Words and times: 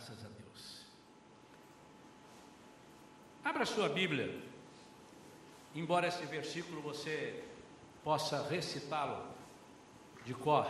Graças 0.00 0.24
a 0.24 0.28
Deus. 0.28 0.86
Abra 3.44 3.66
sua 3.66 3.86
Bíblia. 3.86 4.42
Embora 5.74 6.08
esse 6.08 6.24
versículo 6.24 6.80
você 6.80 7.44
possa 8.02 8.48
recitá-lo 8.48 9.22
de 10.24 10.32
cor. 10.32 10.66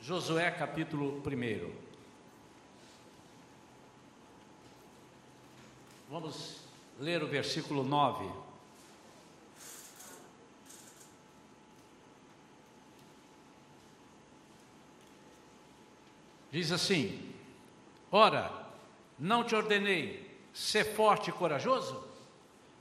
Josué 0.00 0.50
capítulo 0.50 1.22
1. 1.24 1.72
Vamos 6.10 6.62
ler 6.98 7.22
o 7.22 7.28
versículo 7.28 7.84
9. 7.84 8.28
Diz 16.50 16.72
assim: 16.72 17.35
Ora, 18.10 18.52
não 19.18 19.42
te 19.44 19.54
ordenei 19.54 20.38
ser 20.52 20.84
forte 20.94 21.30
e 21.30 21.32
corajoso? 21.32 22.04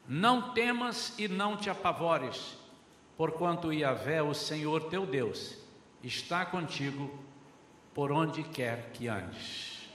Não 0.08 0.54
temas 0.54 1.18
e 1.18 1.28
não 1.28 1.58
te 1.58 1.70
apavores, 1.70 2.58
porquanto 3.18 3.74
Yahvé, 3.74 4.22
o 4.22 4.34
Senhor 4.34 4.84
teu 4.90 5.06
Deus, 5.06 5.58
está 6.04 6.46
contigo 6.46 7.12
por 7.94 8.12
onde 8.12 8.44
quer 8.44 8.92
que 8.92 9.08
andes. 9.08 9.90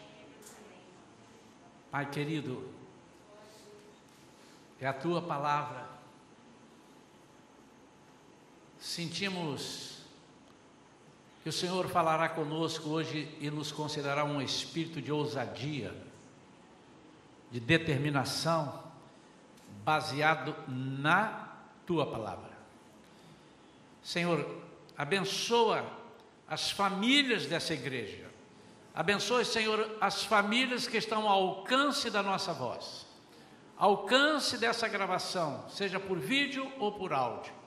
Pai 1.91 2.11
querido, 2.11 2.69
é 4.81 4.87
a 4.87 4.93
tua 4.93 5.21
palavra. 5.23 5.89
Sentimos 8.79 10.00
que 11.43 11.49
o 11.49 11.53
Senhor 11.53 11.89
falará 11.89 12.29
conosco 12.29 12.91
hoje 12.91 13.35
e 13.41 13.51
nos 13.51 13.73
concederá 13.73 14.25
um 14.25 14.43
espírito 14.43 15.01
de 15.01 15.11
ousadia, 15.11 15.95
de 17.51 17.59
determinação, 17.59 18.85
baseado 19.83 20.55
na 20.69 21.49
tua 21.87 22.07
palavra. 22.07 22.51
Senhor, 24.03 24.63
abençoa 24.97 25.85
as 26.47 26.71
famílias 26.71 27.47
dessa 27.47 27.73
igreja. 27.73 28.29
Abençoe, 28.95 29.45
Senhor, 29.45 29.97
as 30.01 30.25
famílias 30.25 30.87
que 30.87 30.97
estão 30.97 31.29
ao 31.29 31.43
alcance 31.43 32.11
da 32.11 32.23
nossa 32.23 32.53
voz, 32.53 33.07
alcance 33.79 34.59
dessa 34.59 34.89
gravação, 34.89 35.65
seja 35.71 35.99
por 35.99 36.19
vídeo 36.19 36.71
ou 36.79 36.93
por 36.93 37.13
áudio. 37.13 37.60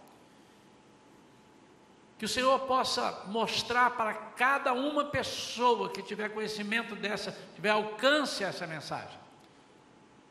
Que 2.17 2.25
o 2.25 2.29
Senhor 2.29 2.59
possa 2.61 3.23
mostrar 3.27 3.91
para 3.91 4.13
cada 4.13 4.73
uma 4.73 5.05
pessoa 5.05 5.89
que 5.89 6.01
tiver 6.01 6.29
conhecimento 6.29 6.95
dessa, 6.95 7.35
tiver 7.55 7.71
alcance 7.71 8.43
a 8.43 8.47
essa 8.47 8.65
mensagem, 8.65 9.19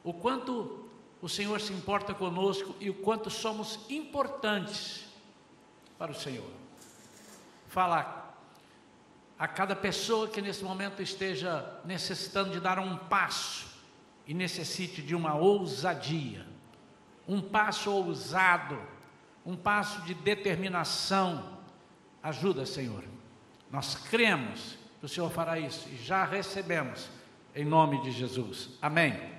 o 0.03 0.13
quanto 0.13 0.89
o 1.21 1.29
Senhor 1.29 1.61
se 1.61 1.73
importa 1.73 2.13
conosco 2.13 2.75
e 2.81 2.91
o 2.91 2.95
quanto 2.95 3.31
somos 3.31 3.79
importantes 3.89 5.07
para 5.97 6.11
o 6.11 6.15
Senhor. 6.15 6.51
Fala 7.69 8.35
a 9.39 9.49
cada 9.49 9.75
pessoa 9.75 10.29
que 10.29 10.41
nesse 10.41 10.65
momento 10.65 11.01
esteja 11.01 11.81
necessitando 11.85 12.51
de 12.51 12.61
dar 12.61 12.79
um 12.79 12.97
passo 12.97 13.67
e 14.27 14.35
necessite 14.35 15.03
de 15.03 15.15
uma 15.15 15.35
ousadia, 15.35 16.47
um 17.27 17.41
passo 17.41 17.91
ousado, 17.91 18.81
um 19.45 19.57
passo 19.57 20.03
de 20.03 20.15
determinação. 20.15 21.59
Ajuda, 22.23 22.65
Senhor. 22.65 23.03
Nós 23.71 23.95
cremos 23.95 24.79
que 25.01 25.07
o 25.07 25.09
Senhor 25.09 25.31
fará 25.31 25.59
isso 25.59 25.89
e 25.89 25.97
já 25.97 26.25
recebemos 26.25 27.11
em 27.55 27.65
nome 27.65 28.01
de 28.03 28.13
Jesus. 28.13 28.71
Amém. 28.81 29.33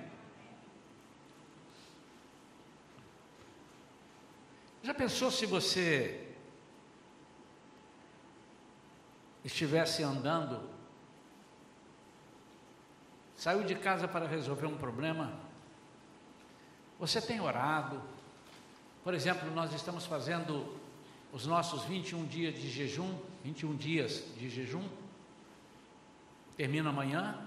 Já 4.82 4.92
pensou 4.92 5.30
se 5.30 5.46
você 5.46 6.28
estivesse 9.42 10.02
andando, 10.02 10.68
saiu 13.34 13.62
de 13.62 13.74
casa 13.74 14.06
para 14.06 14.26
resolver 14.26 14.66
um 14.66 14.76
problema, 14.76 15.32
você 16.98 17.20
tem 17.20 17.40
orado. 17.40 18.02
Por 19.02 19.14
exemplo, 19.14 19.50
nós 19.52 19.72
estamos 19.72 20.04
fazendo 20.04 20.78
os 21.34 21.46
nossos 21.46 21.82
21 21.82 22.26
dias 22.26 22.54
de 22.54 22.70
jejum, 22.70 23.18
21 23.42 23.74
dias 23.74 24.22
de 24.38 24.48
jejum. 24.48 24.88
Termina 26.56 26.90
amanhã. 26.90 27.44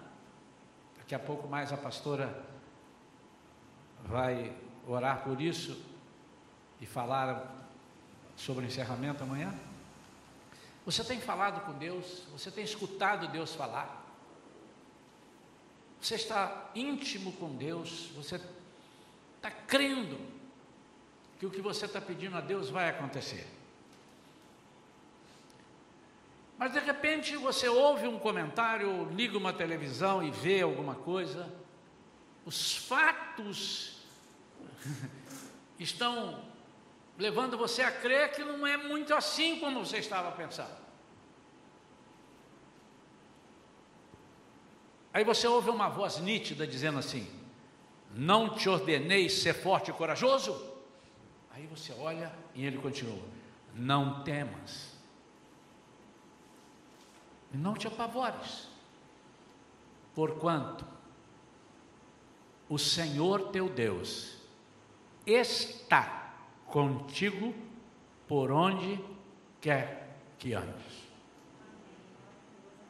Daqui 0.97 1.15
a 1.15 1.19
pouco 1.19 1.47
mais 1.47 1.71
a 1.71 1.77
pastora 1.77 2.45
vai 4.03 4.53
orar 4.85 5.23
por 5.23 5.41
isso 5.41 5.81
e 6.81 6.85
falar 6.85 7.65
sobre 8.35 8.65
o 8.65 8.67
encerramento 8.67 9.23
amanhã. 9.23 9.57
Você 10.85 11.01
tem 11.01 11.21
falado 11.21 11.61
com 11.65 11.71
Deus? 11.71 12.23
Você 12.33 12.51
tem 12.51 12.65
escutado 12.65 13.29
Deus 13.29 13.55
falar? 13.55 14.05
Você 16.01 16.15
está 16.15 16.71
íntimo 16.75 17.31
com 17.31 17.55
Deus? 17.55 18.11
Você 18.17 18.35
está 19.37 19.49
crendo 19.49 20.19
que 21.39 21.45
o 21.45 21.49
que 21.49 21.61
você 21.61 21.85
está 21.85 22.01
pedindo 22.01 22.35
a 22.35 22.41
Deus 22.41 22.69
vai 22.69 22.89
acontecer? 22.89 23.56
Mas 26.57 26.73
de 26.73 26.79
repente 26.79 27.35
você 27.35 27.69
ouve 27.69 28.07
um 28.07 28.18
comentário, 28.18 29.07
liga 29.12 29.38
uma 29.38 29.53
televisão 29.53 30.23
e 30.23 30.31
vê 30.31 30.62
alguma 30.62 30.95
coisa, 30.95 31.53
os 32.45 32.75
fatos 32.75 34.00
estão 35.78 36.44
levando 37.18 37.57
você 37.57 37.81
a 37.81 37.91
crer 37.91 38.31
que 38.31 38.44
não 38.44 38.66
é 38.66 38.78
muito 38.78 39.13
assim 39.13 39.59
como 39.59 39.85
você 39.85 39.97
estava 39.97 40.31
pensando. 40.31 40.88
Aí 45.13 45.24
você 45.24 45.47
ouve 45.47 45.72
uma 45.72 45.89
voz 45.89 46.19
nítida 46.19 46.68
dizendo 46.68 47.00
assim: 47.00 47.28
Não 48.13 48.56
te 48.56 48.69
ordenei 48.69 49.29
ser 49.29 49.53
forte 49.53 49.89
e 49.89 49.94
corajoso? 49.94 50.75
Aí 51.51 51.66
você 51.66 51.91
olha 51.94 52.31
e 52.53 52.63
ele 52.66 52.78
continua: 52.78 53.24
Não 53.74 54.24
temas, 54.24 54.86
e 57.53 57.57
não 57.57 57.73
te 57.73 57.87
apavores, 57.87 58.67
porquanto 60.13 60.85
o 62.69 62.77
Senhor 62.77 63.49
teu 63.49 63.69
Deus 63.69 64.37
está 65.25 66.33
contigo 66.65 67.53
por 68.27 68.51
onde 68.51 69.03
quer 69.61 70.17
que 70.37 70.53
andes. 70.53 71.07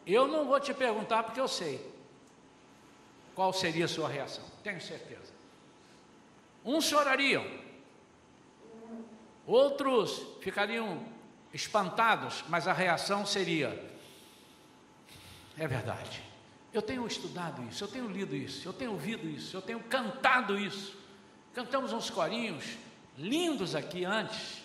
Eu 0.05 0.27
não 0.27 0.45
vou 0.45 0.59
te 0.59 0.73
perguntar 0.73 1.23
porque 1.23 1.39
eu 1.39 1.47
sei 1.47 1.93
qual 3.35 3.53
seria 3.53 3.85
a 3.85 3.89
sua 3.89 4.07
reação, 4.07 4.43
tenho 4.63 4.81
certeza. 4.81 5.33
Uns 6.65 6.85
chorariam, 6.85 7.45
outros 9.45 10.25
ficariam 10.41 11.05
espantados, 11.53 12.43
mas 12.49 12.67
a 12.67 12.73
reação 12.73 13.25
seria: 13.25 13.96
é 15.57 15.67
verdade. 15.67 16.21
Eu 16.73 16.81
tenho 16.81 17.05
estudado 17.07 17.63
isso, 17.63 17.83
eu 17.83 17.87
tenho 17.87 18.07
lido 18.07 18.35
isso, 18.35 18.67
eu 18.67 18.73
tenho 18.73 18.91
ouvido 18.91 19.27
isso, 19.27 19.57
eu 19.57 19.61
tenho 19.61 19.79
cantado 19.79 20.57
isso. 20.57 20.95
Cantamos 21.53 21.91
uns 21.91 22.09
corinhos, 22.09 22.77
lindos 23.17 23.73
aqui 23.73 24.05
antes, 24.05 24.61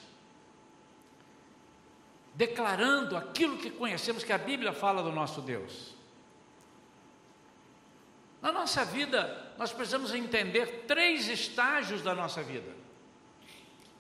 declarando 2.34 3.16
aquilo 3.16 3.56
que 3.58 3.70
conhecemos 3.70 4.24
que 4.24 4.32
a 4.32 4.38
Bíblia 4.38 4.72
fala 4.72 5.02
do 5.02 5.12
nosso 5.12 5.40
Deus. 5.40 5.94
Na 8.42 8.50
nossa 8.50 8.84
vida, 8.84 9.54
nós 9.56 9.72
precisamos 9.72 10.12
entender 10.12 10.84
três 10.86 11.28
estágios 11.28 12.02
da 12.02 12.14
nossa 12.14 12.42
vida. 12.42 12.74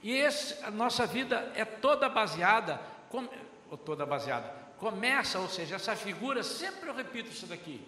E 0.02 0.10
esse, 0.10 0.62
a 0.64 0.70
nossa 0.70 1.06
vida 1.06 1.52
é 1.54 1.64
toda 1.64 2.08
baseada, 2.08 2.80
com, 3.08 3.28
ou 3.70 3.78
toda 3.78 4.04
baseada, 4.04 4.61
começa, 4.82 5.38
ou 5.38 5.48
seja, 5.48 5.76
essa 5.76 5.94
figura, 5.94 6.42
sempre 6.42 6.88
eu 6.88 6.94
repito 6.94 7.30
isso 7.30 7.46
daqui, 7.46 7.80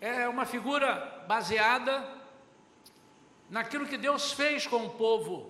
é 0.00 0.28
uma 0.28 0.44
figura 0.44 1.24
baseada 1.28 2.04
naquilo 3.48 3.86
que 3.86 3.96
Deus 3.96 4.32
fez 4.32 4.66
com 4.66 4.84
o 4.84 4.90
povo, 4.90 5.48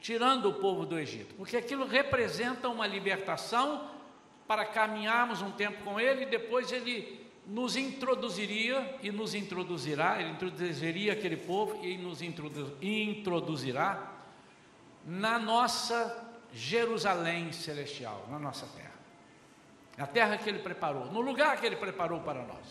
tirando 0.00 0.48
o 0.48 0.54
povo 0.54 0.86
do 0.86 0.96
Egito, 0.96 1.34
porque 1.34 1.56
aquilo 1.56 1.84
representa 1.88 2.68
uma 2.68 2.86
libertação 2.86 3.90
para 4.46 4.64
caminharmos 4.64 5.42
um 5.42 5.50
tempo 5.50 5.82
com 5.82 5.98
Ele 5.98 6.22
e 6.22 6.26
depois 6.26 6.70
Ele 6.70 7.20
nos 7.44 7.74
introduziria 7.74 8.96
e 9.02 9.10
nos 9.10 9.34
introduzirá, 9.34 10.20
Ele 10.20 10.30
introduziria 10.30 11.14
aquele 11.14 11.36
povo 11.36 11.84
e 11.84 11.98
nos 11.98 12.22
introduzirá 12.22 14.12
na 15.04 15.36
nossa 15.36 16.23
Jerusalém 16.54 17.52
celestial, 17.52 18.26
na 18.30 18.38
nossa 18.38 18.66
terra. 18.66 18.94
na 19.96 20.06
terra 20.06 20.36
que 20.36 20.48
Ele 20.48 20.58
preparou, 20.58 21.06
no 21.06 21.20
lugar 21.20 21.60
que 21.60 21.66
Ele 21.66 21.76
preparou 21.76 22.20
para 22.20 22.42
nós. 22.42 22.66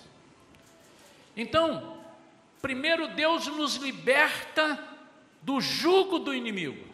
Então, 1.35 2.03
primeiro 2.61 3.07
Deus 3.09 3.47
nos 3.47 3.75
liberta 3.75 4.81
do 5.41 5.61
jugo 5.61 6.19
do 6.19 6.33
inimigo. 6.33 6.85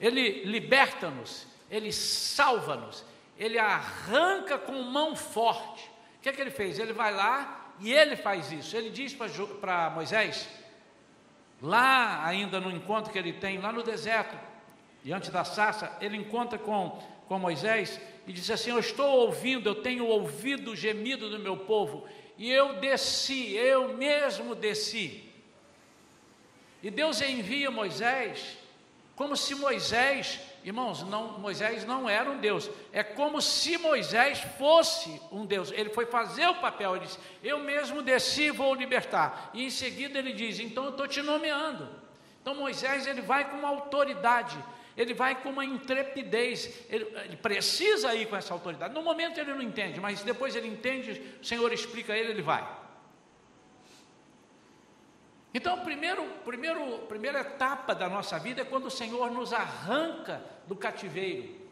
Ele 0.00 0.44
liberta-nos, 0.44 1.46
Ele 1.70 1.92
salva-nos, 1.92 3.04
Ele 3.38 3.58
arranca 3.58 4.58
com 4.58 4.82
mão 4.82 5.14
forte. 5.14 5.88
O 6.18 6.20
que 6.22 6.28
é 6.28 6.32
que 6.32 6.40
Ele 6.40 6.50
fez? 6.50 6.78
Ele 6.78 6.92
vai 6.92 7.14
lá 7.14 7.74
e 7.80 7.92
Ele 7.92 8.16
faz 8.16 8.50
isso. 8.50 8.76
Ele 8.76 8.90
diz 8.90 9.16
para 9.60 9.90
Moisés, 9.90 10.48
lá 11.62 12.26
ainda 12.26 12.60
no 12.60 12.70
encontro 12.70 13.12
que 13.12 13.18
ele 13.18 13.32
tem, 13.32 13.58
lá 13.58 13.72
no 13.72 13.82
deserto, 13.82 14.36
diante 15.04 15.30
da 15.30 15.44
sarça, 15.44 15.96
ele 16.00 16.16
encontra 16.16 16.58
com, 16.58 17.02
com 17.28 17.38
Moisés 17.38 18.00
e 18.26 18.32
diz 18.32 18.50
assim: 18.50 18.70
Eu 18.70 18.78
estou 18.78 19.20
ouvindo, 19.20 19.68
eu 19.68 19.76
tenho 19.76 20.06
ouvido 20.06 20.72
o 20.72 20.76
gemido 20.76 21.30
do 21.30 21.38
meu 21.38 21.56
povo, 21.56 22.06
e 22.36 22.50
eu 22.50 22.74
desci, 22.80 23.54
eu 23.54 23.96
mesmo 23.96 24.54
desci. 24.54 25.24
E 26.82 26.90
Deus 26.90 27.20
envia 27.20 27.70
Moisés 27.70 28.58
como 29.16 29.34
se 29.34 29.54
Moisés, 29.54 30.38
irmãos, 30.62 31.02
não, 31.02 31.38
Moisés 31.38 31.86
não 31.86 32.06
era 32.06 32.30
um 32.30 32.36
Deus, 32.36 32.70
é 32.92 33.02
como 33.02 33.40
se 33.40 33.78
Moisés 33.78 34.40
fosse 34.58 35.20
um 35.32 35.46
Deus. 35.46 35.72
Ele 35.72 35.88
foi 35.88 36.04
fazer 36.04 36.46
o 36.46 36.56
papel, 36.56 36.94
ele 36.94 37.06
disse: 37.06 37.18
Eu 37.42 37.60
mesmo 37.60 38.02
desci, 38.02 38.50
vou 38.50 38.74
libertar. 38.74 39.50
E 39.54 39.64
em 39.64 39.70
seguida 39.70 40.18
ele 40.18 40.34
diz: 40.34 40.60
Então 40.60 40.84
eu 40.84 40.90
estou 40.90 41.08
te 41.08 41.22
nomeando. 41.22 41.88
Então 42.42 42.54
Moisés 42.54 43.06
ele 43.06 43.22
vai 43.22 43.50
com 43.50 43.56
uma 43.56 43.68
autoridade, 43.68 44.62
ele 44.96 45.12
vai 45.12 45.40
com 45.42 45.50
uma 45.50 45.64
intrepidez, 45.64 46.84
ele, 46.88 47.04
ele, 47.24 47.36
precisa 47.36 48.14
ir 48.14 48.26
com 48.26 48.36
essa 48.36 48.54
autoridade. 48.54 48.94
No 48.94 49.02
momento 49.02 49.38
ele 49.38 49.52
não 49.52 49.60
entende, 49.60 50.00
mas 50.00 50.22
depois 50.22 50.56
ele 50.56 50.68
entende, 50.68 51.22
o 51.40 51.44
Senhor 51.44 51.70
explica 51.72 52.14
a 52.14 52.18
ele, 52.18 52.30
ele 52.30 52.42
vai. 52.42 52.66
Então, 55.52 55.80
primeiro, 55.80 56.24
primeiro, 56.44 56.98
primeira 57.08 57.40
etapa 57.40 57.94
da 57.94 58.08
nossa 58.08 58.38
vida 58.38 58.62
é 58.62 58.64
quando 58.64 58.86
o 58.86 58.90
Senhor 58.90 59.30
nos 59.30 59.52
arranca 59.52 60.42
do 60.66 60.74
cativeiro. 60.74 61.66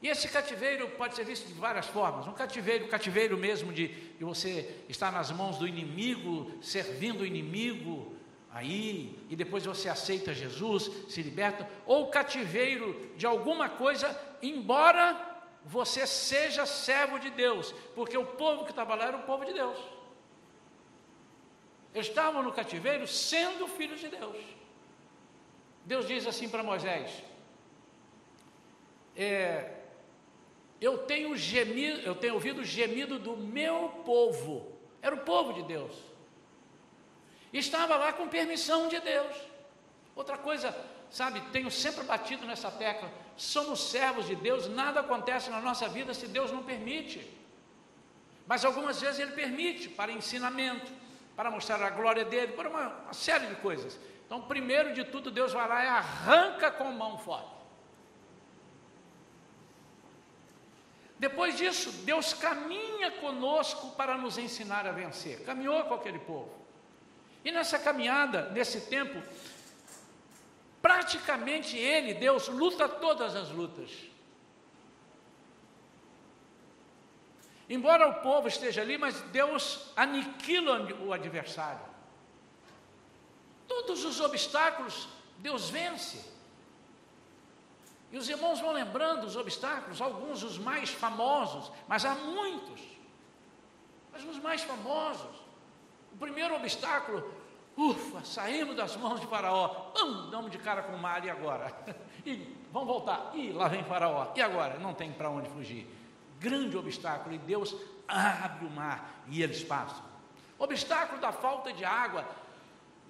E 0.00 0.08
esse 0.08 0.28
cativeiro 0.28 0.88
pode 0.90 1.14
ser 1.14 1.24
visto 1.24 1.46
de 1.46 1.54
várias 1.54 1.86
formas. 1.86 2.26
Um 2.26 2.32
cativeiro, 2.32 2.88
cativeiro 2.88 3.38
mesmo 3.38 3.72
de, 3.72 3.88
de 3.88 4.24
você 4.24 4.82
estar 4.88 5.12
nas 5.12 5.30
mãos 5.30 5.58
do 5.58 5.68
inimigo, 5.68 6.52
servindo 6.60 7.20
o 7.20 7.26
inimigo 7.26 8.12
aí, 8.52 9.18
e 9.28 9.34
depois 9.34 9.64
você 9.64 9.88
aceita 9.88 10.34
Jesus, 10.34 10.90
se 11.08 11.22
liberta. 11.22 11.68
Ou 11.86 12.08
cativeiro 12.08 13.10
de 13.16 13.26
alguma 13.26 13.68
coisa, 13.68 14.16
embora 14.42 15.30
você 15.64 16.06
seja 16.06 16.66
servo 16.66 17.18
de 17.18 17.30
Deus, 17.30 17.72
porque 17.94 18.16
o 18.16 18.26
povo 18.26 18.64
que 18.64 18.70
estava 18.70 18.94
lá 18.94 19.06
era 19.06 19.16
o 19.16 19.22
povo 19.22 19.44
de 19.44 19.52
Deus 19.52 19.78
estavam 21.94 22.42
no 22.42 22.52
cativeiro 22.52 23.06
sendo 23.06 23.66
filhos 23.68 24.00
de 24.00 24.08
Deus. 24.08 24.36
Deus 25.84 26.06
diz 26.06 26.26
assim 26.26 26.48
para 26.48 26.62
Moisés: 26.62 27.22
é, 29.16 29.70
eu 30.80 30.98
tenho 30.98 31.36
gemido, 31.36 32.00
eu 32.00 32.14
tenho 32.14 32.34
ouvido 32.34 32.60
o 32.60 32.64
gemido 32.64 33.18
do 33.18 33.36
meu 33.36 33.88
povo. 34.04 34.72
Era 35.00 35.14
o 35.14 35.20
povo 35.20 35.52
de 35.52 35.62
Deus. 35.64 35.92
Estava 37.52 37.96
lá 37.96 38.12
com 38.12 38.28
permissão 38.28 38.88
de 38.88 38.98
Deus. 39.00 39.36
Outra 40.16 40.38
coisa, 40.38 40.74
sabe, 41.10 41.40
tenho 41.52 41.70
sempre 41.70 42.04
batido 42.04 42.46
nessa 42.46 42.70
tecla: 42.70 43.10
somos 43.36 43.90
servos 43.90 44.26
de 44.26 44.34
Deus, 44.34 44.68
nada 44.68 45.00
acontece 45.00 45.50
na 45.50 45.60
nossa 45.60 45.88
vida 45.88 46.14
se 46.14 46.26
Deus 46.26 46.50
não 46.50 46.62
permite. 46.62 47.28
Mas 48.46 48.64
algumas 48.64 49.00
vezes 49.00 49.20
Ele 49.20 49.32
permite 49.32 49.88
para 49.88 50.10
ensinamento, 50.10 50.90
para 51.36 51.50
mostrar 51.50 51.82
a 51.82 51.90
glória 51.90 52.24
dele, 52.24 52.52
para 52.52 52.68
uma, 52.68 52.88
uma 52.88 53.12
série 53.12 53.46
de 53.46 53.56
coisas. 53.56 53.98
Então, 54.26 54.42
primeiro 54.42 54.94
de 54.94 55.04
tudo, 55.04 55.30
Deus 55.30 55.52
vai 55.52 55.68
lá 55.68 55.84
e 55.84 55.88
arranca 55.88 56.70
com 56.70 56.90
mão 56.90 57.18
forte. 57.18 57.52
Depois 61.18 61.56
disso, 61.56 61.92
Deus 62.04 62.34
caminha 62.34 63.10
conosco 63.12 63.90
para 63.92 64.16
nos 64.16 64.38
ensinar 64.38 64.86
a 64.86 64.90
vencer. 64.90 65.44
Caminhou 65.44 65.84
com 65.84 65.94
aquele 65.94 66.18
povo. 66.18 66.61
E 67.44 67.50
nessa 67.50 67.78
caminhada, 67.78 68.50
nesse 68.50 68.82
tempo, 68.82 69.22
praticamente 70.80 71.76
Ele, 71.76 72.14
Deus, 72.14 72.48
luta 72.48 72.88
todas 72.88 73.34
as 73.34 73.50
lutas. 73.50 73.90
Embora 77.68 78.08
o 78.08 78.14
povo 78.22 78.48
esteja 78.48 78.82
ali, 78.82 78.98
mas 78.98 79.20
Deus 79.22 79.90
aniquila 79.96 80.86
o 81.04 81.12
adversário. 81.12 81.80
Todos 83.66 84.04
os 84.04 84.20
obstáculos, 84.20 85.08
Deus 85.38 85.70
vence. 85.70 86.30
E 88.10 88.18
os 88.18 88.28
irmãos 88.28 88.60
vão 88.60 88.72
lembrando 88.72 89.24
os 89.24 89.36
obstáculos, 89.36 90.02
alguns 90.02 90.42
os 90.42 90.58
mais 90.58 90.90
famosos, 90.90 91.72
mas 91.88 92.04
há 92.04 92.14
muitos. 92.14 92.80
Mas 94.12 94.22
os 94.22 94.36
mais 94.38 94.62
famosos. 94.62 95.41
O 96.12 96.16
primeiro 96.16 96.54
obstáculo, 96.54 97.32
ufa, 97.76 98.24
saímos 98.24 98.76
das 98.76 98.96
mãos 98.96 99.20
de 99.20 99.26
Faraó, 99.26 99.90
vamos, 99.94 100.30
damos 100.30 100.50
de 100.50 100.58
cara 100.58 100.82
com 100.82 100.92
o 100.92 100.98
mar, 100.98 101.24
e 101.24 101.30
agora? 101.30 101.72
E 102.24 102.56
vamos 102.70 102.86
voltar, 102.86 103.32
e 103.34 103.50
lá 103.50 103.66
vem 103.66 103.82
Faraó, 103.82 104.32
e 104.36 104.40
agora? 104.40 104.78
Não 104.78 104.94
tem 104.94 105.12
para 105.12 105.28
onde 105.28 105.48
fugir 105.48 105.88
grande 106.42 106.76
obstáculo, 106.76 107.34
e 107.34 107.38
Deus 107.38 107.74
abre 108.06 108.66
o 108.66 108.70
mar 108.70 109.22
e 109.28 109.42
eles 109.42 109.62
passam. 109.62 110.04
Obstáculo 110.58 111.20
da 111.20 111.32
falta 111.32 111.72
de 111.72 111.84
água, 111.84 112.26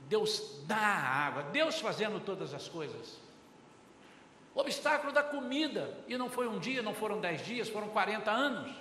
Deus 0.08 0.62
dá 0.66 0.76
a 0.76 1.26
água, 1.26 1.43
Deus 1.44 1.81
fazendo 1.81 2.20
todas 2.20 2.52
as 2.52 2.69
coisas. 2.69 3.19
Obstáculo 4.54 5.12
da 5.12 5.22
comida, 5.22 5.99
e 6.06 6.16
não 6.19 6.28
foi 6.28 6.46
um 6.46 6.58
dia, 6.58 6.82
não 6.82 6.94
foram 6.94 7.20
dez 7.20 7.44
dias, 7.44 7.69
foram 7.69 7.88
40 7.88 8.31
anos. 8.31 8.76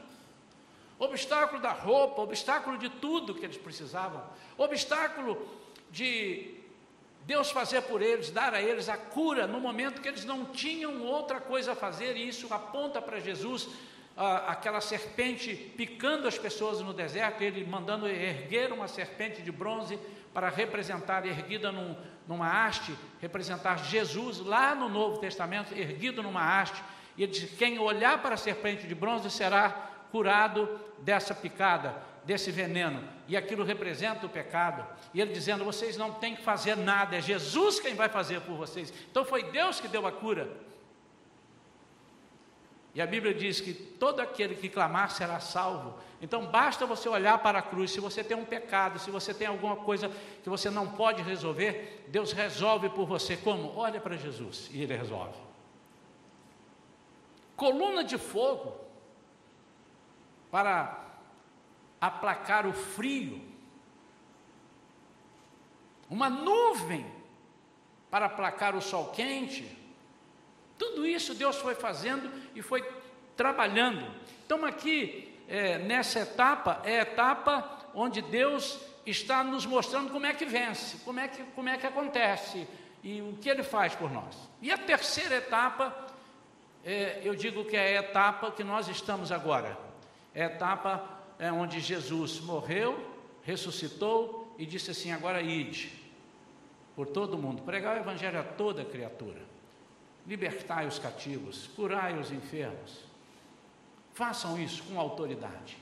Obstáculo 1.01 1.59
da 1.59 1.71
roupa, 1.71 2.21
obstáculo 2.21 2.77
de 2.77 2.87
tudo 2.87 3.33
que 3.33 3.43
eles 3.43 3.57
precisavam. 3.57 4.23
Obstáculo 4.55 5.49
de 5.89 6.53
Deus 7.25 7.49
fazer 7.49 7.81
por 7.81 8.03
eles, 8.03 8.29
dar 8.29 8.53
a 8.53 8.61
eles 8.61 8.87
a 8.87 8.97
cura 8.97 9.47
no 9.47 9.59
momento 9.59 9.99
que 9.99 10.07
eles 10.07 10.23
não 10.25 10.45
tinham 10.45 11.01
outra 11.01 11.41
coisa 11.41 11.71
a 11.71 11.75
fazer, 11.75 12.15
e 12.15 12.27
isso 12.27 12.53
aponta 12.53 13.01
para 13.01 13.19
Jesus 13.19 13.67
aquela 14.15 14.79
serpente 14.79 15.55
picando 15.75 16.27
as 16.27 16.37
pessoas 16.37 16.81
no 16.81 16.93
deserto, 16.93 17.41
ele 17.41 17.65
mandando 17.65 18.07
erguer 18.07 18.71
uma 18.71 18.87
serpente 18.87 19.41
de 19.41 19.51
bronze 19.51 19.97
para 20.31 20.49
representar, 20.49 21.25
erguida 21.25 21.71
num, 21.71 21.97
numa 22.27 22.63
haste, 22.63 22.95
representar 23.19 23.85
Jesus 23.85 24.37
lá 24.37 24.75
no 24.75 24.87
Novo 24.87 25.19
Testamento, 25.19 25.73
erguido 25.73 26.21
numa 26.21 26.61
haste, 26.61 26.83
e 27.17 27.23
ele 27.23 27.31
diz: 27.31 27.57
quem 27.57 27.79
olhar 27.79 28.21
para 28.21 28.35
a 28.35 28.37
serpente 28.37 28.85
de 28.85 28.93
bronze 28.93 29.31
será 29.31 29.90
curado 30.11 30.79
dessa 30.99 31.33
picada, 31.33 31.95
desse 32.23 32.51
veneno, 32.51 33.03
e 33.27 33.35
aquilo 33.35 33.63
representa 33.63 34.25
o 34.25 34.29
pecado. 34.29 34.85
E 35.13 35.21
ele 35.21 35.33
dizendo: 35.33 35.63
vocês 35.63 35.97
não 35.97 36.13
têm 36.13 36.35
que 36.35 36.43
fazer 36.43 36.75
nada, 36.75 37.15
é 37.15 37.21
Jesus 37.21 37.79
quem 37.79 37.95
vai 37.95 38.09
fazer 38.09 38.41
por 38.41 38.55
vocês. 38.55 38.93
Então 39.09 39.25
foi 39.25 39.43
Deus 39.51 39.79
que 39.79 39.87
deu 39.87 40.05
a 40.05 40.11
cura. 40.11 40.49
E 42.93 43.01
a 43.01 43.07
Bíblia 43.07 43.33
diz 43.33 43.61
que 43.61 43.73
todo 43.73 44.19
aquele 44.19 44.53
que 44.53 44.67
clamar 44.67 45.11
será 45.11 45.39
salvo. 45.39 45.97
Então 46.21 46.45
basta 46.47 46.85
você 46.85 47.07
olhar 47.07 47.37
para 47.37 47.59
a 47.59 47.61
cruz. 47.61 47.91
Se 47.91 48.01
você 48.01 48.21
tem 48.21 48.35
um 48.35 48.43
pecado, 48.43 48.99
se 48.99 49.09
você 49.09 49.33
tem 49.33 49.47
alguma 49.47 49.77
coisa 49.77 50.11
que 50.43 50.49
você 50.49 50.69
não 50.69 50.87
pode 50.89 51.21
resolver, 51.21 52.03
Deus 52.09 52.33
resolve 52.33 52.89
por 52.89 53.05
você. 53.07 53.37
Como? 53.37 53.73
Olha 53.77 54.01
para 54.01 54.17
Jesus 54.17 54.69
e 54.73 54.83
Ele 54.83 54.95
resolve. 54.95 55.39
Coluna 57.55 58.03
de 58.03 58.17
fogo 58.17 58.80
para 60.51 60.99
aplacar 61.99 62.67
o 62.67 62.73
frio. 62.73 63.41
Uma 66.09 66.29
nuvem 66.29 67.09
para 68.09 68.25
aplacar 68.25 68.75
o 68.75 68.81
sol 68.81 69.11
quente 69.11 69.81
tudo 70.81 71.05
isso 71.05 71.35
Deus 71.35 71.57
foi 71.57 71.75
fazendo 71.75 72.31
e 72.55 72.61
foi 72.63 72.83
trabalhando. 73.37 74.03
Então, 74.43 74.65
aqui, 74.65 75.31
é, 75.47 75.77
nessa 75.77 76.21
etapa, 76.21 76.81
é 76.83 76.97
a 76.97 77.01
etapa 77.03 77.77
onde 77.93 78.19
Deus 78.19 78.79
está 79.05 79.43
nos 79.43 79.63
mostrando 79.63 80.11
como 80.11 80.25
é 80.25 80.33
que 80.33 80.43
vence, 80.43 80.97
como 81.05 81.19
é 81.19 81.27
que, 81.27 81.43
como 81.53 81.69
é 81.69 81.77
que 81.77 81.85
acontece 81.85 82.67
e 83.03 83.21
o 83.21 83.37
que 83.39 83.47
Ele 83.47 83.61
faz 83.61 83.93
por 83.93 84.09
nós. 84.11 84.35
E 84.59 84.71
a 84.71 84.77
terceira 84.77 85.35
etapa, 85.35 85.95
é, 86.83 87.21
eu 87.23 87.35
digo 87.35 87.63
que 87.63 87.77
é 87.77 87.99
a 87.99 88.01
etapa 88.01 88.49
que 88.49 88.63
nós 88.63 88.87
estamos 88.87 89.31
agora. 89.31 89.77
É 90.33 90.43
a 90.43 90.47
etapa 90.47 91.03
é, 91.39 91.51
onde 91.51 91.79
Jesus 91.79 92.39
morreu, 92.39 92.97
ressuscitou 93.43 94.55
e 94.57 94.65
disse 94.65 94.91
assim: 94.91 95.11
agora 95.11 95.41
ide 95.41 95.91
por 96.95 97.07
todo 97.07 97.37
mundo, 97.37 97.61
pregar 97.63 97.97
o 97.97 97.99
Evangelho 97.99 98.39
a 98.39 98.43
toda 98.43 98.83
criatura 98.83 99.51
libertai 100.27 100.85
os 100.85 100.99
cativos, 100.99 101.67
curai 101.75 102.17
os 102.17 102.31
enfermos, 102.31 103.11
Façam 104.13 104.61
isso 104.61 104.83
com 104.83 104.99
autoridade. 104.99 105.77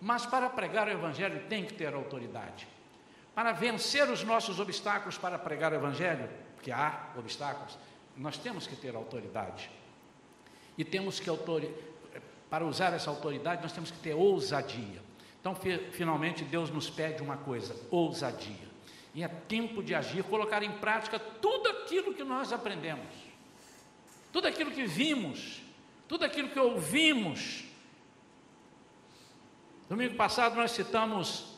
Mas 0.00 0.26
para 0.26 0.50
pregar 0.50 0.86
o 0.86 0.90
Evangelho 0.90 1.46
tem 1.48 1.64
que 1.64 1.72
ter 1.72 1.94
autoridade. 1.94 2.68
Para 3.34 3.52
vencer 3.52 4.08
os 4.10 4.22
nossos 4.22 4.60
obstáculos 4.60 5.16
para 5.16 5.38
pregar 5.38 5.72
o 5.72 5.76
Evangelho, 5.76 6.28
porque 6.54 6.70
há 6.70 7.08
obstáculos, 7.16 7.78
nós 8.16 8.36
temos 8.36 8.66
que 8.66 8.76
ter 8.76 8.94
autoridade. 8.94 9.70
E 10.76 10.84
temos 10.84 11.18
que, 11.18 11.30
para 12.50 12.66
usar 12.66 12.92
essa 12.92 13.08
autoridade, 13.08 13.62
nós 13.62 13.72
temos 13.72 13.92
que 13.92 13.98
ter 13.98 14.12
ousadia. 14.12 15.00
Então, 15.40 15.56
finalmente, 15.92 16.44
Deus 16.44 16.68
nos 16.68 16.90
pede 16.90 17.22
uma 17.22 17.36
coisa: 17.36 17.76
ousadia. 17.90 18.68
E 19.14 19.22
é 19.22 19.28
tempo 19.28 19.82
de 19.82 19.94
agir, 19.94 20.24
colocar 20.24 20.62
em 20.62 20.72
prática 20.72 21.18
tudo 21.18 21.68
aquilo 21.68 22.12
que 22.12 22.24
nós 22.24 22.52
aprendemos, 22.52 23.08
tudo 24.32 24.46
aquilo 24.46 24.70
que 24.70 24.84
vimos, 24.84 25.62
tudo 26.08 26.24
aquilo 26.24 26.48
que 26.48 26.58
ouvimos. 26.58 27.64
Domingo 29.88 30.14
passado 30.14 30.54
nós 30.54 30.70
citamos 30.72 31.56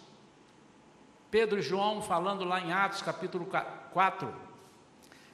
Pedro 1.30 1.58
e 1.58 1.62
João 1.62 2.00
falando 2.00 2.44
lá 2.44 2.60
em 2.60 2.72
Atos 2.72 3.02
capítulo 3.02 3.46
4, 3.92 4.34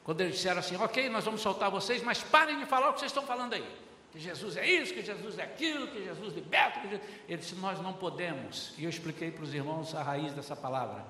quando 0.02 0.20
eles 0.20 0.36
disseram 0.36 0.60
assim: 0.60 0.76
Ok, 0.76 1.08
nós 1.08 1.24
vamos 1.24 1.40
soltar 1.40 1.70
vocês, 1.70 2.02
mas 2.02 2.22
parem 2.22 2.58
de 2.58 2.66
falar 2.66 2.90
o 2.90 2.92
que 2.94 3.00
vocês 3.00 3.10
estão 3.10 3.26
falando 3.26 3.52
aí. 3.52 3.88
Que 4.18 4.24
Jesus 4.24 4.56
é 4.56 4.66
isso, 4.66 4.92
que 4.92 5.00
Jesus 5.00 5.38
é 5.38 5.44
aquilo, 5.44 5.86
que 5.86 6.02
Jesus 6.02 6.34
liberta. 6.34 6.80
Que 6.80 6.88
Jesus... 6.88 7.08
Ele 7.28 7.38
disse: 7.38 7.54
Nós 7.54 7.80
não 7.80 7.92
podemos. 7.92 8.74
E 8.76 8.82
eu 8.82 8.90
expliquei 8.90 9.30
para 9.30 9.44
os 9.44 9.54
irmãos 9.54 9.94
a 9.94 10.02
raiz 10.02 10.32
dessa 10.32 10.56
palavra 10.56 11.04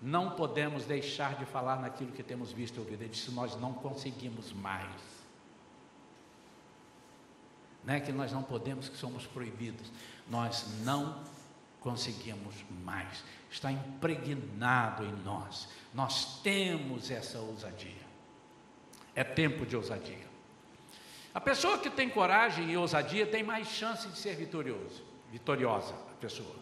não 0.00 0.30
podemos 0.30 0.84
deixar 0.84 1.36
de 1.36 1.44
falar 1.44 1.80
naquilo 1.80 2.12
que 2.12 2.22
temos 2.22 2.52
visto 2.52 2.76
e 2.76 2.80
ouvido. 2.80 3.02
Ele 3.02 3.10
disse: 3.10 3.30
Nós 3.30 3.58
não 3.60 3.72
conseguimos 3.72 4.52
mais. 4.52 4.90
Não 7.84 7.94
é 7.94 8.00
que 8.00 8.12
nós 8.12 8.32
não 8.32 8.42
podemos, 8.42 8.88
que 8.88 8.96
somos 8.96 9.26
proibidos. 9.26 9.90
Nós 10.28 10.66
não 10.82 11.22
conseguimos 11.80 12.54
mais. 12.84 13.22
Está 13.50 13.70
impregnado 13.70 15.04
em 15.04 15.12
nós. 15.24 15.68
Nós 15.94 16.40
temos 16.42 17.10
essa 17.10 17.38
ousadia. 17.38 18.06
É 19.14 19.22
tempo 19.22 19.64
de 19.64 19.76
ousadia. 19.76 20.26
A 21.36 21.40
pessoa 21.40 21.76
que 21.76 21.90
tem 21.90 22.08
coragem 22.08 22.70
e 22.70 22.78
ousadia 22.78 23.26
tem 23.26 23.42
mais 23.42 23.68
chance 23.68 24.08
de 24.08 24.16
ser 24.16 24.34
vitorioso, 24.36 25.04
vitoriosa 25.30 25.94
a 26.10 26.14
pessoa. 26.18 26.56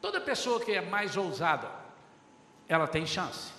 Toda 0.00 0.22
pessoa 0.22 0.58
que 0.58 0.72
é 0.72 0.80
mais 0.80 1.18
ousada, 1.18 1.70
ela 2.66 2.88
tem 2.88 3.06
chance. 3.06 3.52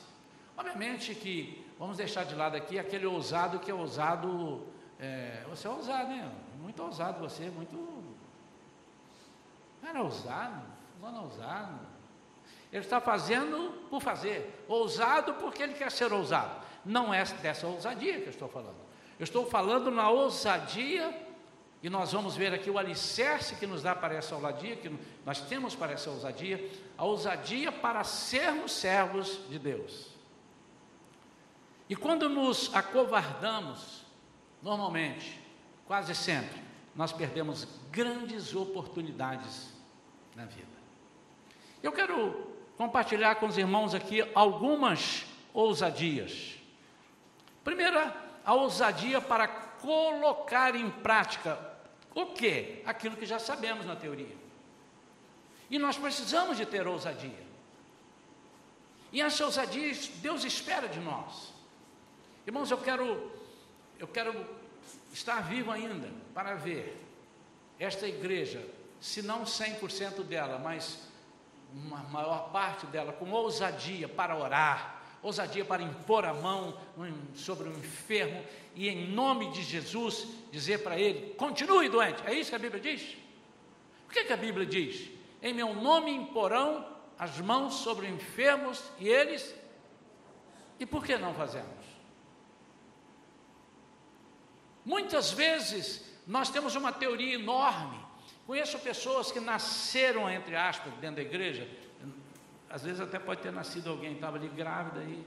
Obviamente 0.58 1.14
que, 1.14 1.64
vamos 1.78 1.98
deixar 1.98 2.26
de 2.26 2.34
lado 2.34 2.58
aqui 2.58 2.80
aquele 2.80 3.06
ousado 3.06 3.60
que 3.60 3.70
é 3.70 3.74
ousado, 3.74 4.66
é, 5.00 5.44
você 5.48 5.68
é 5.68 5.70
ousado, 5.70 6.10
né? 6.10 6.32
Muito 6.60 6.82
ousado 6.82 7.20
você, 7.20 7.48
muito. 7.52 7.78
Era 9.88 10.02
ousado, 10.02 10.66
não 11.00 11.08
era 11.08 11.20
ousado. 11.20 11.80
Ele 12.72 12.84
está 12.84 13.00
fazendo 13.00 13.88
por 13.92 14.02
fazer, 14.02 14.66
ousado 14.68 15.36
porque 15.36 15.62
ele 15.62 15.76
quer 15.76 15.92
ser 15.92 16.12
ousado. 16.12 16.66
Não 16.84 17.14
é 17.14 17.24
dessa 17.26 17.68
ousadia 17.68 18.22
que 18.22 18.26
eu 18.26 18.32
estou 18.32 18.50
falando. 18.50 18.89
Eu 19.20 19.26
estou 19.26 19.46
falando 19.46 19.92
na 19.92 20.10
ousadia 20.10 21.14
e 21.84 21.90
nós 21.90 22.14
vamos 22.14 22.38
ver 22.38 22.54
aqui 22.54 22.70
o 22.70 22.78
alicerce 22.78 23.56
que 23.56 23.68
nos 23.68 23.84
dá 23.84 23.94
para 23.94 24.16
essa 24.16 24.34
ousadia, 24.34 24.78
que 24.78 24.90
nós 25.26 25.42
temos 25.42 25.76
para 25.76 25.92
essa 25.92 26.10
ousadia, 26.10 26.72
a 26.98 27.04
ousadia 27.04 27.70
para 27.70 28.04
sermos 28.06 28.72
servos 28.72 29.40
de 29.50 29.60
Deus. 29.60 30.08
E 31.90 31.96
quando 31.96 32.30
nos 32.30 32.74
acovardamos, 32.74 34.06
normalmente, 34.62 35.38
quase 35.86 36.16
sempre, 36.16 36.62
nós 36.96 37.12
perdemos 37.12 37.68
grandes 37.92 38.56
oportunidades 38.56 39.74
na 40.34 40.46
vida. 40.46 40.68
Eu 41.84 41.92
quero 41.92 42.56
compartilhar 42.78 43.36
com 43.36 43.48
os 43.48 43.58
irmãos 43.58 43.94
aqui 43.94 44.22
algumas 44.34 45.26
ousadias. 45.54 46.56
Primeira, 47.64 48.29
a 48.50 48.54
ousadia 48.56 49.22
para 49.22 49.48
colocar 49.48 50.74
em 50.74 50.90
prática 50.90 51.60
o 52.16 52.26
que? 52.34 52.82
Aquilo 52.84 53.16
que 53.16 53.24
já 53.28 53.38
sabemos 53.38 53.86
na 53.86 53.96
teoria. 53.96 54.36
E 55.70 55.78
nós 55.78 56.00
precisamos 56.00 56.58
de 56.58 56.66
ter 56.66 56.88
ousadia. 56.88 57.46
E 59.12 59.22
essa 59.22 59.46
ousadia 59.46 59.94
Deus 60.16 60.44
espera 60.44 60.88
de 60.88 61.00
nós. 61.00 61.54
Irmãos, 62.48 62.72
eu 62.72 62.80
quero 62.80 63.32
eu 64.00 64.08
quero 64.08 64.34
estar 65.14 65.42
vivo 65.42 65.70
ainda 65.70 66.10
para 66.34 66.56
ver 66.56 67.00
esta 67.78 68.08
igreja, 68.08 68.68
se 69.00 69.22
não 69.22 69.44
100% 69.44 70.24
dela, 70.24 70.58
mas 70.58 71.08
uma 71.72 72.00
maior 72.00 72.50
parte 72.52 72.88
dela 72.88 73.14
com 73.14 73.30
ousadia 73.30 74.10
para 74.10 74.36
orar, 74.36 74.99
ousadia 75.22 75.66
para 75.66 75.84
impor 75.84 76.26
a 76.26 76.34
mão 76.34 76.80
sobre 77.36 77.68
o 77.68 77.72
enfermo 77.72 78.44
e, 78.76 78.88
em 78.88 79.08
nome 79.08 79.52
de 79.52 79.62
Jesus, 79.62 80.28
dizer 80.52 80.84
para 80.84 80.98
ele: 80.98 81.34
continue 81.36 81.90
doente. 81.90 82.22
É 82.26 82.34
isso 82.34 82.50
que 82.50 82.56
a 82.56 82.60
Bíblia 82.60 82.82
diz? 82.82 83.18
O 84.08 84.12
que, 84.12 84.24
que 84.24 84.34
a 84.34 84.38
Bíblia 84.38 84.66
diz? 84.66 85.10
Em 85.42 85.54
meu 85.54 85.74
nome 85.74 86.12
imporão 86.12 86.86
as 87.18 87.40
mãos 87.40 87.76
sobre 87.76 88.08
enfermos 88.08 88.84
e 88.98 89.08
eles. 89.08 89.54
E 90.80 90.86
por 90.86 91.04
que 91.04 91.18
não 91.18 91.34
fazemos? 91.34 91.68
Muitas 94.86 95.32
vezes 95.32 96.10
nós 96.26 96.50
temos 96.50 96.76
uma 96.76 96.92
teoria 96.92 97.36
enorme. 97.36 98.00
Conheço 98.48 98.80
pessoas 98.80 99.32
que 99.32 99.40
nasceram, 99.40 100.30
entre 100.30 100.56
aspas, 100.56 100.94
dentro 100.94 101.18
da 101.18 101.22
igreja, 101.22 101.68
às 102.70 102.84
vezes 102.84 103.02
até 103.02 103.18
pode 103.18 103.42
ter 103.42 103.52
nascido 103.52 103.90
alguém, 103.90 104.14
estava 104.14 104.38
ali 104.38 104.48
grávida 104.48 105.02
e, 105.04 105.26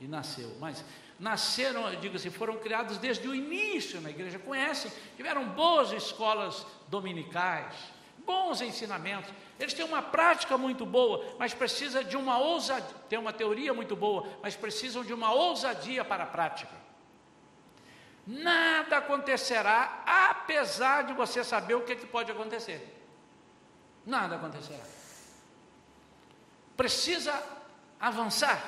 e 0.00 0.06
nasceu. 0.06 0.56
Mas 0.60 0.84
nasceram, 1.18 1.88
eu 1.90 2.00
digo 2.00 2.16
assim, 2.16 2.30
foram 2.30 2.56
criados 2.58 2.96
desde 2.98 3.26
o 3.26 3.34
início 3.34 4.00
na 4.00 4.10
igreja, 4.10 4.38
conhecem, 4.38 4.90
tiveram 5.16 5.48
boas 5.48 5.90
escolas 5.92 6.64
dominicais, 6.88 7.74
bons 8.24 8.60
ensinamentos. 8.60 9.32
Eles 9.58 9.74
têm 9.74 9.84
uma 9.84 10.00
prática 10.00 10.56
muito 10.56 10.86
boa, 10.86 11.34
mas 11.38 11.52
precisa 11.52 12.04
de 12.04 12.16
uma 12.16 12.38
ousadia, 12.38 12.94
tem 13.08 13.18
uma 13.18 13.32
teoria 13.32 13.74
muito 13.74 13.96
boa, 13.96 14.28
mas 14.42 14.54
precisam 14.54 15.04
de 15.04 15.12
uma 15.12 15.32
ousadia 15.32 16.04
para 16.04 16.24
a 16.24 16.26
prática. 16.26 16.78
Nada 18.26 18.98
acontecerá, 18.98 20.04
apesar 20.06 21.02
de 21.02 21.12
você 21.14 21.42
saber 21.42 21.74
o 21.74 21.80
que, 21.80 21.96
que 21.96 22.06
pode 22.06 22.30
acontecer. 22.30 22.96
Nada 24.06 24.36
acontecerá 24.36 24.99
precisa 26.80 27.34
avançar. 28.00 28.58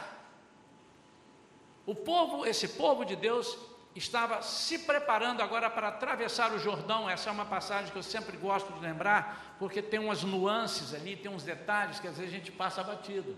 O 1.86 1.94
povo, 1.94 2.44
esse 2.44 2.68
povo 2.68 3.06
de 3.06 3.16
Deus, 3.16 3.56
estava 3.96 4.42
se 4.42 4.80
preparando 4.80 5.40
agora 5.40 5.70
para 5.70 5.88
atravessar 5.88 6.52
o 6.52 6.58
Jordão. 6.58 7.08
Essa 7.08 7.30
é 7.30 7.32
uma 7.32 7.46
passagem 7.46 7.90
que 7.90 7.96
eu 7.96 8.02
sempre 8.02 8.36
gosto 8.36 8.70
de 8.70 8.80
lembrar, 8.80 9.56
porque 9.58 9.80
tem 9.80 9.98
umas 9.98 10.22
nuances 10.22 10.92
ali, 10.92 11.16
tem 11.16 11.30
uns 11.30 11.42
detalhes 11.42 12.00
que 12.00 12.06
às 12.06 12.18
vezes 12.18 12.34
a 12.34 12.36
gente 12.36 12.52
passa 12.52 12.84
batido. 12.84 13.34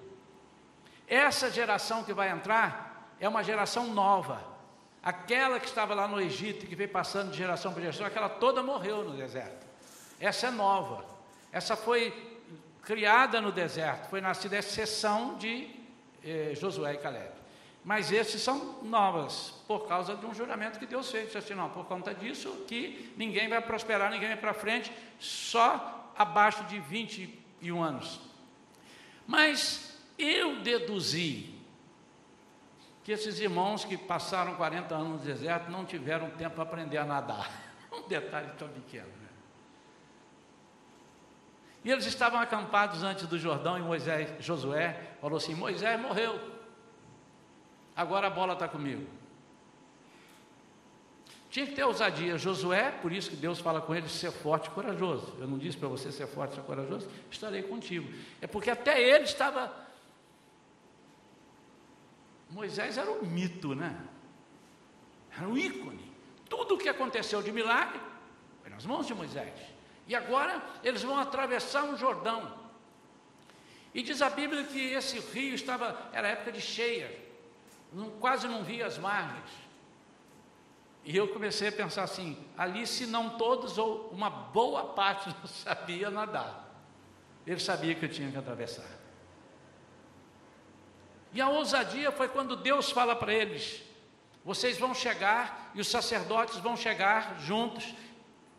Essa 1.06 1.48
geração 1.52 2.02
que 2.02 2.12
vai 2.12 2.30
entrar 2.30 3.14
é 3.20 3.28
uma 3.28 3.44
geração 3.44 3.86
nova. 3.86 4.44
Aquela 5.00 5.60
que 5.60 5.66
estava 5.66 5.94
lá 5.94 6.08
no 6.08 6.20
Egito, 6.20 6.66
que 6.66 6.74
veio 6.74 6.90
passando 6.90 7.30
de 7.30 7.38
geração 7.38 7.72
para 7.72 7.80
geração, 7.80 8.06
aquela 8.06 8.28
toda 8.28 8.60
morreu 8.60 9.04
no 9.04 9.16
deserto. 9.16 9.64
Essa 10.18 10.48
é 10.48 10.50
nova. 10.50 11.04
Essa 11.52 11.76
foi 11.76 12.33
criada 12.84 13.40
no 13.40 13.50
deserto, 13.50 14.08
foi 14.08 14.20
nascida 14.20 14.56
a 14.56 14.58
exceção 14.58 15.36
de 15.36 15.68
eh, 16.22 16.52
Josué 16.54 16.94
e 16.94 16.98
Caleb. 16.98 17.32
Mas 17.84 18.10
esses 18.10 18.40
são 18.40 18.82
novas, 18.82 19.62
por 19.68 19.86
causa 19.86 20.16
de 20.16 20.24
um 20.24 20.32
juramento 20.32 20.78
que 20.78 20.86
Deus 20.86 21.10
fez. 21.10 21.26
Disse 21.26 21.38
assim, 21.38 21.54
não, 21.54 21.68
por 21.68 21.84
conta 21.84 22.14
disso, 22.14 22.64
que 22.66 23.12
ninguém 23.16 23.46
vai 23.46 23.60
prosperar, 23.60 24.10
ninguém 24.10 24.28
vai 24.28 24.38
para 24.38 24.54
frente, 24.54 24.90
só 25.18 26.12
abaixo 26.16 26.64
de 26.64 26.80
21 26.80 27.82
anos. 27.82 28.20
Mas 29.26 30.00
eu 30.18 30.60
deduzi 30.60 31.54
que 33.02 33.12
esses 33.12 33.38
irmãos 33.38 33.84
que 33.84 33.98
passaram 33.98 34.54
40 34.54 34.94
anos 34.94 35.08
no 35.08 35.18
deserto 35.18 35.70
não 35.70 35.84
tiveram 35.84 36.30
tempo 36.30 36.54
para 36.54 36.64
aprender 36.64 36.98
a 36.98 37.04
nadar. 37.04 37.50
Um 37.94 38.08
detalhe 38.08 38.50
tão 38.58 38.66
pequeno. 38.66 39.23
E 41.84 41.90
eles 41.90 42.06
estavam 42.06 42.40
acampados 42.40 43.02
antes 43.02 43.26
do 43.26 43.38
Jordão 43.38 43.76
e 43.78 43.82
Moisés, 43.82 44.30
Josué 44.40 45.16
falou 45.20 45.36
assim: 45.36 45.54
Moisés 45.54 46.00
morreu, 46.00 46.40
agora 47.94 48.28
a 48.28 48.30
bola 48.30 48.54
está 48.54 48.66
comigo. 48.66 49.06
Tinha 51.50 51.66
que 51.66 51.74
ter 51.74 51.84
ousadia. 51.84 52.36
Josué, 52.38 52.90
por 52.90 53.12
isso 53.12 53.30
que 53.30 53.36
Deus 53.36 53.60
fala 53.60 53.80
com 53.82 53.94
ele: 53.94 54.08
ser 54.08 54.32
forte 54.32 54.66
e 54.68 54.70
corajoso. 54.70 55.34
Eu 55.38 55.46
não 55.46 55.58
disse 55.58 55.76
para 55.76 55.86
você 55.86 56.10
ser 56.10 56.26
forte 56.26 56.52
e 56.52 56.54
ser 56.56 56.62
corajoso, 56.62 57.06
estarei 57.30 57.62
contigo. 57.62 58.10
É 58.40 58.46
porque 58.46 58.70
até 58.70 59.00
ele 59.00 59.24
estava. 59.24 59.72
Moisés 62.50 62.96
era 62.96 63.10
um 63.10 63.26
mito, 63.26 63.74
né? 63.74 63.94
Era 65.36 65.46
um 65.46 65.56
ícone. 65.56 66.12
Tudo 66.48 66.76
o 66.76 66.78
que 66.78 66.88
aconteceu 66.88 67.42
de 67.42 67.52
milagre 67.52 68.00
foi 68.62 68.70
nas 68.70 68.86
mãos 68.86 69.06
de 69.06 69.14
Moisés. 69.14 69.73
E 70.06 70.14
agora 70.14 70.62
eles 70.82 71.02
vão 71.02 71.18
atravessar 71.18 71.84
um 71.84 71.96
Jordão. 71.96 72.52
E 73.94 74.02
diz 74.02 74.20
a 74.20 74.28
Bíblia 74.28 74.64
que 74.64 74.92
esse 74.92 75.18
rio 75.18 75.54
estava, 75.54 75.96
era 76.12 76.28
época 76.28 76.52
de 76.52 76.60
cheia, 76.60 77.16
não, 77.92 78.10
quase 78.10 78.48
não 78.48 78.64
via 78.64 78.86
as 78.86 78.98
margens. 78.98 79.50
E 81.04 81.16
eu 81.16 81.28
comecei 81.28 81.68
a 81.68 81.72
pensar 81.72 82.02
assim: 82.02 82.36
ali, 82.56 82.86
se 82.86 83.06
não 83.06 83.30
todos, 83.30 83.78
ou 83.78 84.08
uma 84.10 84.30
boa 84.30 84.84
parte 84.94 85.28
não 85.28 85.46
sabia 85.46 86.10
nadar. 86.10 86.64
Ele 87.46 87.60
sabia 87.60 87.94
que 87.94 88.04
eu 88.04 88.08
tinha 88.08 88.30
que 88.30 88.38
atravessar. 88.38 88.88
E 91.32 91.40
a 91.40 91.48
ousadia 91.48 92.10
foi 92.10 92.28
quando 92.28 92.56
Deus 92.56 92.90
fala 92.90 93.14
para 93.14 93.32
eles: 93.32 93.82
vocês 94.44 94.78
vão 94.78 94.94
chegar 94.94 95.70
e 95.74 95.80
os 95.80 95.88
sacerdotes 95.88 96.58
vão 96.58 96.76
chegar 96.76 97.38
juntos. 97.40 97.94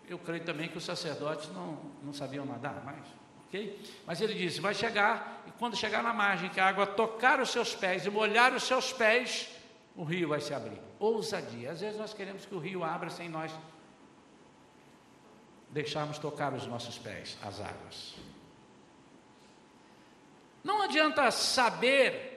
Eu 0.08 0.20
creio 0.20 0.44
também 0.44 0.70
que 0.70 0.78
os 0.78 0.86
sacerdotes 0.86 1.50
não, 1.52 1.80
não 2.04 2.14
sabiam 2.14 2.46
nadar 2.46 2.84
mais, 2.84 3.06
ok? 3.48 3.82
Mas 4.06 4.22
ele 4.22 4.34
disse: 4.34 4.62
vai 4.62 4.74
chegar, 4.74 5.44
e 5.48 5.52
quando 5.52 5.76
chegar 5.76 6.04
na 6.04 6.14
margem, 6.14 6.50
que 6.50 6.60
a 6.60 6.68
água 6.68 6.86
tocar 6.86 7.40
os 7.40 7.50
seus 7.50 7.74
pés 7.74 8.06
e 8.06 8.10
molhar 8.10 8.54
os 8.54 8.64
seus 8.64 8.94
pés, 8.94 9.50
o 9.96 10.04
rio 10.04 10.30
vai 10.30 10.42
se 10.42 10.54
abrir. 10.54 10.80
Ousadia. 11.00 11.72
Às 11.72 11.82
vezes 11.82 11.98
nós 11.98 12.14
queremos 12.14 12.46
que 12.46 12.54
o 12.54 12.60
rio 12.60 12.84
abra 12.84 13.10
sem 13.10 13.30
nós 13.30 13.52
deixarmos 15.70 16.18
tocar 16.18 16.54
os 16.54 16.66
nossos 16.68 16.98
pés, 16.98 17.38
as 17.42 17.60
águas. 17.60 18.16
Não 20.64 20.82
adianta 20.82 21.30
saber 21.32 22.36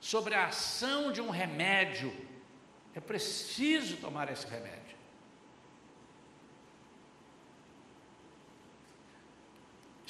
sobre 0.00 0.34
a 0.34 0.46
ação 0.46 1.12
de 1.12 1.20
um 1.20 1.28
remédio, 1.28 2.10
é 2.94 3.00
preciso 3.00 3.98
tomar 3.98 4.32
esse 4.32 4.46
remédio. 4.46 4.79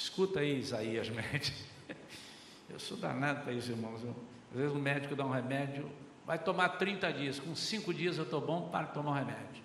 Escuta 0.01 0.39
aí, 0.39 0.57
Isaías 0.57 1.09
médico. 1.13 1.57
Eu 2.67 2.79
sou 2.79 2.97
danado 2.97 3.43
para 3.43 3.53
isso, 3.53 3.71
irmãos. 3.71 4.01
Às 4.51 4.57
vezes 4.57 4.75
o 4.75 4.79
médico 4.79 5.15
dá 5.15 5.23
um 5.23 5.29
remédio, 5.29 5.87
vai 6.25 6.39
tomar 6.39 6.69
30 6.69 7.13
dias, 7.13 7.39
com 7.39 7.55
5 7.55 7.93
dias 7.93 8.17
eu 8.17 8.23
estou 8.23 8.41
bom 8.41 8.69
para 8.69 8.87
tomar 8.87 9.11
o 9.11 9.13
um 9.13 9.17
remédio. 9.17 9.63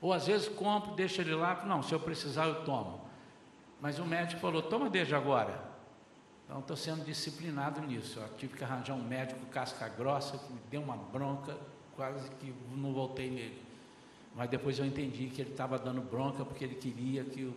Ou 0.00 0.12
às 0.12 0.26
vezes 0.26 0.48
compro, 0.48 0.92
deixa 0.94 1.22
ele 1.22 1.34
lá, 1.34 1.64
não, 1.64 1.82
se 1.82 1.92
eu 1.92 2.00
precisar 2.00 2.46
eu 2.46 2.64
tomo. 2.64 3.00
Mas 3.80 3.98
o 3.98 4.04
médico 4.04 4.40
falou, 4.40 4.60
toma 4.60 4.90
desde 4.90 5.14
agora. 5.14 5.62
Então 6.44 6.58
estou 6.58 6.76
sendo 6.76 7.04
disciplinado 7.04 7.80
nisso. 7.80 8.18
Eu 8.18 8.28
tive 8.36 8.56
que 8.56 8.64
arranjar 8.64 8.94
um 8.94 9.04
médico 9.04 9.46
casca 9.46 9.88
grossa 9.88 10.36
que 10.36 10.52
me 10.52 10.60
deu 10.68 10.82
uma 10.82 10.96
bronca, 10.96 11.56
quase 11.94 12.28
que 12.40 12.52
não 12.74 12.92
voltei 12.92 13.30
nele. 13.30 13.62
Mas 14.34 14.50
depois 14.50 14.78
eu 14.78 14.84
entendi 14.84 15.28
que 15.28 15.40
ele 15.40 15.50
estava 15.50 15.78
dando 15.78 16.00
bronca 16.00 16.44
porque 16.44 16.64
ele 16.64 16.74
queria 16.74 17.24
que 17.24 17.44
o, 17.44 17.54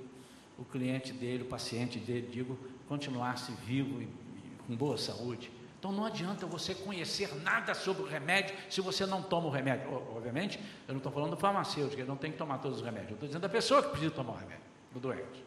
o 0.57 0.65
cliente 0.65 1.13
dele, 1.13 1.43
o 1.43 1.47
paciente 1.47 1.99
dele, 1.99 2.27
digo, 2.31 2.57
continuasse 2.87 3.51
vivo 3.65 4.01
e, 4.01 4.07
com 4.65 4.75
boa 4.75 4.97
saúde. 4.97 5.51
Então 5.79 5.91
não 5.91 6.05
adianta 6.05 6.45
você 6.45 6.73
conhecer 6.73 7.33
nada 7.43 7.73
sobre 7.73 8.03
o 8.03 8.05
remédio 8.05 8.55
se 8.69 8.81
você 8.81 9.05
não 9.05 9.21
toma 9.21 9.47
o 9.47 9.51
remédio. 9.51 9.93
Obviamente, 10.15 10.59
eu 10.87 10.93
não 10.93 10.97
estou 10.97 11.11
falando 11.11 11.31
do 11.31 11.37
farmacêutico, 11.37 12.01
ele 12.01 12.07
não 12.07 12.17
tem 12.17 12.31
que 12.31 12.37
tomar 12.37 12.57
todos 12.57 12.79
os 12.79 12.83
remédios. 12.83 13.11
Eu 13.11 13.15
estou 13.15 13.27
dizendo 13.27 13.43
da 13.43 13.49
pessoa 13.49 13.83
que 13.83 13.89
precisa 13.89 14.11
tomar 14.11 14.33
o 14.33 14.37
remédio, 14.37 14.63
do 14.91 14.99
doente. 14.99 15.45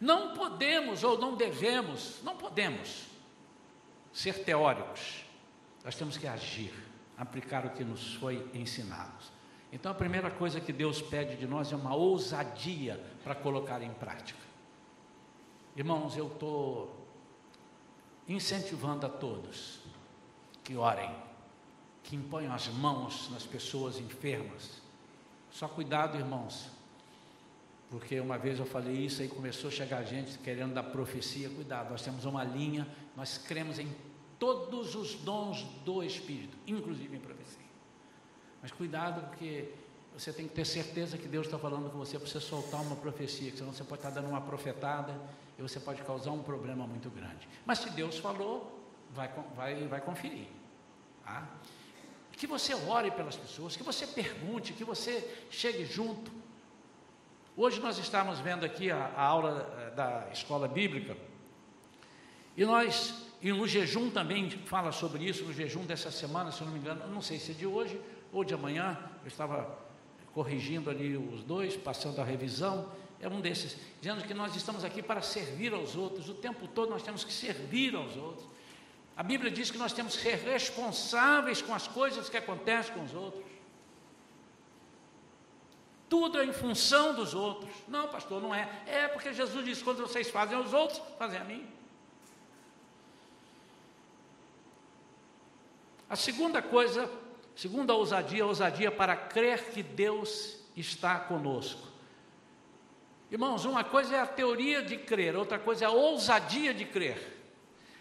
Não 0.00 0.34
podemos 0.34 1.04
ou 1.04 1.18
não 1.18 1.36
devemos, 1.36 2.20
não 2.22 2.36
podemos 2.36 3.06
ser 4.12 4.44
teóricos. 4.44 5.24
Nós 5.84 5.96
temos 5.96 6.16
que 6.16 6.26
agir, 6.26 6.72
aplicar 7.16 7.66
o 7.66 7.70
que 7.70 7.84
nos 7.84 8.14
foi 8.14 8.48
ensinado. 8.54 9.31
Então 9.72 9.90
a 9.90 9.94
primeira 9.94 10.30
coisa 10.30 10.60
que 10.60 10.72
Deus 10.72 11.00
pede 11.00 11.36
de 11.36 11.46
nós 11.46 11.72
é 11.72 11.76
uma 11.76 11.94
ousadia 11.94 13.02
para 13.24 13.34
colocar 13.34 13.80
em 13.82 13.90
prática. 13.94 14.38
Irmãos, 15.74 16.14
eu 16.14 16.26
estou 16.26 16.94
incentivando 18.28 19.06
a 19.06 19.08
todos 19.08 19.80
que 20.62 20.76
orem, 20.76 21.10
que 22.02 22.14
imponham 22.14 22.52
as 22.52 22.68
mãos 22.68 23.30
nas 23.30 23.44
pessoas 23.44 23.98
enfermas. 23.98 24.82
Só 25.50 25.66
cuidado, 25.66 26.18
irmãos, 26.18 26.68
porque 27.88 28.20
uma 28.20 28.36
vez 28.36 28.58
eu 28.58 28.66
falei 28.66 28.94
isso 28.94 29.22
e 29.22 29.28
começou 29.28 29.68
a 29.68 29.72
chegar 29.72 30.02
gente 30.04 30.38
querendo 30.38 30.74
dar 30.74 30.82
profecia. 30.82 31.48
Cuidado, 31.48 31.90
nós 31.90 32.02
temos 32.02 32.26
uma 32.26 32.44
linha, 32.44 32.86
nós 33.16 33.38
cremos 33.38 33.78
em 33.78 33.90
todos 34.38 34.94
os 34.94 35.14
dons 35.14 35.62
do 35.84 36.02
Espírito, 36.02 36.56
inclusive 36.66 37.16
em 37.16 37.20
profecia. 37.20 37.61
Mas 38.62 38.70
cuidado, 38.70 39.28
porque 39.28 39.68
você 40.16 40.32
tem 40.32 40.46
que 40.46 40.54
ter 40.54 40.64
certeza 40.64 41.18
que 41.18 41.26
Deus 41.26 41.46
está 41.46 41.58
falando 41.58 41.90
com 41.90 41.98
você 41.98 42.18
para 42.18 42.28
você 42.28 42.40
soltar 42.40 42.80
uma 42.80 42.94
profecia, 42.94 43.50
que 43.50 43.58
senão 43.58 43.72
você 43.72 43.82
pode 43.82 44.00
estar 44.00 44.10
dando 44.10 44.28
uma 44.28 44.40
profetada 44.40 45.18
e 45.58 45.62
você 45.62 45.80
pode 45.80 46.00
causar 46.02 46.30
um 46.30 46.42
problema 46.42 46.86
muito 46.86 47.10
grande. 47.10 47.48
Mas 47.66 47.80
se 47.80 47.90
Deus 47.90 48.18
falou, 48.18 48.80
vai, 49.12 49.28
vai, 49.56 49.86
vai 49.88 50.00
conferir. 50.00 50.46
Tá? 51.24 51.48
Que 52.32 52.46
você 52.46 52.74
ore 52.74 53.10
pelas 53.10 53.36
pessoas, 53.36 53.76
que 53.76 53.82
você 53.82 54.06
pergunte, 54.06 54.72
que 54.72 54.84
você 54.84 55.46
chegue 55.50 55.84
junto. 55.84 56.30
Hoje 57.56 57.80
nós 57.80 57.98
estamos 57.98 58.38
vendo 58.38 58.64
aqui 58.64 58.90
a, 58.90 58.96
a 59.16 59.22
aula 59.22 59.74
eh, 59.78 59.90
da 59.90 60.28
escola 60.32 60.66
bíblica 60.66 61.16
e 62.56 62.64
nós, 62.64 63.14
e 63.42 63.52
no 63.52 63.66
jejum 63.66 64.10
também 64.10 64.50
fala 64.50 64.92
sobre 64.92 65.24
isso, 65.24 65.44
no 65.44 65.52
jejum 65.52 65.84
dessa 65.84 66.10
semana, 66.10 66.50
se 66.50 66.60
eu 66.60 66.66
não 66.66 66.74
me 66.74 66.80
engano, 66.80 67.06
não 67.08 67.20
sei 67.20 67.38
se 67.38 67.52
é 67.52 67.54
de 67.54 67.66
hoje 67.66 68.00
ou 68.32 68.42
de 68.44 68.54
amanhã, 68.54 68.98
eu 69.22 69.28
estava 69.28 69.78
corrigindo 70.34 70.88
ali 70.88 71.16
os 71.16 71.42
dois, 71.44 71.76
passando 71.76 72.20
a 72.20 72.24
revisão, 72.24 72.90
é 73.20 73.28
um 73.28 73.40
desses, 73.40 73.76
dizendo 74.00 74.24
que 74.24 74.34
nós 74.34 74.56
estamos 74.56 74.84
aqui 74.84 75.02
para 75.02 75.22
servir 75.22 75.72
aos 75.72 75.94
outros, 75.94 76.28
o 76.28 76.34
tempo 76.34 76.66
todo 76.66 76.90
nós 76.90 77.02
temos 77.02 77.22
que 77.22 77.32
servir 77.32 77.94
aos 77.94 78.16
outros. 78.16 78.46
A 79.16 79.22
Bíblia 79.22 79.50
diz 79.50 79.70
que 79.70 79.78
nós 79.78 79.92
temos 79.92 80.16
que 80.16 80.22
ser 80.22 80.36
responsáveis 80.36 81.60
com 81.60 81.74
as 81.74 81.86
coisas 81.86 82.28
que 82.28 82.36
acontecem 82.36 82.94
com 82.94 83.04
os 83.04 83.14
outros 83.14 83.52
tudo 86.12 86.38
é 86.38 86.44
em 86.44 86.52
função 86.52 87.14
dos 87.14 87.32
outros. 87.32 87.72
Não, 87.88 88.06
pastor, 88.06 88.38
não 88.38 88.54
é. 88.54 88.68
É 88.84 89.08
porque 89.08 89.32
Jesus 89.32 89.64
disse: 89.64 89.82
quando 89.82 90.02
vocês 90.06 90.28
fazem 90.28 90.54
aos 90.54 90.74
outros, 90.74 91.00
fazem 91.18 91.40
a 91.40 91.44
mim. 91.44 91.66
A 96.10 96.14
segunda 96.14 96.60
coisa, 96.60 97.10
segunda 97.54 97.94
ousadia, 97.94 98.46
ousadia 98.46 98.90
para 98.90 99.16
crer 99.16 99.70
que 99.70 99.82
Deus 99.82 100.58
está 100.76 101.18
conosco. 101.18 101.88
Irmãos, 103.30 103.64
uma 103.64 103.82
coisa 103.82 104.16
é 104.16 104.20
a 104.20 104.26
teoria 104.26 104.82
de 104.82 104.96
crer, 104.96 105.36
outra 105.36 105.58
coisa 105.58 105.84
é 105.84 105.88
a 105.88 105.90
ousadia 105.90 106.74
de 106.74 106.84
crer. 106.84 107.40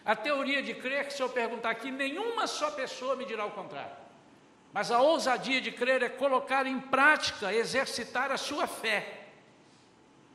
A 0.04 0.16
teoria 0.16 0.62
de 0.62 0.74
crer, 0.74 1.08
que 1.08 1.14
se 1.14 1.22
eu 1.22 1.30
perguntar 1.30 1.70
aqui, 1.70 1.92
nenhuma 1.92 2.48
só 2.48 2.72
pessoa 2.72 3.16
me 3.16 3.24
dirá 3.24 3.46
o 3.46 3.52
contrário. 3.52 3.96
Mas 4.74 4.92
a 4.92 5.02
ousadia 5.02 5.62
de 5.62 5.72
crer 5.72 6.02
é 6.02 6.10
colocar 6.10 6.66
em 6.66 6.80
prática, 6.80 7.54
exercitar 7.54 8.32
a 8.32 8.38
sua 8.38 8.68
fé. 8.68 9.21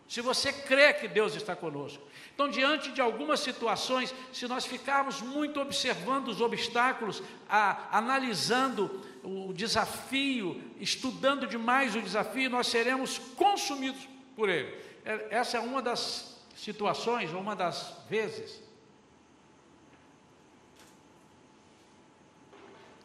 Se 0.09 0.21
você 0.21 0.53
crê 0.53 0.93
que 0.95 1.09
Deus 1.09 1.35
está 1.35 1.57
conosco. 1.57 2.03
Então, 2.33 2.49
diante 2.49 2.93
de 2.93 3.01
algumas 3.01 3.41
situações, 3.41 4.15
se 4.33 4.47
nós 4.47 4.65
ficarmos 4.67 5.21
muito 5.21 5.61
observando 5.61 6.29
os 6.29 6.41
obstáculos, 6.41 7.23
a, 7.49 7.97
analisando 7.97 9.05
o 9.25 9.53
desafio, 9.53 10.63
estudando 10.79 11.47
demais 11.47 11.97
o 11.97 12.03
desafio, 12.03 12.49
nós 12.49 12.69
seremos 12.69 13.19
consumidos 13.19 14.07
por 14.37 14.49
ele. 14.49 14.73
É, 15.05 15.29
essa 15.31 15.57
é 15.57 15.61
uma 15.61 15.83
das 15.83 16.37
situações, 16.55 17.33
uma 17.33 17.57
das 17.57 17.97
vezes 18.09 18.63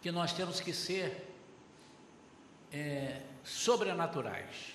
que 0.02 0.12
nós 0.12 0.34
temos 0.34 0.60
que 0.60 0.74
ser 0.74 1.28
é, 2.72 3.22
sobrenaturais. 3.44 4.71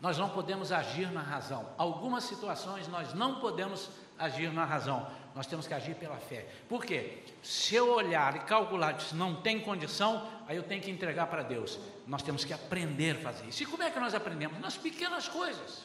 Nós 0.00 0.18
não 0.18 0.28
podemos 0.28 0.72
agir 0.72 1.10
na 1.10 1.22
razão. 1.22 1.68
Algumas 1.78 2.24
situações 2.24 2.86
nós 2.88 3.14
não 3.14 3.40
podemos 3.40 3.88
agir 4.18 4.52
na 4.52 4.64
razão. 4.64 5.06
Nós 5.34 5.46
temos 5.46 5.66
que 5.66 5.74
agir 5.74 5.94
pela 5.96 6.16
fé. 6.16 6.46
Por 6.68 6.84
quê? 6.84 7.18
Se 7.42 7.74
eu 7.74 7.90
olhar 7.90 8.36
e 8.36 8.40
calcular 8.40 9.00
se 9.00 9.14
não 9.14 9.36
tem 9.36 9.60
condição, 9.60 10.26
aí 10.46 10.56
eu 10.56 10.62
tenho 10.62 10.82
que 10.82 10.90
entregar 10.90 11.26
para 11.26 11.42
Deus. 11.42 11.78
Nós 12.06 12.22
temos 12.22 12.44
que 12.44 12.52
aprender 12.52 13.16
a 13.16 13.20
fazer 13.20 13.46
isso. 13.46 13.62
E 13.62 13.66
como 13.66 13.82
é 13.82 13.90
que 13.90 13.98
nós 13.98 14.14
aprendemos? 14.14 14.58
Nas 14.60 14.76
pequenas 14.76 15.28
coisas. 15.28 15.82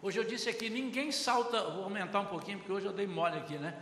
Hoje 0.00 0.18
eu 0.18 0.24
disse 0.24 0.48
aqui, 0.48 0.70
ninguém 0.70 1.10
salta, 1.10 1.70
vou 1.70 1.84
aumentar 1.84 2.20
um 2.20 2.26
pouquinho, 2.26 2.58
porque 2.58 2.72
hoje 2.72 2.86
eu 2.86 2.92
dei 2.92 3.06
mole 3.06 3.36
aqui, 3.36 3.58
né? 3.58 3.74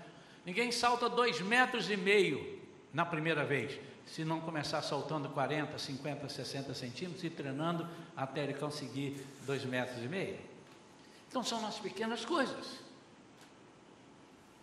Ninguém 0.47 0.73
salta 0.73 1.09
dois 1.09 1.41
metros 1.41 1.91
e 1.91 1.97
meio 1.97 2.56
na 2.97 3.05
primeira 3.05 3.45
vez, 3.45 3.79
se 4.07 4.25
não 4.25 4.41
começar 4.41 4.81
soltando 4.81 5.29
40, 5.29 5.79
50, 5.79 6.31
60 6.31 6.73
centímetros 6.73 7.23
e 7.25 7.29
treinando 7.29 7.87
até 8.17 8.43
ele 8.43 8.55
conseguir 8.55 9.23
dois 9.43 9.67
metros 9.67 10.03
e 10.03 10.09
meio. 10.09 10.39
Então 11.29 11.45
são 11.45 11.67
as 11.67 11.79
pequenas 11.79 12.25
coisas. 12.25 12.79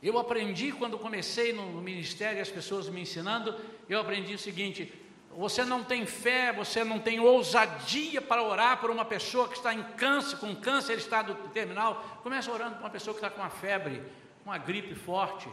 Eu 0.02 0.18
aprendi 0.18 0.72
quando 0.72 0.98
comecei 0.98 1.54
no 1.54 1.80
ministério, 1.80 2.42
as 2.42 2.50
pessoas 2.50 2.90
me 2.90 3.02
ensinando, 3.02 3.56
eu 3.88 4.00
aprendi 4.00 4.34
o 4.34 4.40
seguinte: 4.40 4.92
você 5.38 5.64
não 5.64 5.84
tem 5.84 6.04
fé, 6.08 6.52
você 6.52 6.84
não 6.84 6.98
tem 6.98 7.20
ousadia 7.20 8.20
para 8.20 8.42
orar 8.42 8.82
por 8.82 8.90
uma 8.90 9.06
pessoa 9.06 9.48
que 9.48 9.58
está 9.58 9.76
em 9.76 9.84
câncer, 9.96 10.38
com 10.38 10.56
câncer, 10.56 10.98
estado 10.98 11.36
terminal, 11.54 12.04
começa 12.24 12.52
orando 12.52 12.78
por 12.78 12.82
uma 12.86 12.90
pessoa 12.90 13.14
que 13.14 13.24
está 13.24 13.30
com 13.30 13.42
uma 13.42 13.52
febre, 13.52 14.02
uma 14.44 14.58
gripe 14.58 14.96
forte, 14.96 15.48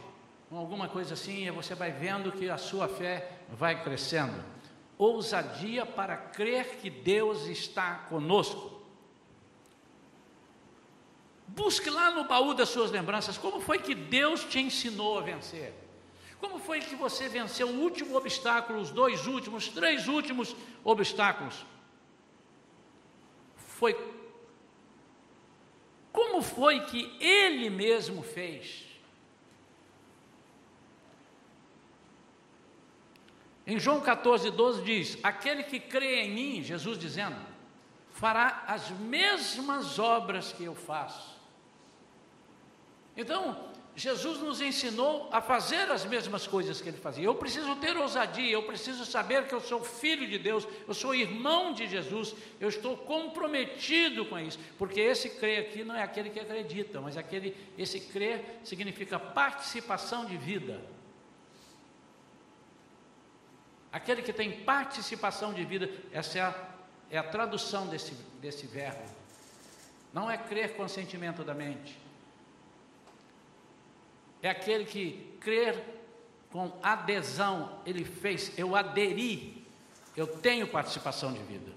com 0.51 0.57
alguma 0.57 0.89
coisa 0.89 1.13
assim, 1.13 1.47
e 1.47 1.49
você 1.49 1.73
vai 1.73 1.93
vendo 1.93 2.29
que 2.29 2.49
a 2.49 2.57
sua 2.57 2.85
fé 2.85 3.39
vai 3.47 3.81
crescendo. 3.81 4.43
Ousadia 4.97 5.85
para 5.85 6.17
crer 6.17 6.75
que 6.75 6.89
Deus 6.89 7.45
está 7.47 7.95
conosco. 8.09 8.81
Busque 11.47 11.89
lá 11.89 12.11
no 12.11 12.25
baú 12.25 12.53
das 12.53 12.67
suas 12.67 12.91
lembranças 12.91 13.37
como 13.37 13.61
foi 13.61 13.79
que 13.79 13.95
Deus 13.95 14.43
te 14.43 14.59
ensinou 14.59 15.17
a 15.17 15.21
vencer. 15.21 15.73
Como 16.37 16.59
foi 16.59 16.81
que 16.81 16.95
você 16.95 17.29
venceu 17.29 17.69
o 17.69 17.79
último 17.79 18.17
obstáculo, 18.17 18.81
os 18.81 18.91
dois 18.91 19.27
últimos, 19.27 19.69
três 19.69 20.09
últimos 20.09 20.53
obstáculos? 20.83 21.65
Foi 23.55 23.95
como 26.11 26.41
foi 26.41 26.81
que 26.81 27.15
ele 27.21 27.69
mesmo 27.69 28.21
fez? 28.21 28.90
Em 33.71 33.79
João 33.79 34.01
14, 34.01 34.51
12 34.51 34.81
diz: 34.83 35.17
Aquele 35.23 35.63
que 35.63 35.79
crê 35.79 36.23
em 36.23 36.31
mim, 36.31 36.61
Jesus 36.61 36.99
dizendo, 36.99 37.37
fará 38.11 38.65
as 38.67 38.89
mesmas 38.89 39.97
obras 39.97 40.51
que 40.51 40.65
eu 40.65 40.75
faço. 40.75 41.39
Então, 43.15 43.71
Jesus 43.95 44.39
nos 44.39 44.59
ensinou 44.59 45.29
a 45.31 45.39
fazer 45.39 45.89
as 45.89 46.03
mesmas 46.03 46.45
coisas 46.45 46.81
que 46.81 46.89
ele 46.89 46.97
fazia. 46.97 47.23
Eu 47.23 47.35
preciso 47.35 47.73
ter 47.77 47.95
ousadia, 47.95 48.51
eu 48.51 48.63
preciso 48.63 49.05
saber 49.05 49.47
que 49.47 49.55
eu 49.55 49.61
sou 49.61 49.81
filho 49.81 50.27
de 50.27 50.37
Deus, 50.37 50.67
eu 50.85 50.93
sou 50.93 51.15
irmão 51.15 51.71
de 51.71 51.87
Jesus, 51.87 52.35
eu 52.59 52.67
estou 52.67 52.97
comprometido 52.97 54.25
com 54.25 54.37
isso, 54.37 54.59
porque 54.77 54.99
esse 54.99 55.29
crer 55.29 55.61
aqui 55.61 55.85
não 55.85 55.95
é 55.95 56.03
aquele 56.03 56.29
que 56.29 56.41
acredita, 56.41 56.99
mas 56.99 57.15
aquele 57.15 57.55
esse 57.77 58.01
crer 58.01 58.59
significa 58.65 59.17
participação 59.17 60.25
de 60.25 60.35
vida. 60.35 60.81
Aquele 63.91 64.21
que 64.21 64.31
tem 64.31 64.63
participação 64.63 65.53
de 65.53 65.63
vida, 65.65 65.89
essa 66.11 66.37
é 66.37 66.41
a, 66.41 66.55
é 67.09 67.17
a 67.17 67.23
tradução 67.23 67.87
desse, 67.87 68.13
desse 68.41 68.65
verbo. 68.65 69.03
Não 70.13 70.29
é 70.29 70.37
crer 70.37 70.75
com 70.75 70.87
sentimento 70.87 71.43
da 71.43 71.53
mente 71.53 72.01
é 74.41 74.49
aquele 74.49 74.85
que 74.85 75.37
crer 75.39 75.83
com 76.51 76.71
adesão, 76.83 77.79
ele 77.85 78.03
fez, 78.03 78.57
eu 78.57 78.75
aderi, 78.75 79.65
eu 80.17 80.27
tenho 80.27 80.67
participação 80.67 81.31
de 81.31 81.39
vida. 81.39 81.71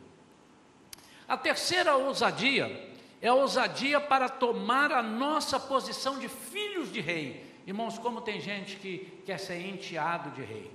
A 1.29 1.37
terceira 1.37 1.97
ousadia 1.97 2.91
é 3.21 3.29
a 3.29 3.35
ousadia 3.35 4.01
para 4.01 4.29
tomar 4.29 4.91
a 4.93 5.03
nossa 5.03 5.61
posição 5.61 6.19
de 6.19 6.29
filhos 6.29 6.93
de 6.93 7.01
rei. 7.01 7.55
Irmãos, 7.67 7.99
como 7.99 8.21
tem 8.21 8.41
gente 8.41 8.77
que 8.77 9.23
quer 9.25 9.39
ser 9.39 9.61
enteado 9.61 10.31
de 10.31 10.43
rei. 10.43 10.71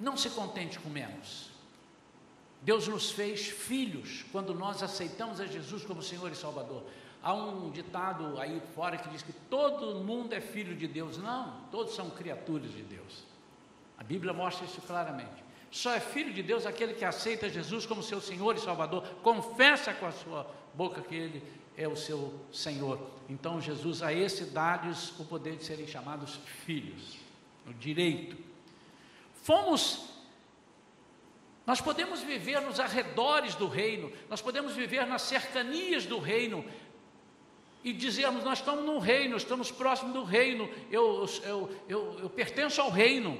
Não 0.00 0.16
se 0.16 0.30
contente 0.30 0.78
com 0.78 0.88
menos. 0.88 1.50
Deus 2.62 2.88
nos 2.88 3.10
fez 3.10 3.46
filhos 3.46 4.24
quando 4.32 4.54
nós 4.54 4.82
aceitamos 4.82 5.40
a 5.40 5.46
Jesus 5.46 5.84
como 5.84 6.02
Senhor 6.02 6.30
e 6.32 6.34
Salvador. 6.34 6.82
Há 7.22 7.32
um 7.32 7.70
ditado 7.70 8.40
aí 8.40 8.60
fora 8.74 8.96
que 8.96 9.08
diz 9.08 9.22
que 9.22 9.32
todo 9.32 10.04
mundo 10.04 10.32
é 10.32 10.40
filho 10.40 10.76
de 10.76 10.86
Deus. 10.86 11.16
Não, 11.18 11.60
todos 11.70 11.94
são 11.94 12.10
criaturas 12.10 12.72
de 12.72 12.82
Deus. 12.82 13.24
A 13.98 14.04
Bíblia 14.04 14.32
mostra 14.32 14.64
isso 14.64 14.80
claramente. 14.82 15.44
Só 15.70 15.92
é 15.92 16.00
filho 16.00 16.32
de 16.32 16.42
Deus 16.42 16.66
aquele 16.66 16.94
que 16.94 17.04
aceita 17.04 17.48
Jesus 17.48 17.84
como 17.84 18.02
seu 18.02 18.20
Senhor 18.20 18.56
e 18.56 18.60
Salvador, 18.60 19.02
confessa 19.22 19.92
com 19.92 20.06
a 20.06 20.12
sua 20.12 20.46
boca 20.74 21.00
que 21.02 21.14
Ele 21.14 21.42
é 21.76 21.86
o 21.86 21.96
seu 21.96 22.32
Senhor. 22.52 22.98
Então 23.28 23.60
Jesus 23.60 24.02
a 24.02 24.12
esse 24.12 24.44
dá-lhes 24.46 25.18
o 25.18 25.24
poder 25.24 25.56
de 25.56 25.64
serem 25.64 25.86
chamados 25.86 26.38
filhos, 26.64 27.18
o 27.66 27.74
direito. 27.74 28.45
Fomos 29.46 30.04
nós 31.64 31.80
podemos 31.80 32.20
viver 32.20 32.60
nos 32.60 32.80
arredores 32.80 33.54
do 33.54 33.68
reino, 33.68 34.12
nós 34.28 34.40
podemos 34.40 34.72
viver 34.72 35.04
nas 35.06 35.22
cercanias 35.22 36.04
do 36.04 36.18
reino, 36.18 36.64
e 37.84 37.92
dizermos: 37.92 38.42
Nós 38.42 38.58
estamos 38.58 38.84
no 38.84 38.98
reino, 38.98 39.36
estamos 39.36 39.70
próximos 39.70 40.12
do 40.12 40.24
reino, 40.24 40.68
eu, 40.90 41.24
eu, 41.44 41.76
eu, 41.88 42.18
eu 42.22 42.30
pertenço 42.30 42.80
ao 42.80 42.90
reino. 42.90 43.38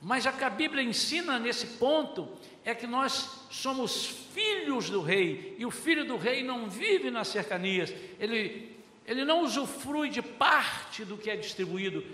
Mas 0.00 0.26
a 0.26 0.32
que 0.32 0.44
a 0.44 0.50
Bíblia 0.50 0.82
ensina 0.82 1.38
nesse 1.38 1.78
ponto 1.78 2.28
é 2.62 2.74
que 2.74 2.86
nós 2.86 3.46
somos 3.50 4.06
filhos 4.34 4.90
do 4.90 5.00
rei, 5.00 5.56
e 5.58 5.64
o 5.64 5.70
filho 5.70 6.04
do 6.04 6.18
rei 6.18 6.42
não 6.42 6.68
vive 6.68 7.10
nas 7.10 7.28
cercanias, 7.28 7.94
ele, 8.20 8.76
ele 9.06 9.24
não 9.24 9.42
usufrui 9.42 10.10
de 10.10 10.20
parte 10.20 11.02
do 11.02 11.16
que 11.16 11.30
é 11.30 11.36
distribuído, 11.36 12.04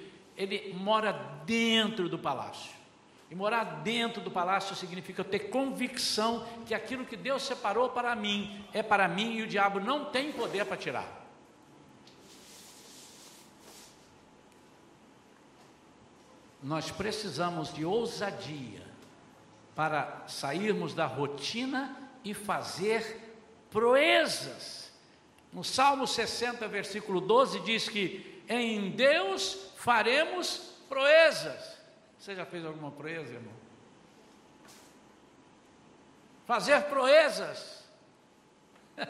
ele 0.42 0.74
mora 0.74 1.12
dentro 1.44 2.08
do 2.08 2.18
palácio. 2.18 2.70
E 3.30 3.34
morar 3.34 3.64
dentro 3.82 4.20
do 4.20 4.30
palácio 4.30 4.76
significa 4.76 5.24
ter 5.24 5.48
convicção 5.48 6.46
que 6.66 6.74
aquilo 6.74 7.06
que 7.06 7.16
Deus 7.16 7.42
separou 7.42 7.88
para 7.88 8.14
mim 8.14 8.62
é 8.74 8.82
para 8.82 9.08
mim 9.08 9.36
e 9.36 9.42
o 9.42 9.46
diabo 9.46 9.80
não 9.80 10.06
tem 10.06 10.32
poder 10.32 10.66
para 10.66 10.76
tirar. 10.76 11.22
Nós 16.62 16.90
precisamos 16.90 17.72
de 17.72 17.84
ousadia 17.84 18.86
para 19.74 20.24
sairmos 20.28 20.92
da 20.92 21.06
rotina 21.06 21.96
e 22.22 22.34
fazer 22.34 23.34
proezas. 23.70 24.92
No 25.52 25.64
Salmo 25.64 26.06
60, 26.06 26.68
versículo 26.68 27.20
12, 27.20 27.60
diz 27.60 27.88
que 27.88 28.41
em 28.48 28.90
Deus 28.90 29.72
faremos 29.76 30.72
proezas. 30.88 31.78
Você 32.18 32.34
já 32.34 32.46
fez 32.46 32.64
alguma 32.64 32.90
proeza, 32.90 33.34
irmão? 33.34 33.54
Fazer 36.46 36.82
proezas. 36.82 37.82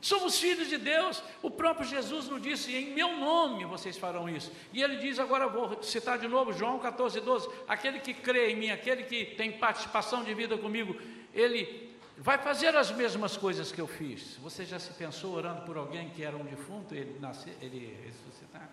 Somos 0.00 0.38
filhos 0.38 0.68
de 0.68 0.78
Deus. 0.78 1.22
O 1.42 1.50
próprio 1.50 1.86
Jesus 1.86 2.28
nos 2.28 2.40
disse: 2.40 2.74
em 2.74 2.94
meu 2.94 3.16
nome 3.16 3.64
vocês 3.64 3.96
farão 3.96 4.28
isso. 4.28 4.52
E 4.72 4.82
ele 4.82 4.96
diz, 4.96 5.18
agora 5.18 5.48
vou 5.48 5.82
citar 5.82 6.18
de 6.18 6.28
novo, 6.28 6.52
João 6.52 6.78
14, 6.78 7.20
12: 7.20 7.48
aquele 7.66 7.98
que 8.00 8.14
crê 8.14 8.52
em 8.52 8.56
mim, 8.56 8.70
aquele 8.70 9.02
que 9.02 9.24
tem 9.24 9.52
participação 9.52 10.22
de 10.22 10.32
vida 10.32 10.56
comigo, 10.56 10.96
ele 11.34 11.85
vai 12.18 12.38
fazer 12.38 12.74
as 12.76 12.90
mesmas 12.90 13.36
coisas 13.36 13.72
que 13.72 13.80
eu 13.80 13.86
fiz. 13.86 14.36
Você 14.42 14.64
já 14.64 14.78
se 14.78 14.92
pensou 14.94 15.34
orando 15.34 15.62
por 15.62 15.76
alguém 15.76 16.10
que 16.10 16.22
era 16.22 16.36
um 16.36 16.44
defunto, 16.44 16.94
ele 16.94 17.18
nascer, 17.18 17.56
ele 17.60 17.98
ressuscitar? 18.04 18.68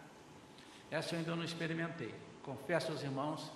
Essa 0.89 1.15
eu 1.15 1.19
ainda 1.19 1.35
não 1.35 1.43
experimentei 1.43 2.13
confesso 2.43 2.91
aos 2.91 3.01
irmãos, 3.01 3.51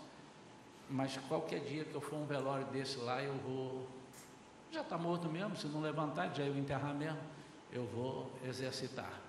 mas 0.90 1.18
qualquer 1.28 1.60
dia 1.60 1.84
que 1.84 1.94
eu 1.94 2.02
for 2.02 2.16
um 2.16 2.26
velório 2.26 2.66
desse 2.68 2.98
lá, 2.98 3.22
eu 3.22 3.36
vou. 3.36 3.88
Já 4.72 4.82
está 4.82 4.98
morto 4.98 5.30
mesmo, 5.30 5.56
se 5.56 5.68
não 5.68 5.82
levantar, 5.82 6.34
já 6.34 6.44
eu 6.44 6.58
enterrar 6.58 6.94
mesmo, 6.94 7.20
eu 7.72 7.86
vou 7.86 8.32
exercitar. 8.46 9.22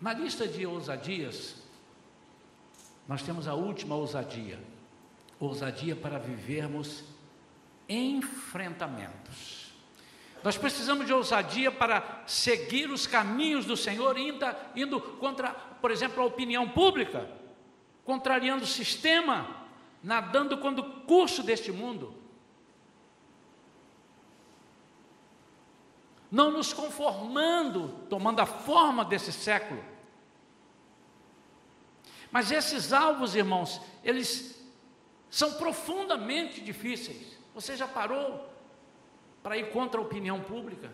Na 0.00 0.12
lista 0.12 0.46
de 0.46 0.64
ousadias, 0.64 1.56
nós 3.06 3.22
temos 3.22 3.48
a 3.48 3.54
última 3.54 3.94
ousadia: 3.94 4.58
ousadia 5.40 5.94
para 5.94 6.18
vivermos 6.18 7.04
enfrentamentos. 7.88 9.72
Nós 10.42 10.56
precisamos 10.56 11.06
de 11.06 11.12
ousadia 11.12 11.70
para 11.70 12.22
seguir 12.26 12.90
os 12.90 13.06
caminhos 13.06 13.64
do 13.64 13.76
Senhor, 13.76 14.16
indo, 14.16 14.46
indo 14.76 15.00
contra, 15.00 15.50
por 15.50 15.90
exemplo, 15.90 16.22
a 16.22 16.26
opinião 16.26 16.68
pública, 16.68 17.28
contrariando 18.04 18.64
o 18.64 18.66
sistema, 18.66 19.66
nadando 20.02 20.58
contra 20.58 20.82
o 20.84 21.00
curso 21.02 21.42
deste 21.42 21.72
mundo. 21.72 22.14
Não 26.30 26.50
nos 26.50 26.72
conformando, 26.72 27.88
tomando 28.08 28.40
a 28.40 28.46
forma 28.46 29.04
desse 29.04 29.32
século. 29.32 29.82
Mas 32.30 32.52
esses 32.52 32.92
alvos, 32.92 33.34
irmãos, 33.34 33.80
eles 34.04 34.57
são 35.30 35.54
profundamente 35.54 36.60
difíceis. 36.60 37.38
Você 37.54 37.76
já 37.76 37.86
parou 37.86 38.48
para 39.42 39.56
ir 39.56 39.70
contra 39.70 40.00
a 40.00 40.04
opinião 40.04 40.40
pública? 40.40 40.92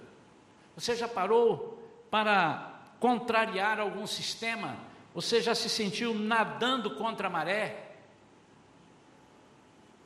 Você 0.76 0.96
já 0.96 1.06
parou 1.06 1.82
para 2.10 2.80
contrariar 2.98 3.78
algum 3.78 4.06
sistema? 4.06 4.76
Você 5.14 5.40
já 5.40 5.54
se 5.54 5.68
sentiu 5.68 6.14
nadando 6.14 6.96
contra 6.96 7.28
a 7.28 7.30
maré? 7.30 7.92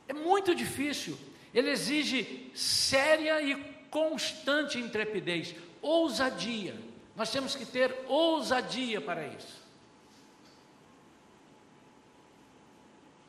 É 0.07 0.13
muito 0.13 0.53
difícil. 0.53 1.17
Ele 1.53 1.71
exige 1.71 2.51
séria 2.53 3.41
e 3.41 3.55
constante 3.89 4.77
intrepidez, 4.77 5.55
ousadia. 5.81 6.79
Nós 7.15 7.31
temos 7.31 7.55
que 7.55 7.65
ter 7.65 8.05
ousadia 8.07 9.01
para 9.01 9.25
isso. 9.27 9.58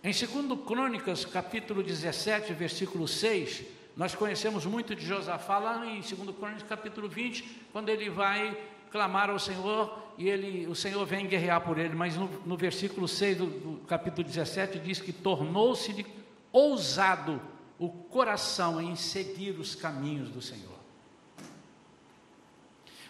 Em 0.03 0.13
2 0.13 0.59
Crônicas, 0.67 1.27
capítulo 1.27 1.83
17, 1.83 2.55
versículo 2.55 3.07
6, 3.07 3.65
nós 3.95 4.15
conhecemos 4.15 4.65
muito 4.65 4.95
de 4.95 5.05
Josafá 5.05 5.59
lá 5.59 5.87
em 5.87 6.01
2 6.01 6.11
Crônicas, 6.39 6.63
capítulo 6.63 7.07
20, 7.07 7.67
quando 7.71 7.91
ele 7.91 8.09
vai 8.09 8.57
clamar 8.91 9.29
ao 9.29 9.39
Senhor 9.39 10.15
e 10.17 10.27
ele, 10.27 10.67
o 10.67 10.75
Senhor 10.75 11.05
vem 11.05 11.27
guerrear 11.27 11.61
por 11.61 11.77
ele, 11.77 11.95
mas 11.95 12.17
no, 12.17 12.29
no 12.47 12.57
versículo 12.57 13.07
6 13.07 13.37
do, 13.37 13.47
do 13.47 13.87
capítulo 13.87 14.27
17 14.27 14.79
diz 14.79 15.03
que 15.03 15.13
tornou-se 15.13 16.07
ousado 16.51 17.39
o 17.79 17.91
coração 17.91 18.81
em 18.81 18.97
seguir 18.97 19.51
os 19.61 19.75
caminhos 19.75 20.31
do 20.31 20.41
Senhor. 20.41 20.81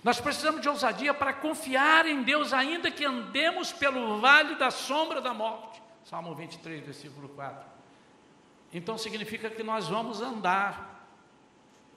Nós 0.02 0.20
precisamos 0.20 0.60
de 0.60 0.68
ousadia 0.68 1.14
para 1.14 1.32
confiar 1.32 2.04
em 2.06 2.24
Deus, 2.24 2.52
ainda 2.52 2.90
que 2.90 3.04
andemos 3.04 3.72
pelo 3.72 4.18
vale 4.18 4.56
da 4.56 4.72
sombra 4.72 5.20
da 5.20 5.32
morte. 5.32 5.80
Salmo 6.10 6.34
23, 6.34 6.84
versículo 6.84 7.28
4. 7.28 7.64
Então 8.74 8.98
significa 8.98 9.48
que 9.48 9.62
nós 9.62 9.86
vamos 9.86 10.20
andar, 10.20 11.08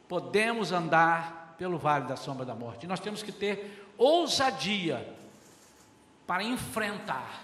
podemos 0.07 0.71
andar 0.71 1.55
pelo 1.57 1.79
vale 1.79 2.05
da 2.05 2.15
sombra 2.15 2.45
da 2.45 2.53
morte. 2.53 2.85
Nós 2.85 2.99
temos 2.99 3.23
que 3.23 3.31
ter 3.31 3.91
ousadia 3.97 5.17
para 6.27 6.43
enfrentar. 6.43 7.43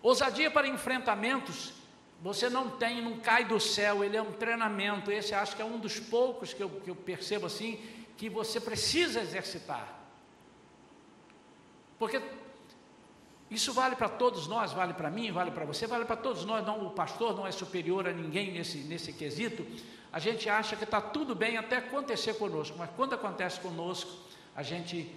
Ousadia 0.00 0.48
para 0.48 0.68
enfrentamentos, 0.68 1.72
você 2.20 2.48
não 2.48 2.70
tem, 2.70 3.02
não 3.02 3.18
cai 3.18 3.44
do 3.44 3.58
céu, 3.58 4.04
ele 4.04 4.16
é 4.16 4.22
um 4.22 4.34
treinamento. 4.34 5.10
Esse 5.10 5.34
acho 5.34 5.56
que 5.56 5.62
é 5.62 5.64
um 5.64 5.80
dos 5.80 5.98
poucos 5.98 6.54
que 6.54 6.62
eu, 6.62 6.70
que 6.70 6.90
eu 6.90 6.94
percebo 6.94 7.46
assim, 7.46 7.80
que 8.16 8.30
você 8.30 8.60
precisa 8.60 9.20
exercitar. 9.20 9.88
Porque 11.98 12.22
isso 13.52 13.72
vale 13.72 13.94
para 13.96 14.08
todos 14.08 14.46
nós, 14.46 14.72
vale 14.72 14.94
para 14.94 15.10
mim, 15.10 15.30
vale 15.30 15.50
para 15.50 15.64
você, 15.64 15.86
vale 15.86 16.04
para 16.04 16.16
todos 16.16 16.44
nós. 16.44 16.64
Não, 16.64 16.86
o 16.86 16.90
pastor 16.90 17.36
não 17.36 17.46
é 17.46 17.52
superior 17.52 18.08
a 18.08 18.12
ninguém 18.12 18.52
nesse, 18.52 18.78
nesse 18.78 19.12
quesito. 19.12 19.66
A 20.12 20.18
gente 20.18 20.48
acha 20.48 20.76
que 20.76 20.84
está 20.84 21.00
tudo 21.00 21.34
bem 21.34 21.56
até 21.56 21.76
acontecer 21.76 22.34
conosco, 22.34 22.76
mas 22.78 22.90
quando 22.96 23.14
acontece 23.14 23.60
conosco, 23.60 24.10
a 24.54 24.62
gente 24.62 25.14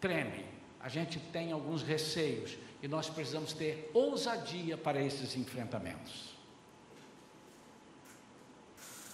treme, 0.00 0.44
a 0.80 0.88
gente 0.88 1.18
tem 1.18 1.52
alguns 1.52 1.82
receios 1.82 2.56
e 2.82 2.88
nós 2.88 3.08
precisamos 3.08 3.52
ter 3.52 3.90
ousadia 3.94 4.76
para 4.76 5.00
esses 5.00 5.36
enfrentamentos. 5.36 6.33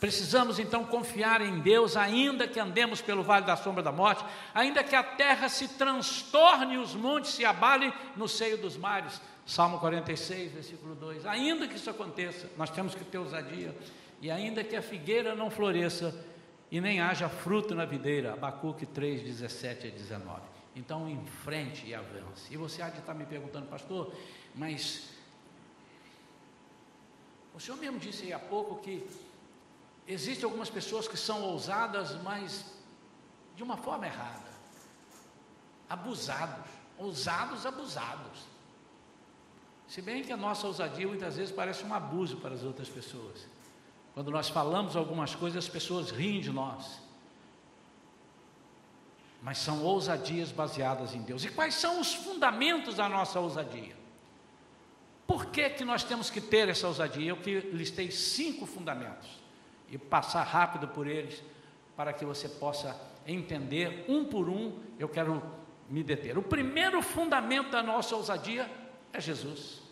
Precisamos 0.01 0.59
então 0.59 0.83
confiar 0.83 1.43
em 1.43 1.61
Deus, 1.61 1.95
ainda 1.95 2.49
que 2.49 2.59
andemos 2.59 3.03
pelo 3.03 3.23
vale 3.23 3.45
da 3.45 3.55
sombra 3.55 3.83
da 3.83 3.93
morte, 3.93 4.25
ainda 4.55 4.83
que 4.83 4.97
a 4.97 5.03
terra 5.03 5.47
se 5.51 5.69
transtorne 5.69 6.79
os 6.79 6.95
montes 6.95 7.33
se 7.33 7.45
abalem 7.45 7.93
no 8.17 8.27
seio 8.27 8.57
dos 8.57 8.79
mares. 8.79 9.21
Salmo 9.45 9.79
46, 9.79 10.53
versículo 10.53 10.95
2. 10.95 11.27
Ainda 11.27 11.69
que 11.69 11.77
isso 11.77 11.91
aconteça, 11.91 12.51
nós 12.57 12.71
temos 12.71 12.95
que 12.95 13.05
ter 13.05 13.19
ousadia. 13.19 13.77
E 14.23 14.31
ainda 14.31 14.65
que 14.65 14.75
a 14.75 14.81
figueira 14.81 15.35
não 15.35 15.51
floresça 15.51 16.15
e 16.71 16.81
nem 16.81 17.01
haja 17.01 17.29
fruto 17.29 17.75
na 17.75 17.85
videira. 17.85 18.33
Abacuque 18.33 18.87
3, 18.87 19.23
17 19.23 19.89
a 19.89 19.91
19. 19.91 20.41
Então, 20.75 21.11
enfrente 21.11 21.87
e 21.87 21.95
avance. 21.95 22.51
E 22.51 22.57
você 22.57 22.81
há 22.81 22.89
de 22.89 23.01
estar 23.01 23.13
me 23.13 23.27
perguntando, 23.27 23.67
pastor, 23.67 24.15
mas 24.55 25.11
o 27.55 27.61
senhor 27.61 27.77
mesmo 27.77 27.99
disse 27.99 28.25
aí 28.25 28.33
há 28.33 28.39
pouco 28.39 28.77
que 28.77 29.05
Existem 30.11 30.45
algumas 30.45 30.69
pessoas 30.69 31.07
que 31.07 31.17
são 31.17 31.41
ousadas, 31.45 32.21
mas 32.23 32.65
de 33.55 33.63
uma 33.63 33.77
forma 33.77 34.07
errada. 34.07 34.51
Abusados, 35.89 36.69
ousados, 36.99 37.65
abusados. 37.65 38.41
Se 39.87 40.03
bem 40.03 40.25
que 40.25 40.33
a 40.33 40.37
nossa 40.37 40.67
ousadia 40.67 41.07
muitas 41.07 41.37
vezes 41.37 41.55
parece 41.55 41.85
um 41.85 41.95
abuso 41.95 42.39
para 42.39 42.57
as 42.57 42.65
outras 42.65 42.89
pessoas. 42.89 43.47
Quando 44.13 44.33
nós 44.33 44.49
falamos 44.49 44.97
algumas 44.97 45.37
coisas, 45.37 45.65
as 45.65 45.71
pessoas 45.71 46.11
riem 46.11 46.41
de 46.41 46.51
nós. 46.51 47.01
Mas 49.41 49.59
são 49.59 49.85
ousadias 49.85 50.51
baseadas 50.51 51.15
em 51.15 51.23
Deus. 51.23 51.45
E 51.45 51.51
quais 51.51 51.77
são 51.77 52.01
os 52.01 52.13
fundamentos 52.13 52.97
da 52.97 53.09
nossa 53.09 53.39
ousadia? 53.39 53.97
Por 55.25 55.47
que, 55.47 55.71
que 55.71 55.85
nós 55.85 56.03
temos 56.03 56.31
que 56.31 56.41
ter 56.41 56.69
essa 56.69 56.89
ousadia? 56.89 57.31
Eu 57.31 57.39
listei 57.73 58.11
cinco 58.11 58.67
fundamentos 58.67 59.40
e 59.91 59.99
passar 59.99 60.43
rápido 60.45 60.89
por 60.89 61.07
eles 61.07 61.43
para 61.97 62.13
que 62.13 62.25
você 62.25 62.49
possa 62.49 62.99
entender 63.27 64.05
um 64.09 64.25
por 64.25 64.49
um. 64.49 64.79
Eu 64.99 65.09
quero 65.09 65.43
me 65.89 66.03
deter. 66.03 66.39
O 66.39 66.43
primeiro 66.43 67.03
fundamento 67.03 67.71
da 67.71 67.83
nossa 67.83 68.15
ousadia 68.15 68.71
é 69.13 69.21
Jesus. 69.21 69.83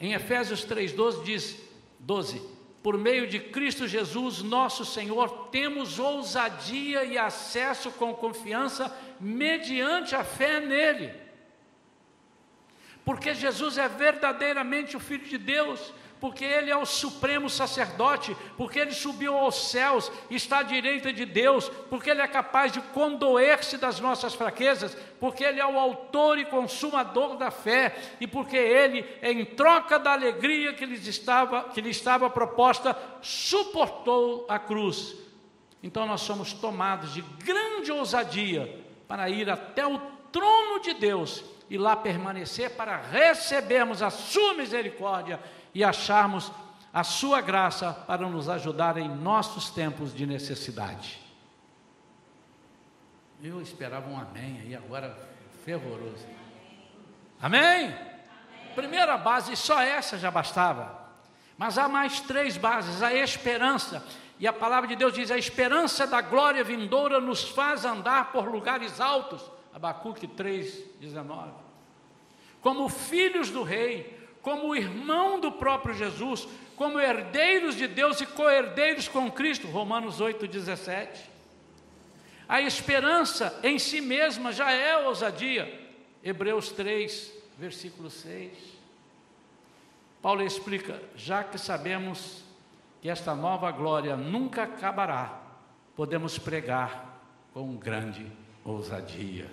Em 0.00 0.14
Efésios 0.14 0.64
3:12 0.64 1.22
diz 1.22 1.62
12: 2.00 2.42
Por 2.82 2.98
meio 2.98 3.28
de 3.28 3.38
Cristo 3.38 3.86
Jesus, 3.86 4.42
nosso 4.42 4.84
Senhor, 4.84 5.48
temos 5.48 5.98
ousadia 5.98 7.04
e 7.04 7.16
acesso 7.16 7.90
com 7.92 8.14
confiança 8.14 8.92
mediante 9.20 10.16
a 10.16 10.24
fé 10.24 10.58
nele. 10.58 11.12
Porque 13.04 13.34
Jesus 13.34 13.78
é 13.78 13.88
verdadeiramente 13.88 14.96
o 14.96 15.00
filho 15.00 15.26
de 15.26 15.38
Deus 15.38 15.92
porque 16.22 16.44
Ele 16.44 16.70
é 16.70 16.76
o 16.76 16.86
supremo 16.86 17.50
sacerdote, 17.50 18.36
porque 18.56 18.78
Ele 18.78 18.92
subiu 18.92 19.36
aos 19.36 19.70
céus, 19.70 20.08
está 20.30 20.60
à 20.60 20.62
direita 20.62 21.12
de 21.12 21.26
Deus, 21.26 21.68
porque 21.90 22.08
Ele 22.08 22.22
é 22.22 22.28
capaz 22.28 22.70
de 22.70 22.80
condoer-se 22.80 23.76
das 23.76 23.98
nossas 23.98 24.32
fraquezas, 24.32 24.96
porque 25.18 25.42
Ele 25.42 25.58
é 25.58 25.66
o 25.66 25.76
autor 25.76 26.38
e 26.38 26.44
consumador 26.44 27.36
da 27.36 27.50
fé, 27.50 27.96
e 28.20 28.28
porque 28.28 28.56
Ele, 28.56 29.04
em 29.20 29.44
troca 29.44 29.98
da 29.98 30.12
alegria 30.12 30.72
que 30.72 30.86
lhe 30.86 30.94
estava, 30.94 31.64
que 31.64 31.80
lhe 31.80 31.90
estava 31.90 32.30
proposta, 32.30 32.96
suportou 33.20 34.46
a 34.48 34.60
cruz. 34.60 35.16
Então 35.82 36.06
nós 36.06 36.20
somos 36.20 36.52
tomados 36.52 37.14
de 37.14 37.22
grande 37.44 37.90
ousadia 37.90 38.80
para 39.08 39.28
ir 39.28 39.50
até 39.50 39.84
o 39.84 39.98
trono 40.30 40.78
de 40.82 40.94
Deus 40.94 41.42
e 41.68 41.76
lá 41.76 41.96
permanecer 41.96 42.76
para 42.76 42.96
recebermos 42.96 44.02
a 44.02 44.10
sua 44.10 44.54
misericórdia 44.54 45.40
e 45.74 45.82
acharmos 45.82 46.50
a 46.92 47.02
sua 47.02 47.40
graça 47.40 47.92
para 47.92 48.28
nos 48.28 48.48
ajudar 48.48 48.96
em 48.98 49.08
nossos 49.08 49.70
tempos 49.70 50.14
de 50.14 50.26
necessidade. 50.26 51.20
Eu 53.42 53.60
esperava 53.60 54.08
um 54.08 54.18
amém 54.18 54.60
aí, 54.60 54.74
agora 54.74 55.16
fervoroso. 55.64 56.26
Amém? 57.40 57.86
amém? 57.86 58.12
Primeira 58.74 59.16
base, 59.16 59.56
só 59.56 59.80
essa 59.80 60.18
já 60.18 60.30
bastava. 60.30 61.02
Mas 61.58 61.76
há 61.76 61.88
mais 61.88 62.20
três 62.20 62.56
bases: 62.56 63.02
a 63.02 63.12
esperança. 63.12 64.04
E 64.38 64.46
a 64.46 64.52
palavra 64.52 64.88
de 64.88 64.96
Deus 64.96 65.12
diz: 65.12 65.30
a 65.30 65.38
esperança 65.38 66.06
da 66.06 66.20
glória 66.20 66.62
vindoura 66.62 67.20
nos 67.20 67.48
faz 67.48 67.84
andar 67.84 68.32
por 68.32 68.46
lugares 68.48 69.00
altos. 69.00 69.42
Abacuque 69.74 70.26
3, 70.26 70.98
19. 71.00 71.50
Como 72.60 72.88
filhos 72.88 73.50
do 73.50 73.62
rei, 73.62 74.21
como 74.42 74.74
irmão 74.74 75.38
do 75.40 75.52
próprio 75.52 75.94
Jesus, 75.94 76.48
como 76.76 76.98
herdeiros 76.98 77.76
de 77.76 77.86
Deus 77.86 78.20
e 78.20 78.26
co-herdeiros 78.26 79.06
com 79.06 79.30
Cristo, 79.30 79.68
Romanos 79.68 80.20
8,17. 80.20 81.08
A 82.48 82.60
esperança 82.60 83.58
em 83.62 83.78
si 83.78 84.00
mesma 84.00 84.52
já 84.52 84.70
é 84.72 85.06
ousadia, 85.06 85.80
Hebreus 86.22 86.70
3, 86.72 87.32
versículo 87.56 88.10
6. 88.10 88.52
Paulo 90.20 90.42
explica: 90.42 91.00
já 91.16 91.44
que 91.44 91.56
sabemos 91.56 92.42
que 93.00 93.08
esta 93.08 93.34
nova 93.34 93.70
glória 93.70 94.16
nunca 94.16 94.64
acabará, 94.64 95.40
podemos 95.96 96.38
pregar 96.38 97.20
com 97.54 97.76
grande 97.76 98.26
ousadia. 98.64 99.50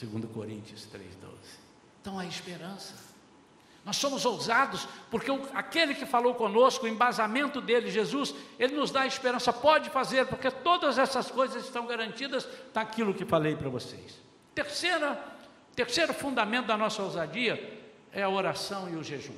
2 0.00 0.24
Coríntios 0.32 0.86
3,12. 0.86 0.98
Então 2.00 2.18
a 2.18 2.26
esperança. 2.26 3.07
Nós 3.84 3.96
somos 3.96 4.24
ousados, 4.24 4.86
porque 5.10 5.30
aquele 5.54 5.94
que 5.94 6.04
falou 6.04 6.34
conosco, 6.34 6.84
o 6.84 6.88
embasamento 6.88 7.60
dele, 7.60 7.90
Jesus, 7.90 8.34
ele 8.58 8.74
nos 8.74 8.90
dá 8.90 9.06
esperança, 9.06 9.52
pode 9.52 9.88
fazer, 9.88 10.26
porque 10.26 10.50
todas 10.50 10.98
essas 10.98 11.30
coisas 11.30 11.64
estão 11.64 11.86
garantidas 11.86 12.46
naquilo 12.74 13.14
que 13.14 13.24
falei 13.24 13.56
para 13.56 13.68
vocês. 13.68 14.20
Terceira, 14.54 15.18
terceiro 15.74 16.12
fundamento 16.12 16.66
da 16.66 16.76
nossa 16.76 17.02
ousadia 17.02 17.80
é 18.12 18.22
a 18.22 18.28
oração 18.28 18.90
e 18.90 18.96
o 18.96 19.02
jejum. 19.02 19.36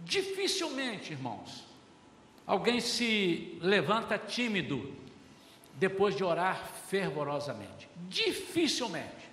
Dificilmente, 0.00 1.12
irmãos, 1.12 1.64
alguém 2.46 2.80
se 2.80 3.58
levanta 3.60 4.18
tímido 4.18 4.94
depois 5.74 6.14
de 6.14 6.22
orar 6.22 6.70
fervorosamente. 6.88 7.88
Dificilmente. 8.08 9.23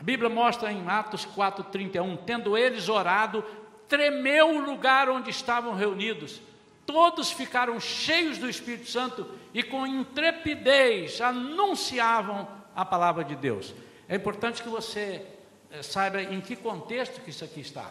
A 0.00 0.02
Bíblia 0.02 0.30
mostra 0.30 0.72
em 0.72 0.88
Atos 0.88 1.26
4,31: 1.26 2.18
tendo 2.24 2.56
eles 2.56 2.88
orado, 2.88 3.44
tremeu 3.86 4.56
o 4.56 4.60
lugar 4.60 5.10
onde 5.10 5.28
estavam 5.28 5.74
reunidos, 5.74 6.40
todos 6.86 7.30
ficaram 7.30 7.78
cheios 7.78 8.38
do 8.38 8.48
Espírito 8.48 8.88
Santo 8.88 9.26
e 9.52 9.62
com 9.62 9.86
intrepidez 9.86 11.20
anunciavam 11.20 12.48
a 12.74 12.82
palavra 12.82 13.22
de 13.22 13.36
Deus. 13.36 13.74
É 14.08 14.16
importante 14.16 14.62
que 14.62 14.68
você 14.70 15.26
eh, 15.70 15.82
saiba 15.82 16.22
em 16.22 16.40
que 16.40 16.56
contexto 16.56 17.20
que 17.20 17.30
isso 17.30 17.44
aqui 17.44 17.60
está. 17.60 17.90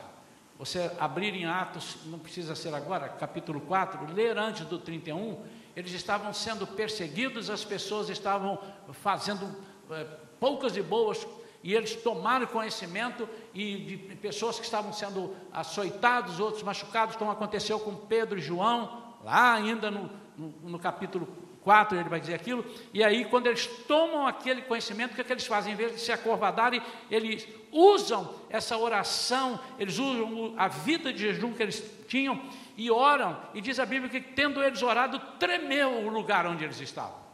Você 0.58 0.92
abrir 1.00 1.34
em 1.36 1.46
Atos, 1.46 1.98
não 2.08 2.18
precisa 2.18 2.56
ser 2.56 2.74
agora, 2.74 3.08
capítulo 3.08 3.62
4, 3.62 4.14
ler 4.14 4.38
antes 4.38 4.66
do 4.66 4.80
31, 4.80 5.42
eles 5.76 5.94
estavam 5.94 6.34
sendo 6.34 6.66
perseguidos, 6.66 7.50
as 7.50 7.64
pessoas 7.64 8.10
estavam 8.10 8.60
fazendo 8.94 9.48
é, 9.92 10.06
poucas 10.40 10.76
e 10.76 10.82
boas, 10.82 11.26
e 11.64 11.74
eles 11.74 11.96
tomaram 11.96 12.46
conhecimento 12.48 13.28
e 13.54 13.76
de 13.78 13.98
pessoas 14.16 14.58
que 14.58 14.66
estavam 14.66 14.94
sendo 14.94 15.36
açoitados, 15.52 16.40
outros 16.40 16.64
machucados, 16.64 17.16
como 17.16 17.32
aconteceu 17.32 17.80
com 17.80 17.96
Pedro 17.96 18.40
e 18.40 18.42
João, 18.42 19.16
lá 19.24 19.54
ainda 19.54 19.92
no, 19.92 20.10
no, 20.38 20.54
no 20.64 20.80
capítulo 20.80 21.28
4 21.62 22.00
ele 22.00 22.10
vai 22.10 22.20
dizer 22.20 22.34
aquilo, 22.34 22.66
e 22.94 23.04
aí 23.04 23.26
quando 23.26 23.48
eles 23.48 23.68
tomam 23.88 24.26
aquele 24.26 24.62
conhecimento, 24.62 25.12
o 25.12 25.16
que, 25.16 25.22
é 25.22 25.24
que 25.24 25.34
eles 25.34 25.46
fazem? 25.46 25.74
Em 25.74 25.76
vez 25.76 25.94
de 25.94 26.00
se 26.00 26.12
acovardarem, 26.12 26.82
eles 27.12 27.48
usam 27.72 28.34
essa 28.50 28.78
oração, 28.78 29.60
eles 29.78 30.00
usam 30.00 30.54
a 30.58 30.68
vida 30.68 31.12
de 31.12 31.20
jejum 31.20 31.54
que 31.54 31.62
eles 31.62 31.84
tinham 32.08 32.42
e 32.78 32.90
oram, 32.90 33.38
e 33.54 33.62
diz 33.62 33.80
a 33.80 33.86
Bíblia 33.86 34.10
que 34.10 34.22
tendo 34.22 34.64
eles 34.64 34.82
orado, 34.82 35.20
tremeu 35.38 36.06
o 36.06 36.10
lugar 36.10 36.48
onde 36.48 36.64
eles 36.64 36.80
estavam. 36.80 37.29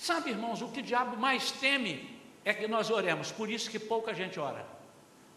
Sabe, 0.00 0.30
irmãos, 0.30 0.62
o 0.62 0.68
que 0.68 0.80
o 0.80 0.82
diabo 0.82 1.14
mais 1.18 1.52
teme 1.52 2.18
é 2.42 2.54
que 2.54 2.66
nós 2.66 2.88
oremos, 2.88 3.30
por 3.30 3.50
isso 3.50 3.70
que 3.70 3.78
pouca 3.78 4.14
gente 4.14 4.40
ora, 4.40 4.66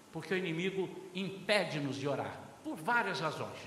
porque 0.10 0.34
o 0.34 0.38
inimigo 0.38 0.90
impede-nos 1.14 1.98
de 1.98 2.08
orar, 2.08 2.40
por 2.64 2.78
várias 2.78 3.20
razões. 3.20 3.58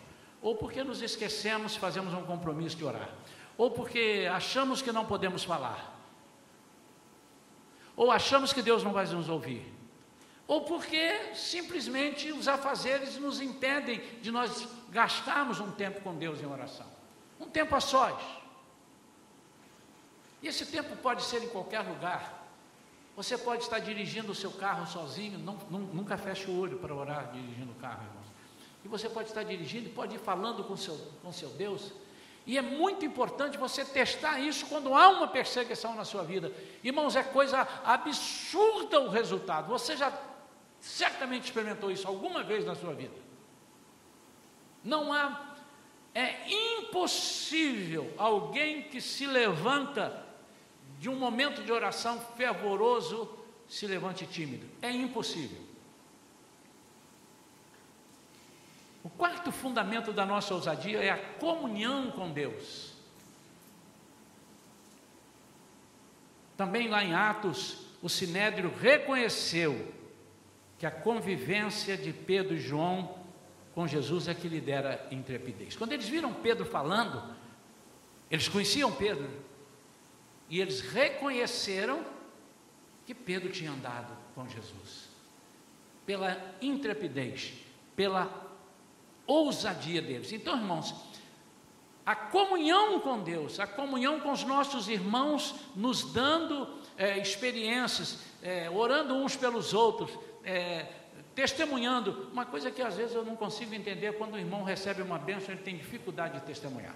Ou 0.41 0.57
porque 0.57 0.83
nos 0.83 1.03
esquecemos, 1.03 1.77
fazemos 1.77 2.15
um 2.15 2.25
compromisso 2.25 2.77
de 2.77 2.85
orar, 2.87 3.11
ou 3.59 3.71
porque 3.71 4.27
achamos 4.33 4.81
que 4.81 4.91
não 4.91 5.05
podemos 5.05 5.45
falar, 5.45 6.01
ou 7.95 8.11
achamos 8.11 8.55
que 8.55 8.63
Deus 8.63 8.83
não 8.83 8.95
vai 8.95 9.07
nos 9.07 9.29
ouvir, 9.29 9.71
ou 10.49 10.63
porque 10.63 11.35
simplesmente 11.35 12.33
os 12.33 12.49
afazeres 12.49 13.19
nos 13.19 13.43
impedem 13.43 14.01
de 14.23 14.31
nós 14.31 14.67
gastarmos 14.89 15.61
um 15.61 15.71
tempo 15.73 16.01
com 16.01 16.17
Deus 16.17 16.41
em 16.41 16.47
oração, 16.47 16.87
um 17.39 17.51
tempo 17.51 17.75
a 17.75 17.81
sós. 17.83 18.46
Esse 20.49 20.67
tempo 20.67 20.97
pode 20.97 21.23
ser 21.23 21.43
em 21.43 21.49
qualquer 21.49 21.81
lugar. 21.81 22.47
Você 23.17 23.39
pode 23.39 23.63
estar 23.63 23.79
dirigindo 23.79 24.33
o 24.33 24.35
seu 24.35 24.51
carro 24.51 24.87
sozinho, 24.87 25.39
não, 25.39 25.55
nunca 25.71 26.19
feche 26.19 26.51
o 26.51 26.61
olho 26.61 26.79
para 26.79 26.95
orar 26.95 27.33
dirigindo 27.33 27.73
o 27.73 27.75
carro, 27.77 28.03
irmão. 28.03 28.25
E 28.85 28.89
você 28.89 29.09
pode 29.09 29.29
estar 29.29 29.43
dirigindo, 29.43 29.89
pode 29.91 30.17
ir 30.17 30.19
falando 30.19 30.63
com 30.63 30.77
seu, 30.77 30.97
com 31.23 31.33
seu 31.33 31.49
Deus. 31.51 31.93
E 32.47 32.59
é 32.59 32.63
muito 32.63 33.05
importante 33.05 33.57
você 33.57 33.85
testar 33.85 34.39
isso 34.39 34.67
quando 34.67 34.95
há 34.95 35.09
uma 35.09 35.27
perseguição 35.27 35.95
na 35.95 36.05
sua 36.05 36.23
vida. 36.23 36.53
Irmãos, 36.85 37.17
é 37.17 37.23
coisa 37.23 37.67
absurda 37.83 39.01
o 39.01 39.09
resultado. 39.09 39.69
Você 39.69 39.97
já 39.97 40.13
certamente 40.79 41.45
experimentou 41.45 41.91
isso 41.91 42.07
alguma 42.07 42.43
vez 42.43 42.65
na 42.65 42.75
sua 42.75 42.93
vida. 42.93 43.17
Não 44.85 45.13
há, 45.13 45.57
é 46.15 46.49
impossível 46.49 48.13
alguém 48.17 48.83
que 48.83 49.01
se 49.01 49.27
levanta 49.27 50.26
de 50.99 51.09
um 51.09 51.17
momento 51.17 51.63
de 51.63 51.73
oração 51.73 52.21
fervoroso 52.37 53.29
se 53.69 53.87
levante 53.87 54.27
tímido. 54.27 54.67
É 54.81 54.91
impossível. 54.91 55.61
O 59.03 59.09
quarto 59.09 59.53
fundamento 59.53 60.13
da 60.13 60.27
nossa 60.27 60.55
ousadia 60.55 60.99
é 60.99 61.11
a 61.11 61.19
comunhão 61.19 62.11
com 62.11 62.31
Deus. 62.31 62.93
Também 66.57 66.89
lá 66.89 67.05
em 67.05 67.15
Atos, 67.15 67.87
o 68.03 68.09
Sinédrio 68.09 68.73
reconheceu 68.81 69.93
que 70.79 70.87
a 70.87 70.91
convivência 70.91 71.97
de 71.97 72.13
Pedro 72.13 72.55
e 72.55 72.61
João 72.61 73.17
com 73.75 73.87
Jesus 73.87 74.27
é 74.27 74.35
que 74.35 74.49
lhe 74.49 74.61
dera 74.61 75.07
intrepidez. 75.11 75.77
Quando 75.77 75.93
eles 75.93 76.09
viram 76.09 76.33
Pedro 76.33 76.65
falando, 76.65 77.23
eles 78.31 78.49
conheciam 78.49 78.91
Pedro 78.91 79.29
e 80.49 80.61
eles 80.61 80.81
reconheceram 80.81 82.05
que 83.05 83.15
Pedro 83.15 83.51
tinha 83.51 83.71
andado 83.71 84.17
com 84.35 84.49
Jesus. 84.49 85.09
Pela 86.05 86.55
intrepidez, 86.61 87.53
pela 87.95 88.31
ousadia 89.27 90.01
deles. 90.01 90.33
Então, 90.33 90.57
irmãos, 90.57 90.95
a 92.05 92.15
comunhão 92.15 93.01
com 93.01 93.21
Deus, 93.21 93.59
a 93.59 93.67
comunhão 93.67 94.21
com 94.21 94.31
os 94.31 94.45
nossos 94.45 94.89
irmãos, 94.89 95.55
nos 95.75 96.13
dando 96.13 96.69
é, 96.97 97.19
experiências, 97.19 98.21
é, 98.43 98.71
orando 98.71 99.15
uns 99.15 99.35
pelos 99.35 99.75
outros, 99.75 100.17
é, 100.45 100.87
testemunhando. 101.35 102.29
Uma 102.33 102.47
coisa 102.47 102.71
que 102.71 102.81
às 102.81 102.97
vezes 102.97 103.15
eu 103.15 103.25
não 103.25 103.35
consigo 103.35 103.75
entender, 103.75 104.17
quando 104.17 104.35
o 104.35 104.39
irmão 104.39 104.63
recebe 104.63 105.03
uma 105.03 105.19
bênção, 105.19 105.53
ele 105.53 105.63
tem 105.63 105.77
dificuldade 105.77 106.39
de 106.39 106.47
testemunhar. 106.47 106.95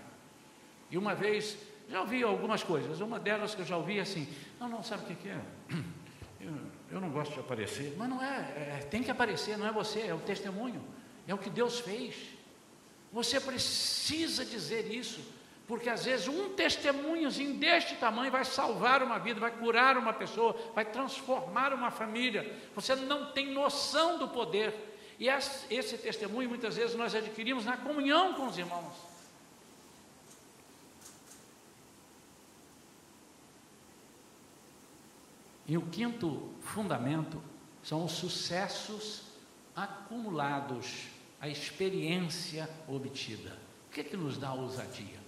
E 0.91 0.97
uma 0.97 1.15
vez, 1.15 1.59
já 1.91 2.01
ouvi 2.01 2.23
algumas 2.23 2.63
coisas, 2.63 3.01
uma 3.01 3.19
delas 3.19 3.55
que 3.55 3.63
eu 3.63 3.67
já 3.67 3.77
ouvi 3.77 3.99
assim, 3.99 4.29
não, 4.61 4.69
não, 4.69 4.83
sabe 4.83 5.03
o 5.03 5.07
que, 5.07 5.15
que 5.17 5.29
é? 5.29 5.41
Eu, 6.43 6.55
eu, 6.91 7.01
não 7.03 7.11
gosto 7.11 7.35
de 7.35 7.41
aparecer, 7.41 7.95
mas 7.99 8.09
não 8.09 8.23
é, 8.23 8.79
é, 8.79 8.87
tem 8.91 9.03
que 9.03 9.11
aparecer, 9.11 9.59
não 9.59 9.67
é 9.67 9.71
você, 9.71 10.01
é 10.01 10.15
o 10.15 10.19
testemunho. 10.19 10.83
É 11.29 11.35
o 11.35 11.39
que 11.39 11.51
Deus 11.51 11.81
fez. 11.81 12.17
Você 13.13 13.39
precisa 13.39 14.43
dizer 14.43 14.91
isso, 14.91 15.21
porque 15.69 15.91
às 15.91 16.07
vezes 16.07 16.29
um 16.29 16.55
testemunhozinho 16.55 17.59
deste 17.59 17.95
tamanho 17.97 18.33
vai 18.33 18.43
salvar 18.47 19.03
uma 19.03 19.19
vida, 19.19 19.39
vai 19.39 19.51
curar 19.51 19.99
uma 19.99 20.15
pessoa, 20.15 20.57
vai 20.75 20.87
transformar 20.87 21.75
uma 21.75 21.91
família. 21.91 22.51
Você 22.75 22.97
não 22.97 23.33
tem 23.33 23.53
noção 23.53 24.17
do 24.17 24.27
poder. 24.27 24.75
E 25.19 25.29
esse 25.29 25.99
testemunho 25.99 26.49
muitas 26.49 26.77
vezes 26.77 26.97
nós 26.97 27.15
adquirimos 27.15 27.67
na 27.67 27.77
comunhão 27.77 28.33
com 28.33 28.47
os 28.47 28.57
irmãos. 28.57 29.10
E 35.71 35.79
o 35.79 35.83
quinto 35.83 36.51
fundamento 36.63 37.41
são 37.81 38.05
os 38.05 38.11
sucessos 38.11 39.23
acumulados 39.77 41.07
a 41.41 41.47
experiência 41.47 42.69
obtida. 42.89 43.57
O 43.87 43.93
que 43.93 44.01
é 44.01 44.03
que 44.03 44.17
nos 44.17 44.37
dá 44.37 44.53
ousadia? 44.53 45.21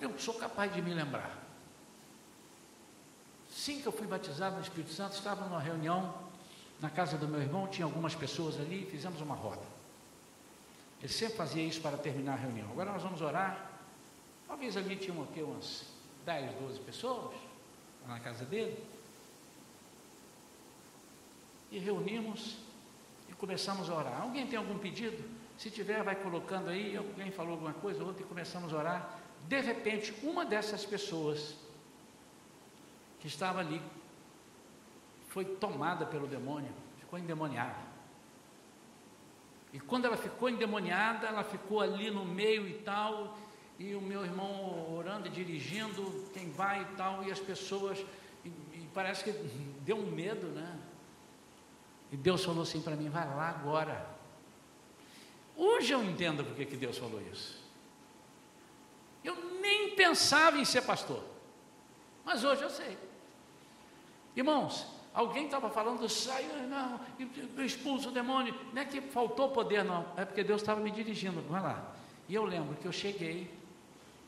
Eu 0.00 0.18
sou 0.18 0.34
capaz 0.34 0.74
de 0.74 0.82
me 0.82 0.92
lembrar. 0.92 1.38
Sim 3.48 3.80
que 3.80 3.86
eu 3.86 3.92
fui 3.92 4.08
batizado 4.08 4.56
no 4.56 4.62
Espírito 4.62 4.92
Santo, 4.92 5.12
estava 5.12 5.44
numa 5.44 5.60
reunião 5.60 6.12
na 6.80 6.90
casa 6.90 7.16
do 7.16 7.28
meu 7.28 7.40
irmão, 7.40 7.68
tinha 7.68 7.84
algumas 7.84 8.16
pessoas 8.16 8.58
ali, 8.58 8.88
fizemos 8.90 9.20
uma 9.20 9.36
roda. 9.36 9.62
Ele 11.00 11.12
sempre 11.12 11.36
fazia 11.36 11.64
isso 11.64 11.80
para 11.80 11.96
terminar 11.96 12.32
a 12.32 12.38
reunião. 12.38 12.68
Agora 12.72 12.90
nós 12.90 13.04
vamos 13.04 13.22
orar. 13.22 13.70
Talvez 14.48 14.76
ali 14.76 14.96
tinha 14.96 15.22
aqui, 15.22 15.42
umas 15.42 15.84
10, 16.26 16.54
12 16.56 16.80
pessoas 16.80 17.49
na 18.06 18.20
casa 18.20 18.44
dele. 18.44 18.82
E 21.70 21.78
reunimos 21.78 22.58
começamos 23.40 23.88
a 23.88 23.94
orar. 23.94 24.20
Alguém 24.20 24.46
tem 24.46 24.58
algum 24.58 24.78
pedido? 24.78 25.24
Se 25.56 25.70
tiver, 25.70 26.02
vai 26.02 26.14
colocando 26.14 26.68
aí. 26.68 26.94
Alguém 26.94 27.30
falou 27.30 27.52
alguma 27.52 27.72
coisa, 27.72 28.04
outra 28.04 28.22
e 28.22 28.26
começamos 28.26 28.74
a 28.74 28.76
orar. 28.76 29.18
De 29.48 29.58
repente, 29.60 30.14
uma 30.22 30.44
dessas 30.44 30.84
pessoas 30.84 31.56
que 33.18 33.26
estava 33.26 33.60
ali 33.60 33.80
foi 35.28 35.44
tomada 35.44 36.04
pelo 36.04 36.26
demônio, 36.26 36.70
ficou 36.98 37.18
endemoniada. 37.18 37.90
E 39.72 39.80
quando 39.80 40.04
ela 40.04 40.16
ficou 40.16 40.50
endemoniada, 40.50 41.26
ela 41.26 41.42
ficou 41.42 41.80
ali 41.80 42.10
no 42.10 42.26
meio 42.26 42.68
e 42.68 42.74
tal, 42.74 43.38
e 43.80 43.94
o 43.94 44.00
meu 44.00 44.22
irmão 44.22 44.94
orando 44.94 45.26
e 45.26 45.30
dirigindo, 45.30 46.28
quem 46.34 46.50
vai 46.50 46.82
e 46.82 46.96
tal, 46.96 47.24
e 47.24 47.32
as 47.32 47.40
pessoas, 47.40 47.98
e, 48.44 48.48
e 48.48 48.88
parece 48.92 49.24
que 49.24 49.32
deu 49.80 49.96
um 49.96 50.10
medo, 50.10 50.48
né? 50.48 50.78
E 52.12 52.16
Deus 52.16 52.44
falou 52.44 52.62
assim 52.62 52.82
para 52.82 52.94
mim: 52.94 53.08
vai 53.08 53.26
lá 53.26 53.48
agora. 53.48 54.06
Hoje 55.56 55.92
eu 55.92 56.04
entendo 56.04 56.44
porque 56.44 56.66
que 56.66 56.76
Deus 56.76 56.98
falou 56.98 57.22
isso. 57.32 57.58
Eu 59.24 59.34
nem 59.60 59.94
pensava 59.96 60.58
em 60.58 60.64
ser 60.64 60.82
pastor, 60.82 61.24
mas 62.22 62.44
hoje 62.44 62.62
eu 62.62 62.70
sei. 62.70 62.98
Irmãos, 64.36 64.86
alguém 65.14 65.46
estava 65.46 65.70
falando, 65.70 66.06
sai, 66.06 66.44
não, 66.68 67.00
expulso 67.64 68.10
o 68.10 68.12
demônio. 68.12 68.54
Não 68.74 68.82
é 68.82 68.84
que 68.84 69.00
faltou 69.00 69.50
poder, 69.50 69.84
não, 69.84 70.06
é 70.18 70.24
porque 70.26 70.44
Deus 70.44 70.60
estava 70.60 70.80
me 70.80 70.90
dirigindo. 70.90 71.40
Vai 71.48 71.62
lá. 71.62 71.94
E 72.28 72.34
eu 72.34 72.44
lembro 72.44 72.76
que 72.76 72.86
eu 72.86 72.92
cheguei 72.92 73.59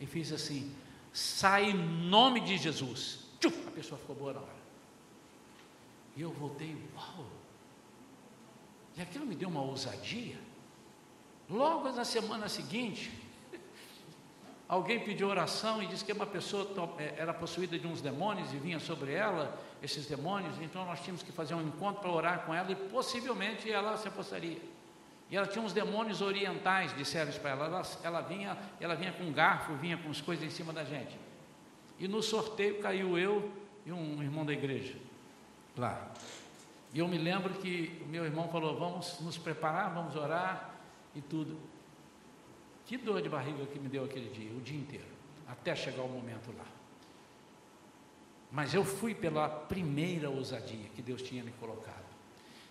e 0.02 0.06
fiz 0.06 0.32
assim: 0.32 0.74
sai 1.12 1.70
em 1.70 1.74
nome 1.74 2.40
de 2.40 2.58
Jesus. 2.58 3.20
Tchum, 3.38 3.52
a 3.68 3.70
pessoa 3.70 3.98
ficou 3.98 4.16
boa 4.16 4.32
na 4.32 4.40
hora. 4.40 4.62
E 6.16 6.20
eu 6.20 6.32
voltei, 6.32 6.76
uau. 6.94 7.26
E 8.96 9.00
aquilo 9.00 9.24
me 9.24 9.34
deu 9.34 9.48
uma 9.48 9.62
ousadia. 9.62 10.38
Logo 11.48 11.90
na 11.92 12.04
semana 12.04 12.48
seguinte, 12.48 13.12
alguém 14.68 15.00
pediu 15.00 15.28
oração 15.28 15.82
e 15.82 15.86
disse 15.86 16.04
que 16.04 16.12
uma 16.12 16.26
pessoa 16.26 16.68
é, 16.98 17.14
era 17.16 17.32
possuída 17.32 17.78
de 17.78 17.86
uns 17.86 18.00
demônios 18.00 18.52
e 18.52 18.56
vinha 18.56 18.80
sobre 18.80 19.12
ela 19.12 19.56
esses 19.82 20.06
demônios, 20.06 20.60
então 20.60 20.84
nós 20.84 21.00
tínhamos 21.00 21.22
que 21.22 21.32
fazer 21.32 21.54
um 21.54 21.62
encontro 21.62 22.02
para 22.02 22.10
orar 22.10 22.44
com 22.44 22.54
ela 22.54 22.70
e 22.70 22.76
possivelmente 22.76 23.70
ela 23.70 23.96
se 23.96 24.08
apostaria. 24.08 24.60
E 25.32 25.36
ela 25.36 25.46
tinha 25.46 25.64
uns 25.64 25.72
demônios 25.72 26.20
orientais, 26.20 26.94
disseram 26.94 27.32
para 27.40 27.52
ela. 27.52 27.64
ela. 27.64 27.82
Ela 28.02 28.20
vinha, 28.20 28.58
ela 28.78 28.94
vinha 28.94 29.12
com 29.14 29.32
garfo, 29.32 29.74
vinha 29.76 29.96
com 29.96 30.10
as 30.10 30.20
coisas 30.20 30.44
em 30.44 30.50
cima 30.50 30.74
da 30.74 30.84
gente. 30.84 31.18
E 31.98 32.06
no 32.06 32.22
sorteio 32.22 32.82
caiu 32.82 33.16
eu 33.16 33.50
e 33.86 33.90
um 33.90 34.22
irmão 34.22 34.44
da 34.44 34.52
igreja 34.52 34.94
lá. 35.74 36.12
E 36.92 36.98
eu 36.98 37.08
me 37.08 37.16
lembro 37.16 37.54
que 37.54 37.98
o 38.04 38.08
meu 38.08 38.26
irmão 38.26 38.46
falou: 38.50 38.78
vamos 38.78 39.20
nos 39.20 39.38
preparar, 39.38 39.94
vamos 39.94 40.14
orar 40.16 40.74
e 41.16 41.22
tudo. 41.22 41.58
Que 42.84 42.98
dor 42.98 43.22
de 43.22 43.30
barriga 43.30 43.64
que 43.64 43.78
me 43.78 43.88
deu 43.88 44.04
aquele 44.04 44.28
dia, 44.28 44.52
o 44.52 44.60
dia 44.60 44.78
inteiro, 44.78 45.06
até 45.48 45.74
chegar 45.74 46.02
o 46.02 46.08
momento 46.08 46.54
lá. 46.58 46.66
Mas 48.50 48.74
eu 48.74 48.84
fui 48.84 49.14
pela 49.14 49.48
primeira 49.48 50.28
ousadia 50.28 50.90
que 50.94 51.00
Deus 51.00 51.22
tinha 51.22 51.42
me 51.42 51.52
colocado. 51.52 52.01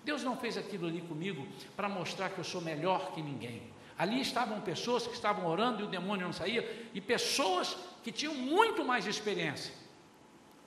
Deus 0.03 0.23
não 0.23 0.35
fez 0.35 0.57
aquilo 0.57 0.87
ali 0.87 1.01
comigo 1.01 1.47
para 1.75 1.87
mostrar 1.87 2.29
que 2.29 2.39
eu 2.39 2.43
sou 2.43 2.61
melhor 2.61 3.11
que 3.13 3.21
ninguém. 3.21 3.61
Ali 3.97 4.19
estavam 4.19 4.59
pessoas 4.61 5.05
que 5.05 5.13
estavam 5.13 5.45
orando 5.45 5.81
e 5.81 5.83
o 5.83 5.87
demônio 5.87 6.25
não 6.25 6.33
saía, 6.33 6.89
e 6.93 6.99
pessoas 6.99 7.77
que 8.03 8.11
tinham 8.11 8.33
muito 8.33 8.83
mais 8.83 9.05
experiência. 9.05 9.73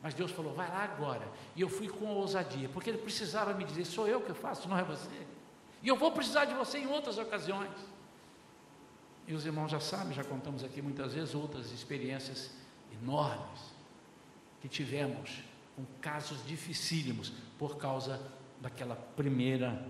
Mas 0.00 0.14
Deus 0.14 0.30
falou: 0.30 0.52
vai 0.54 0.68
lá 0.68 0.84
agora. 0.84 1.26
E 1.56 1.60
eu 1.60 1.68
fui 1.68 1.88
com 1.88 2.06
ousadia, 2.06 2.68
porque 2.68 2.90
Ele 2.90 2.98
precisava 2.98 3.52
me 3.54 3.64
dizer: 3.64 3.84
sou 3.86 4.06
eu 4.06 4.20
que 4.20 4.32
faço, 4.34 4.68
não 4.68 4.78
é 4.78 4.84
você. 4.84 5.26
E 5.82 5.88
eu 5.88 5.96
vou 5.96 6.12
precisar 6.12 6.44
de 6.44 6.54
você 6.54 6.78
em 6.78 6.86
outras 6.86 7.18
ocasiões. 7.18 7.72
E 9.26 9.34
os 9.34 9.46
irmãos 9.46 9.70
já 9.70 9.80
sabem, 9.80 10.12
já 10.12 10.22
contamos 10.22 10.62
aqui 10.62 10.82
muitas 10.82 11.14
vezes 11.14 11.34
outras 11.34 11.72
experiências 11.72 12.50
enormes 13.02 13.74
que 14.60 14.68
tivemos 14.68 15.42
com 15.74 15.84
casos 16.00 16.44
dificílimos 16.46 17.32
por 17.58 17.76
causa 17.76 18.20
daquela 18.60 18.96
primeira 18.96 19.84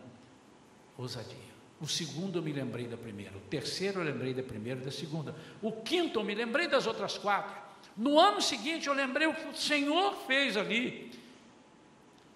ousadia. 0.97 1.55
O 1.81 1.89
segundo 1.89 2.39
eu 2.39 2.43
me 2.43 2.53
lembrei 2.53 2.87
da 2.87 2.97
primeira, 2.97 3.37
o 3.37 3.41
terceiro 3.41 4.01
eu 4.01 4.05
lembrei 4.05 4.33
da 4.33 4.43
primeira 4.43 4.81
e 4.81 4.85
da 4.85 4.91
segunda, 4.91 5.35
o 5.61 5.73
quinto 5.73 6.21
eu 6.21 6.25
me 6.25 6.35
lembrei 6.35 6.67
das 6.67 6.87
outras 6.87 7.19
quatro. 7.19 7.55
No 7.97 8.19
ano 8.19 8.41
seguinte 8.41 8.87
eu 8.87 8.95
lembrei 8.95 9.27
o 9.27 9.35
que 9.35 9.47
o 9.49 9.55
Senhor 9.55 10.15
fez 10.27 10.57
ali. 10.57 11.13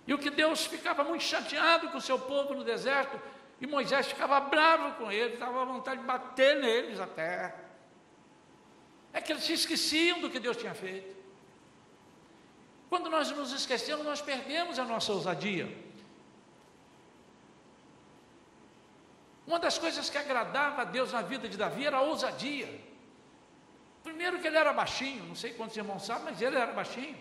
E 0.06 0.14
o 0.14 0.18
que 0.18 0.30
Deus 0.30 0.66
ficava 0.66 1.04
muito 1.04 1.22
chateado 1.22 1.88
com 1.88 1.98
o 1.98 2.00
seu 2.00 2.18
povo 2.18 2.54
no 2.54 2.64
deserto, 2.64 3.20
e 3.60 3.66
Moisés 3.66 4.06
ficava 4.06 4.40
bravo 4.40 4.96
com 4.96 5.10
eles, 5.10 5.34
estava 5.34 5.62
à 5.62 5.64
vontade 5.64 6.00
de 6.00 6.06
bater 6.06 6.60
neles 6.60 7.00
até. 7.00 7.54
É 9.12 9.20
que 9.20 9.32
eles 9.32 9.44
se 9.44 9.52
esqueciam 9.52 10.20
do 10.20 10.30
que 10.30 10.38
Deus 10.38 10.56
tinha 10.56 10.74
feito. 10.74 11.16
Quando 12.88 13.10
nós 13.10 13.30
nos 13.30 13.52
esquecemos, 13.52 14.04
nós 14.04 14.20
perdemos 14.20 14.78
a 14.78 14.84
nossa 14.84 15.12
ousadia. 15.12 15.68
Uma 19.48 19.58
das 19.58 19.78
coisas 19.78 20.10
que 20.10 20.18
agradava 20.18 20.82
a 20.82 20.84
Deus 20.84 21.14
na 21.14 21.22
vida 21.22 21.48
de 21.48 21.56
Davi 21.56 21.86
era 21.86 21.96
a 21.96 22.02
ousadia. 22.02 22.68
Primeiro 24.04 24.38
que 24.40 24.46
ele 24.46 24.58
era 24.58 24.74
baixinho, 24.74 25.24
não 25.24 25.34
sei 25.34 25.54
quantos 25.54 25.74
irmãos 25.74 26.04
sabem, 26.04 26.24
mas 26.24 26.42
ele 26.42 26.54
era 26.54 26.70
baixinho. 26.70 27.16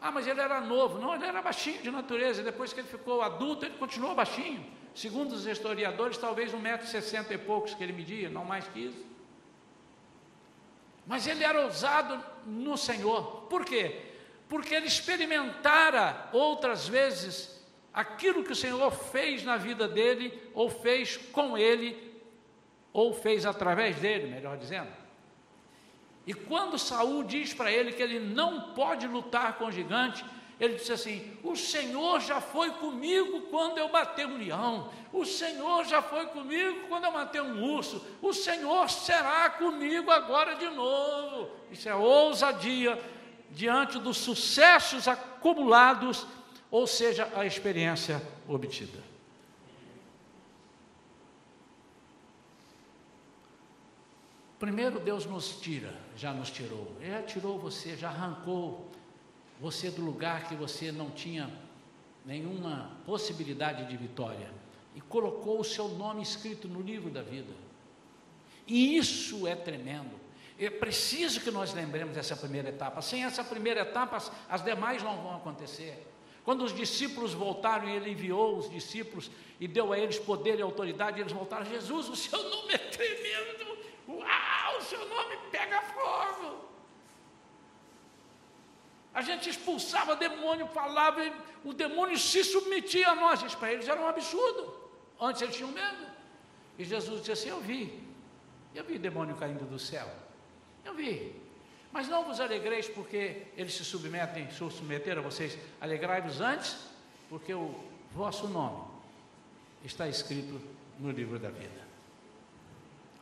Ah, 0.00 0.10
mas 0.10 0.26
ele 0.26 0.40
era 0.40 0.60
novo. 0.60 0.98
Não, 0.98 1.14
ele 1.14 1.24
era 1.24 1.40
baixinho 1.40 1.80
de 1.80 1.92
natureza. 1.92 2.42
Depois 2.42 2.72
que 2.72 2.80
ele 2.80 2.88
ficou 2.88 3.22
adulto, 3.22 3.64
ele 3.64 3.78
continuou 3.78 4.16
baixinho. 4.16 4.66
Segundo 4.96 5.30
os 5.30 5.46
historiadores, 5.46 6.18
talvez 6.18 6.52
um 6.52 6.58
metro 6.58 6.88
e 6.88 6.90
sessenta 6.90 7.32
e 7.32 7.38
poucos 7.38 7.72
que 7.72 7.84
ele 7.84 7.92
media, 7.92 8.28
não 8.28 8.44
mais 8.44 8.66
que 8.66 8.80
isso. 8.86 9.06
Mas 11.06 11.28
ele 11.28 11.44
era 11.44 11.60
ousado 11.60 12.20
no 12.44 12.76
Senhor. 12.76 13.42
Por 13.42 13.64
quê? 13.64 14.06
Porque 14.48 14.74
ele 14.74 14.88
experimentara 14.88 16.28
outras 16.32 16.88
vezes 16.88 17.51
aquilo 17.92 18.44
que 18.44 18.52
o 18.52 18.56
Senhor 18.56 18.90
fez 18.90 19.42
na 19.42 19.56
vida 19.56 19.86
dele, 19.86 20.32
ou 20.54 20.70
fez 20.70 21.16
com 21.16 21.56
ele, 21.56 22.12
ou 22.92 23.12
fez 23.12 23.46
através 23.46 23.96
dele, 23.96 24.30
melhor 24.30 24.56
dizendo. 24.56 24.90
E 26.26 26.32
quando 26.32 26.78
Saul 26.78 27.24
diz 27.24 27.52
para 27.52 27.72
ele 27.72 27.92
que 27.92 28.02
ele 28.02 28.20
não 28.20 28.72
pode 28.74 29.06
lutar 29.06 29.54
com 29.54 29.66
o 29.66 29.72
gigante, 29.72 30.24
ele 30.60 30.74
disse 30.74 30.92
assim: 30.92 31.36
O 31.42 31.56
Senhor 31.56 32.20
já 32.20 32.40
foi 32.40 32.70
comigo 32.70 33.42
quando 33.50 33.78
eu 33.78 33.88
matei 33.88 34.24
um 34.24 34.38
leão, 34.38 34.90
o 35.12 35.24
Senhor 35.24 35.84
já 35.84 36.00
foi 36.00 36.26
comigo 36.26 36.86
quando 36.88 37.04
eu 37.04 37.12
matei 37.12 37.40
um 37.40 37.62
urso, 37.74 38.04
o 38.22 38.32
Senhor 38.32 38.88
será 38.88 39.50
comigo 39.50 40.10
agora 40.10 40.54
de 40.54 40.68
novo. 40.68 41.50
Isso 41.70 41.88
é 41.88 41.94
ousadia 41.94 42.96
diante 43.50 43.98
dos 43.98 44.18
sucessos 44.18 45.08
acumulados, 45.08 46.26
ou 46.72 46.86
seja, 46.86 47.30
a 47.36 47.44
experiência 47.44 48.20
obtida. 48.48 48.98
Primeiro 54.58 54.98
Deus 54.98 55.26
nos 55.26 55.60
tira, 55.60 55.94
já 56.16 56.32
nos 56.32 56.50
tirou, 56.50 56.96
já 57.02 57.22
tirou 57.22 57.58
você, 57.58 57.94
já 57.94 58.08
arrancou 58.08 58.90
você 59.60 59.90
do 59.90 60.00
lugar 60.00 60.48
que 60.48 60.54
você 60.54 60.90
não 60.90 61.10
tinha 61.10 61.52
nenhuma 62.24 62.96
possibilidade 63.04 63.86
de 63.86 63.96
vitória 63.96 64.50
e 64.94 65.00
colocou 65.00 65.60
o 65.60 65.64
seu 65.64 65.88
nome 65.88 66.22
escrito 66.22 66.68
no 66.68 66.80
livro 66.80 67.10
da 67.10 67.22
vida. 67.22 67.52
E 68.66 68.96
isso 68.96 69.46
é 69.46 69.54
tremendo. 69.54 70.18
É 70.58 70.70
preciso 70.70 71.40
que 71.40 71.50
nós 71.50 71.74
lembremos 71.74 72.14
dessa 72.14 72.36
primeira 72.36 72.68
etapa. 72.70 73.02
Sem 73.02 73.24
essa 73.24 73.44
primeira 73.44 73.80
etapa, 73.80 74.16
as 74.48 74.62
demais 74.62 75.02
não 75.02 75.20
vão 75.20 75.36
acontecer. 75.36 76.11
Quando 76.44 76.64
os 76.64 76.74
discípulos 76.74 77.32
voltaram 77.32 77.88
ele 77.88 78.10
enviou 78.10 78.56
os 78.56 78.68
discípulos 78.68 79.30
e 79.60 79.68
deu 79.68 79.92
a 79.92 79.98
eles 79.98 80.18
poder 80.18 80.58
e 80.58 80.62
autoridade, 80.62 81.20
eles 81.20 81.32
voltaram: 81.32 81.64
Jesus, 81.64 82.08
o 82.08 82.16
seu 82.16 82.42
nome 82.50 82.74
é 82.74 82.78
tremendo. 82.78 83.78
Uau, 84.08 84.78
o 84.78 84.82
seu 84.82 85.08
nome 85.08 85.36
pega 85.50 85.80
fogo. 85.82 86.62
A 89.14 89.22
gente 89.22 89.48
expulsava 89.48 90.16
demônio, 90.16 90.66
falava, 90.68 91.20
o 91.64 91.72
demônio 91.72 92.18
se 92.18 92.42
submetia 92.42 93.10
a 93.10 93.14
nós. 93.14 93.42
Isso 93.42 93.58
para 93.58 93.72
eles 93.72 93.86
era 93.86 94.00
um 94.00 94.08
absurdo. 94.08 94.74
Antes 95.20 95.42
eles 95.42 95.54
tinham 95.54 95.70
medo. 95.70 96.06
E 96.78 96.84
Jesus 96.84 97.20
disse 97.20 97.32
assim: 97.32 97.48
Eu 97.50 97.60
vi, 97.60 98.02
eu 98.74 98.82
vi 98.82 98.98
demônio 98.98 99.36
caindo 99.36 99.64
do 99.64 99.78
céu. 99.78 100.10
Eu 100.84 100.94
vi. 100.94 101.41
Mas 101.92 102.08
não 102.08 102.24
vos 102.24 102.40
alegreis 102.40 102.88
porque 102.88 103.42
eles 103.56 103.74
se 103.74 103.84
submetem, 103.84 104.50
se 104.50 104.56
submeteram 104.56 105.20
a 105.20 105.24
vocês. 105.24 105.58
Alegrai-vos 105.80 106.40
antes, 106.40 106.76
porque 107.28 107.52
o 107.52 107.74
vosso 108.12 108.48
nome 108.48 108.84
está 109.84 110.08
escrito 110.08 110.60
no 110.98 111.10
livro 111.10 111.38
da 111.38 111.50
vida. 111.50 111.82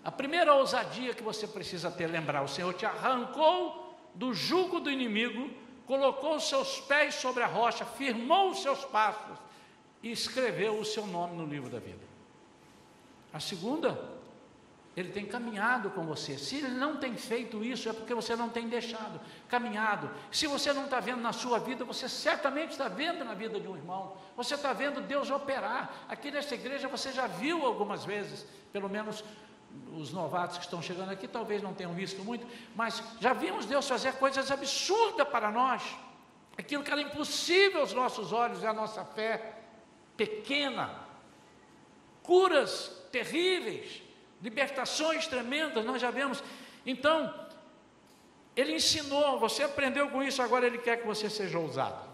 A 0.04 0.10
primeira 0.10 0.54
ousadia 0.54 1.12
que 1.14 1.22
você 1.22 1.46
precisa 1.46 1.90
ter, 1.90 2.06
lembrar: 2.06 2.42
o 2.42 2.48
Senhor 2.48 2.72
te 2.74 2.86
arrancou 2.86 3.98
do 4.14 4.32
jugo 4.32 4.80
do 4.80 4.90
inimigo 4.90 5.50
colocou 5.90 6.36
os 6.36 6.48
seus 6.48 6.78
pés 6.82 7.16
sobre 7.16 7.42
a 7.42 7.48
rocha, 7.48 7.84
firmou 7.84 8.52
os 8.52 8.62
seus 8.62 8.84
passos 8.84 9.36
e 10.00 10.12
escreveu 10.12 10.78
o 10.78 10.84
seu 10.84 11.04
nome 11.04 11.36
no 11.36 11.44
livro 11.44 11.68
da 11.68 11.80
vida. 11.80 12.04
A 13.32 13.40
segunda, 13.40 14.00
ele 14.96 15.12
tem 15.12 15.24
caminhado 15.24 15.90
com 15.90 16.04
você. 16.04 16.36
Se 16.36 16.56
ele 16.56 16.68
não 16.68 16.96
tem 16.96 17.16
feito 17.16 17.62
isso, 17.64 17.88
é 17.88 17.92
porque 17.92 18.12
você 18.12 18.34
não 18.34 18.48
tem 18.48 18.68
deixado 18.68 19.20
caminhado. 19.48 20.10
Se 20.32 20.46
você 20.46 20.72
não 20.72 20.84
está 20.84 20.98
vendo 20.98 21.20
na 21.20 21.32
sua 21.32 21.58
vida, 21.58 21.84
você 21.84 22.08
certamente 22.08 22.72
está 22.72 22.88
vendo 22.88 23.24
na 23.24 23.34
vida 23.34 23.60
de 23.60 23.68
um 23.68 23.76
irmão. 23.76 24.16
Você 24.36 24.54
está 24.54 24.72
vendo 24.72 25.00
Deus 25.00 25.30
operar. 25.30 26.06
Aqui 26.08 26.30
nesta 26.30 26.54
igreja 26.54 26.88
você 26.88 27.12
já 27.12 27.26
viu 27.28 27.64
algumas 27.64 28.04
vezes, 28.04 28.44
pelo 28.72 28.88
menos 28.88 29.22
os 29.96 30.12
novatos 30.12 30.58
que 30.58 30.64
estão 30.64 30.82
chegando 30.82 31.10
aqui 31.10 31.28
talvez 31.28 31.62
não 31.62 31.72
tenham 31.72 31.94
visto 31.94 32.24
muito, 32.24 32.44
mas 32.74 33.02
já 33.20 33.32
vimos 33.32 33.66
Deus 33.66 33.88
fazer 33.88 34.14
coisas 34.14 34.50
absurdas 34.50 35.28
para 35.28 35.50
nós. 35.50 35.82
Aquilo 36.58 36.82
que 36.82 36.90
era 36.90 37.00
impossível 37.00 37.80
aos 37.80 37.92
nossos 37.92 38.32
olhos 38.32 38.62
é 38.64 38.66
a 38.66 38.72
nossa 38.72 39.04
fé 39.04 39.60
pequena. 40.16 40.90
Curas 42.22 42.90
terríveis, 43.10 44.02
libertações 44.42 45.26
tremendas, 45.26 45.84
nós 45.84 46.00
já 46.00 46.10
vemos. 46.10 46.42
Então, 46.84 47.32
ele 48.56 48.74
ensinou, 48.74 49.38
você 49.38 49.62
aprendeu 49.62 50.08
com 50.10 50.22
isso, 50.22 50.42
agora 50.42 50.66
ele 50.66 50.78
quer 50.78 51.00
que 51.00 51.06
você 51.06 51.28
seja 51.28 51.58
ousado. 51.58 52.08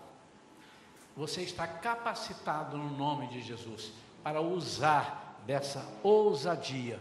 Você 1.17 1.43
está 1.43 1.67
capacitado 1.67 2.77
no 2.77 2.91
nome 2.91 3.29
de 3.29 3.41
Jesus 3.41 3.93
para 4.23 4.41
usar 4.41 5.41
dessa 5.47 5.87
ousadia 6.03 7.01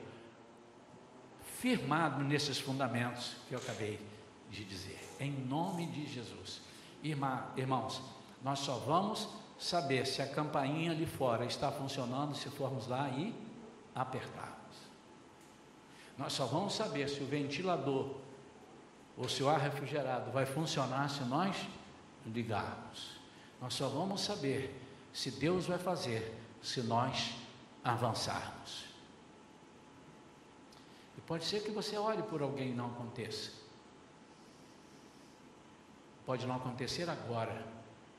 firmado 1.60 2.24
nesses 2.24 2.60
fundamentos 2.60 3.36
que 3.48 3.56
eu 3.56 3.60
acabei 3.60 4.00
de 4.50 4.64
dizer, 4.64 5.00
em 5.20 5.32
nome 5.32 5.88
de 5.88 6.06
Jesus. 6.08 6.62
Irmã, 7.04 7.44
irmãos, 7.58 8.02
nós 8.44 8.60
só 8.60 8.76
vamos 8.76 9.28
saber 9.58 10.06
se 10.06 10.22
a 10.22 10.28
campainha 10.28 10.92
ali 10.92 11.06
fora 11.06 11.46
está 11.46 11.72
funcionando 11.72 12.36
se 12.36 12.50
formos 12.50 12.88
lá 12.88 13.10
e 13.10 13.34
apertarmos. 13.94 14.55
Nós 16.18 16.34
só 16.34 16.46
vamos 16.46 16.74
saber 16.74 17.10
se 17.10 17.22
o 17.22 17.26
ventilador 17.26 18.16
ou 19.18 19.28
se 19.30 19.44
o 19.44 19.50
ar 19.50 19.60
refrigerado 19.60 20.32
vai 20.32 20.46
funcionar 20.46 21.10
se 21.10 21.24
nós 21.24 21.56
ligarmos. 22.26 23.18
Nós 23.62 23.74
só 23.74 23.88
vamos 23.88 24.22
saber 24.22 24.74
se 25.14 25.32
Deus 25.32 25.66
vai 25.66 25.78
fazer 25.78 26.36
se 26.62 26.82
nós 26.82 27.36
avançarmos. 27.84 28.86
E 31.18 31.22
pode 31.22 31.46
ser 31.46 31.62
que 31.62 31.72
você 31.72 31.98
ore 31.98 32.24
por 32.24 32.42
alguém 32.42 32.72
e 32.72 32.74
não 32.74 32.88
aconteça. 32.88 33.52
Pode 36.26 36.48
não 36.48 36.56
acontecer 36.56 37.10
agora, 37.10 37.66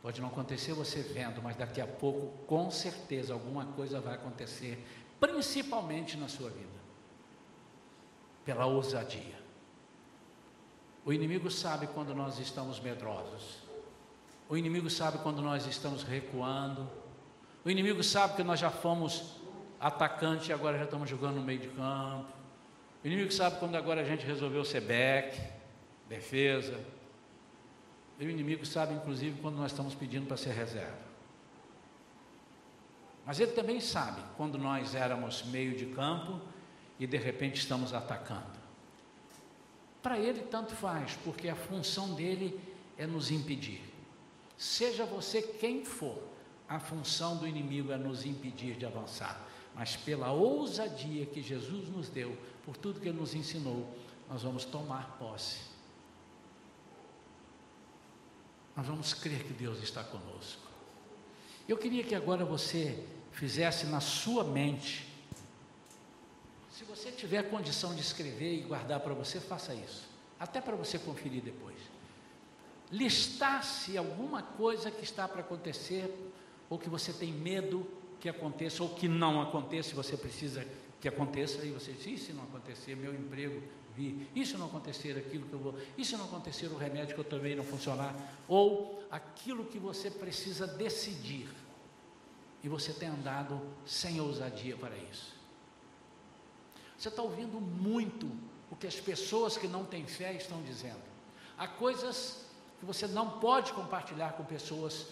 pode 0.01 0.20
não 0.20 0.28
acontecer 0.28 0.72
você 0.72 1.03
vendo, 1.03 1.42
mas 1.42 1.57
daqui 1.57 1.80
a 1.80 1.86
pouco, 1.86 2.28
com 2.47 2.70
certeza, 2.70 3.32
alguma 3.32 3.66
coisa 3.66 4.01
vai 4.01 4.14
acontecer, 4.14 4.86
principalmente 5.18 6.16
na 6.16 6.28
sua 6.28 6.49
vida, 6.49 6.76
pela 8.47 8.64
ousadia. 8.64 9.36
O 11.05 11.12
inimigo 11.12 11.51
sabe 11.51 11.88
quando 11.88 12.14
nós 12.14 12.38
estamos 12.38 12.80
medrosos. 12.80 13.59
O 14.49 14.57
inimigo 14.57 14.88
sabe 14.88 15.18
quando 15.18 15.42
nós 15.42 15.66
estamos 15.66 16.05
recuando. 16.05 16.88
O 17.64 17.70
inimigo 17.70 18.03
sabe 18.03 18.36
que 18.36 18.44
nós 18.44 18.61
já 18.61 18.70
fomos 18.70 19.36
atacante 19.80 20.51
e 20.51 20.53
agora 20.53 20.78
já 20.78 20.84
estamos 20.84 21.11
jogando 21.11 21.36
no 21.36 21.42
meio 21.42 21.59
de 21.59 21.68
campo. 21.68 22.32
O 23.03 23.07
inimigo 23.07 23.32
sabe 23.32 23.59
quando 23.59 23.74
agora 23.74 24.01
a 24.01 24.05
gente 24.05 24.24
resolveu 24.24 24.64
ser 24.64 24.80
back, 24.80 25.40
defesa. 26.09 26.78
E 28.18 28.26
o 28.26 28.30
inimigo 28.30 28.64
sabe, 28.64 28.94
inclusive, 28.94 29.40
quando 29.40 29.57
nós 29.57 29.72
estamos 29.72 29.94
pedindo 29.94 30.26
para 30.26 30.36
ser 30.36 30.53
reserva. 30.53 31.07
Mas 33.26 33.40
ele 33.40 33.53
também 33.53 33.80
sabe 33.80 34.22
quando 34.36 34.57
nós 34.57 34.94
éramos 34.94 35.44
meio 35.44 35.76
de 35.76 35.86
campo 35.86 36.40
e 36.99 37.07
de 37.07 37.16
repente 37.16 37.61
estamos 37.61 37.92
atacando. 37.92 38.57
Para 40.03 40.18
ele, 40.18 40.40
tanto 40.42 40.74
faz, 40.74 41.18
porque 41.24 41.49
a 41.49 41.57
função 41.57 42.14
dele 42.14 42.59
é 42.97 43.07
nos 43.07 43.30
impedir. 43.30 43.82
Seja 44.57 45.05
você 45.05 45.42
quem 45.42 45.84
for, 45.84 46.22
a 46.68 46.78
função 46.78 47.36
do 47.36 47.47
inimigo 47.47 47.92
é 47.92 47.97
nos 47.97 48.24
impedir 48.24 48.76
de 48.76 48.86
avançar. 48.86 49.40
Mas 49.74 49.94
pela 49.94 50.32
ousadia 50.32 51.26
que 51.26 51.42
Jesus 51.42 51.88
nos 51.88 52.09
deu, 52.09 52.36
por 52.64 52.76
tudo 52.76 53.01
que 53.01 53.09
ele 53.09 53.18
nos 53.18 53.34
ensinou, 53.34 53.86
nós 54.28 54.42
vamos 54.42 54.64
tomar 54.64 55.16
posse. 55.18 55.61
Nós 58.74 58.86
vamos 58.86 59.12
crer 59.14 59.44
que 59.44 59.53
Deus 59.53 59.82
está 59.82 60.03
conosco. 60.03 60.62
Eu 61.68 61.76
queria 61.76 62.05
que 62.05 62.14
agora 62.14 62.44
você 62.44 63.05
fizesse 63.32 63.86
na 63.86 64.01
sua 64.01 64.44
mente 64.44 65.06
se 66.77 66.85
você 66.85 67.11
tiver 67.11 67.49
condição 67.49 67.95
de 67.95 68.03
escrever 68.03 68.53
e 68.53 68.61
guardar 68.61 69.01
para 69.01 69.14
você, 69.14 69.41
faça 69.41 69.72
isso. 69.72 70.07
Até 70.39 70.61
para 70.61 70.77
você 70.77 70.99
conferir 70.99 71.43
depois. 71.43 71.77
Listar-se 72.93 73.97
alguma 73.97 74.43
coisa 74.43 74.91
que 74.91 75.03
está 75.03 75.27
para 75.27 75.41
acontecer, 75.41 76.14
ou 76.68 76.79
que 76.79 76.91
você 76.91 77.14
tem 77.14 77.33
medo 77.33 77.87
que 78.20 78.29
aconteça, 78.29 78.83
ou 78.83 78.91
que 78.91 79.09
não 79.09 79.41
aconteça, 79.41 79.95
você 79.95 80.18
precisa 80.18 80.66
que 81.01 81.09
aconteça, 81.09 81.64
e 81.64 81.70
você 81.70 81.93
diz, 81.93 82.07
e 82.07 82.18
se 82.18 82.33
não 82.35 82.43
acontecer, 82.43 82.95
meu 82.95 83.14
emprego 83.14 83.62
vir, 83.97 84.29
e 84.35 84.45
se 84.45 84.59
não 84.59 84.66
acontecer 84.66 85.16
aquilo 85.16 85.47
que 85.47 85.55
eu 85.55 85.59
vou, 85.59 85.74
se 86.03 86.16
não 86.16 86.27
acontecer 86.27 86.66
o 86.66 86.77
remédio 86.77 87.14
que 87.14 87.20
eu 87.20 87.24
também 87.24 87.57
não 87.57 87.64
funcionar, 87.64 88.14
ou 88.47 89.03
aquilo 89.11 89.64
que 89.64 89.79
você 89.79 90.11
precisa 90.11 90.66
decidir, 90.66 91.49
e 92.62 92.68
você 92.68 92.93
tem 92.93 93.09
andado 93.09 93.61
sem 93.87 94.20
ousadia 94.20 94.77
para 94.77 94.95
isso. 94.99 95.36
Você 96.99 97.09
está 97.09 97.22
ouvindo 97.22 97.61
muito 97.61 98.30
o 98.70 98.76
que 98.76 98.86
as 98.86 98.99
pessoas 98.99 99.57
que 99.57 99.68
não 99.68 99.84
têm 99.84 100.07
fé 100.07 100.34
estão 100.34 100.62
dizendo. 100.62 101.03
Há 101.59 101.68
coisas 101.68 102.44
que 102.78 102.86
você 102.86 103.07
não 103.07 103.38
pode 103.38 103.72
compartilhar 103.72 104.32
com 104.32 104.44
pessoas, 104.44 105.07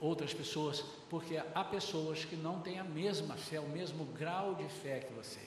outras 0.00 0.34
pessoas, 0.34 0.80
porque 1.08 1.36
há 1.54 1.64
pessoas 1.64 2.24
que 2.24 2.36
não 2.36 2.60
têm 2.60 2.78
a 2.78 2.84
mesma 2.84 3.36
fé, 3.36 3.60
o 3.60 3.68
mesmo 3.68 4.04
grau 4.06 4.54
de 4.54 4.68
fé 4.68 5.00
que 5.00 5.12
você. 5.12 5.40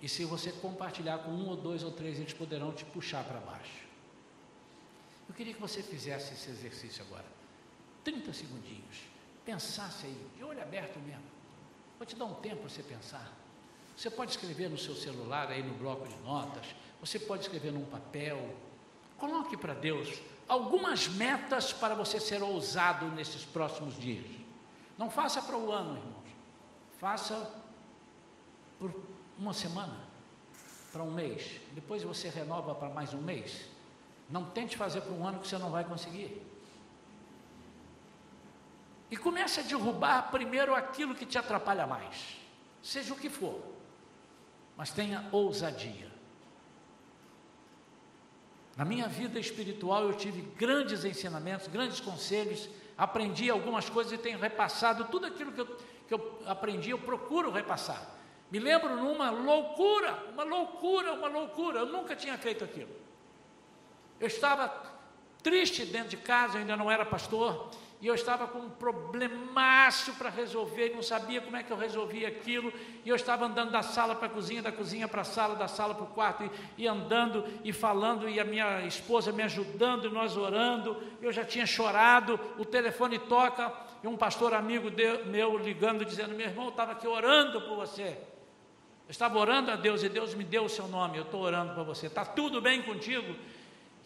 E 0.00 0.08
se 0.08 0.24
você 0.24 0.52
compartilhar 0.52 1.18
com 1.18 1.30
um 1.30 1.48
ou 1.48 1.56
dois 1.56 1.82
ou 1.82 1.90
três, 1.90 2.18
eles 2.18 2.32
poderão 2.32 2.72
te 2.72 2.84
puxar 2.84 3.24
para 3.24 3.40
baixo. 3.40 3.84
Eu 5.28 5.34
queria 5.34 5.54
que 5.54 5.60
você 5.60 5.82
fizesse 5.82 6.34
esse 6.34 6.50
exercício 6.50 7.02
agora. 7.04 7.24
30 8.04 8.32
segundinhos. 8.32 9.00
Pensasse 9.44 10.06
aí, 10.06 10.26
de 10.36 10.44
olho 10.44 10.60
aberto 10.60 10.98
mesmo. 11.00 11.24
Vou 11.98 12.06
te 12.06 12.16
dar 12.16 12.26
um 12.26 12.34
tempo 12.34 12.56
para 12.56 12.68
você 12.68 12.82
pensar. 12.82 13.32
Você 13.96 14.10
pode 14.10 14.32
escrever 14.32 14.68
no 14.68 14.76
seu 14.76 14.94
celular, 14.94 15.48
aí 15.48 15.62
no 15.62 15.74
bloco 15.74 16.06
de 16.06 16.16
notas, 16.18 16.66
você 17.00 17.18
pode 17.18 17.42
escrever 17.42 17.72
num 17.72 17.84
papel. 17.84 18.54
Coloque 19.18 19.56
para 19.56 19.74
Deus 19.74 20.20
algumas 20.48 21.06
metas 21.08 21.72
para 21.72 21.94
você 21.94 22.18
ser 22.18 22.42
ousado 22.42 23.06
nesses 23.12 23.44
próximos 23.44 23.96
dias. 23.96 24.26
Não 24.98 25.10
faça 25.10 25.40
para 25.40 25.56
o 25.56 25.70
ano, 25.70 25.96
irmãos. 25.96 26.24
Faça 26.98 27.50
por 28.78 28.94
uma 29.38 29.52
semana, 29.52 29.96
para 30.92 31.02
um 31.02 31.10
mês. 31.10 31.60
Depois 31.72 32.02
você 32.02 32.28
renova 32.28 32.74
para 32.74 32.88
mais 32.88 33.14
um 33.14 33.20
mês. 33.20 33.68
Não 34.28 34.44
tente 34.44 34.76
fazer 34.76 35.02
para 35.02 35.12
um 35.12 35.26
ano 35.26 35.38
que 35.38 35.46
você 35.46 35.58
não 35.58 35.70
vai 35.70 35.84
conseguir. 35.84 36.42
E 39.10 39.16
comece 39.16 39.60
a 39.60 39.62
derrubar 39.62 40.30
primeiro 40.30 40.74
aquilo 40.74 41.14
que 41.14 41.26
te 41.26 41.38
atrapalha 41.38 41.86
mais, 41.86 42.36
seja 42.82 43.12
o 43.12 43.16
que 43.16 43.30
for 43.30 43.73
mas 44.76 44.90
tenha 44.90 45.28
ousadia. 45.30 46.12
Na 48.76 48.84
minha 48.84 49.06
vida 49.06 49.38
espiritual 49.38 50.04
eu 50.04 50.14
tive 50.14 50.42
grandes 50.56 51.04
ensinamentos, 51.04 51.68
grandes 51.68 52.00
conselhos, 52.00 52.68
aprendi 52.98 53.48
algumas 53.48 53.88
coisas 53.88 54.12
e 54.12 54.18
tenho 54.18 54.38
repassado 54.38 55.04
tudo 55.04 55.26
aquilo 55.26 55.52
que 55.52 55.60
eu, 55.60 55.66
que 56.08 56.14
eu 56.14 56.42
aprendi, 56.46 56.90
eu 56.90 56.98
procuro 56.98 57.50
repassar. 57.50 58.02
Me 58.50 58.58
lembro 58.58 58.96
numa 58.96 59.30
loucura, 59.30 60.30
uma 60.32 60.44
loucura, 60.44 61.12
uma 61.12 61.28
loucura, 61.28 61.80
eu 61.80 61.86
nunca 61.86 62.16
tinha 62.16 62.36
feito 62.36 62.64
aquilo. 62.64 62.90
Eu 64.20 64.26
estava 64.26 64.68
triste 65.42 65.84
dentro 65.84 66.08
de 66.08 66.16
casa, 66.16 66.54
eu 66.54 66.60
ainda 66.60 66.76
não 66.76 66.90
era 66.90 67.04
pastor, 67.04 67.70
e 68.04 68.06
eu 68.06 68.14
estava 68.14 68.46
com 68.46 68.58
um 68.58 68.68
problemaço 68.68 70.12
para 70.16 70.28
resolver, 70.28 70.92
não 70.94 71.02
sabia 71.02 71.40
como 71.40 71.56
é 71.56 71.62
que 71.62 71.70
eu 71.70 71.76
resolvia 71.78 72.28
aquilo, 72.28 72.70
e 73.02 73.08
eu 73.08 73.16
estava 73.16 73.46
andando 73.46 73.70
da 73.70 73.82
sala 73.82 74.14
para 74.14 74.26
a 74.26 74.30
cozinha, 74.30 74.60
da 74.60 74.70
cozinha 74.70 75.08
para 75.08 75.22
a 75.22 75.24
sala, 75.24 75.56
da 75.56 75.66
sala 75.66 75.94
para 75.94 76.04
o 76.04 76.08
quarto, 76.08 76.44
e, 76.44 76.82
e, 76.82 76.86
andando 76.86 77.46
e 77.64 77.72
falando, 77.72 78.28
e 78.28 78.38
a 78.38 78.44
minha 78.44 78.82
esposa 78.82 79.32
me 79.32 79.42
ajudando, 79.42 80.06
e 80.06 80.10
nós 80.10 80.36
orando, 80.36 81.02
eu 81.22 81.32
já 81.32 81.46
tinha 81.46 81.64
chorado, 81.64 82.38
o 82.58 82.64
telefone 82.66 83.18
toca, 83.18 83.72
e 84.02 84.06
um 84.06 84.18
pastor 84.18 84.52
amigo 84.52 84.90
de, 84.90 85.24
meu 85.24 85.56
ligando, 85.56 86.04
dizendo, 86.04 86.34
meu 86.34 86.46
irmão, 86.46 86.66
eu 86.66 86.72
estava 86.72 86.92
aqui 86.92 87.08
orando 87.08 87.62
por 87.62 87.74
você, 87.74 88.18
eu 89.06 89.10
estava 89.10 89.38
orando 89.38 89.70
a 89.70 89.76
Deus, 89.76 90.02
e 90.02 90.10
Deus 90.10 90.34
me 90.34 90.44
deu 90.44 90.66
o 90.66 90.68
seu 90.68 90.86
nome, 90.88 91.16
eu 91.16 91.24
estou 91.24 91.40
orando 91.40 91.72
para 91.72 91.82
você, 91.82 92.08
está 92.08 92.22
tudo 92.22 92.60
bem 92.60 92.82
contigo? 92.82 93.34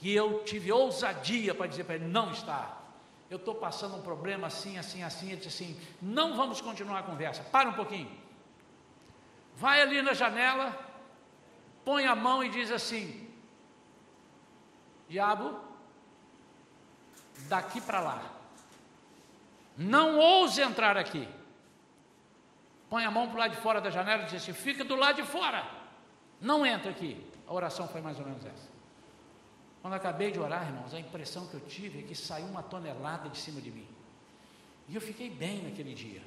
E 0.00 0.14
eu 0.14 0.44
tive 0.44 0.70
ousadia 0.70 1.52
para 1.52 1.66
dizer 1.66 1.82
para 1.82 1.96
ele, 1.96 2.06
não 2.06 2.30
está, 2.30 2.77
eu 3.30 3.36
estou 3.36 3.54
passando 3.54 3.96
um 3.96 4.02
problema 4.02 4.46
assim, 4.46 4.78
assim, 4.78 5.02
assim. 5.02 5.28
Ele 5.28 5.36
disse 5.36 5.62
assim: 5.62 5.80
não 6.00 6.34
vamos 6.34 6.60
continuar 6.60 7.00
a 7.00 7.02
conversa, 7.02 7.42
para 7.44 7.68
um 7.68 7.74
pouquinho. 7.74 8.10
Vai 9.54 9.82
ali 9.82 10.00
na 10.00 10.14
janela, 10.14 10.76
põe 11.84 12.06
a 12.06 12.16
mão 12.16 12.42
e 12.42 12.48
diz 12.48 12.70
assim: 12.70 13.28
Diabo, 15.08 15.58
daqui 17.48 17.80
para 17.80 18.00
lá, 18.00 18.22
não 19.76 20.18
ouse 20.18 20.60
entrar 20.60 20.96
aqui. 20.96 21.28
Põe 22.88 23.04
a 23.04 23.10
mão 23.10 23.26
para 23.26 23.36
o 23.36 23.38
lado 23.40 23.50
de 23.50 23.60
fora 23.60 23.80
da 23.80 23.90
janela 23.90 24.22
e 24.22 24.26
diz 24.26 24.42
assim: 24.42 24.54
fica 24.54 24.84
do 24.84 24.96
lado 24.96 25.16
de 25.16 25.22
fora, 25.24 25.68
não 26.40 26.64
entra 26.64 26.90
aqui. 26.90 27.22
A 27.46 27.52
oração 27.52 27.86
foi 27.88 28.00
mais 28.00 28.18
ou 28.18 28.24
menos 28.24 28.44
essa. 28.44 28.77
Quando 29.80 29.94
acabei 29.94 30.30
de 30.32 30.38
orar, 30.38 30.66
irmãos, 30.66 30.92
a 30.92 31.00
impressão 31.00 31.46
que 31.46 31.54
eu 31.54 31.60
tive 31.60 32.00
é 32.00 32.02
que 32.02 32.14
saiu 32.14 32.46
uma 32.46 32.62
tonelada 32.62 33.28
de 33.28 33.38
cima 33.38 33.60
de 33.60 33.70
mim. 33.70 33.86
E 34.88 34.94
eu 34.94 35.00
fiquei 35.00 35.30
bem 35.30 35.62
naquele 35.62 35.94
dia. 35.94 36.22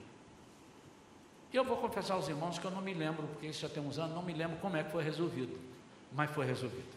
Eu 1.51 1.65
vou 1.65 1.77
confessar 1.77 2.13
aos 2.13 2.29
irmãos 2.29 2.57
que 2.57 2.65
eu 2.65 2.71
não 2.71 2.81
me 2.81 2.93
lembro, 2.93 3.27
porque 3.27 3.47
isso 3.47 3.61
já 3.61 3.69
tem 3.69 3.83
uns 3.83 3.99
anos, 3.99 4.15
não 4.15 4.23
me 4.23 4.33
lembro 4.33 4.57
como 4.57 4.77
é 4.77 4.83
que 4.83 4.91
foi 4.91 5.03
resolvido. 5.03 5.59
Mas 6.13 6.31
foi 6.31 6.45
resolvido. 6.45 6.87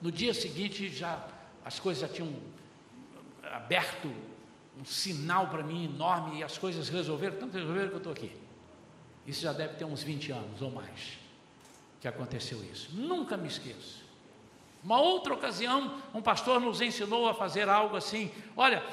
No 0.00 0.10
dia 0.10 0.34
seguinte, 0.34 0.88
já 0.88 1.24
as 1.64 1.78
coisas 1.78 2.00
já 2.00 2.08
tinham 2.08 2.34
aberto 3.52 4.12
um 4.78 4.84
sinal 4.84 5.48
para 5.48 5.62
mim 5.62 5.84
enorme 5.84 6.38
e 6.38 6.42
as 6.42 6.58
coisas 6.58 6.88
resolveram, 6.88 7.36
tanto 7.36 7.56
resolveram 7.56 7.88
que 7.88 7.94
eu 7.94 7.98
estou 7.98 8.12
aqui. 8.12 8.36
Isso 9.26 9.42
já 9.42 9.52
deve 9.52 9.74
ter 9.74 9.84
uns 9.84 10.02
20 10.02 10.32
anos 10.32 10.60
ou 10.60 10.70
mais 10.70 11.18
que 12.00 12.08
aconteceu 12.08 12.60
isso. 12.64 12.90
Nunca 12.92 13.36
me 13.36 13.46
esqueço. 13.46 14.01
Uma 14.82 15.00
outra 15.00 15.34
ocasião, 15.34 16.02
um 16.12 16.20
pastor 16.20 16.60
nos 16.60 16.80
ensinou 16.80 17.28
a 17.28 17.34
fazer 17.34 17.68
algo 17.68 17.96
assim: 17.96 18.32
olha, 18.56 18.84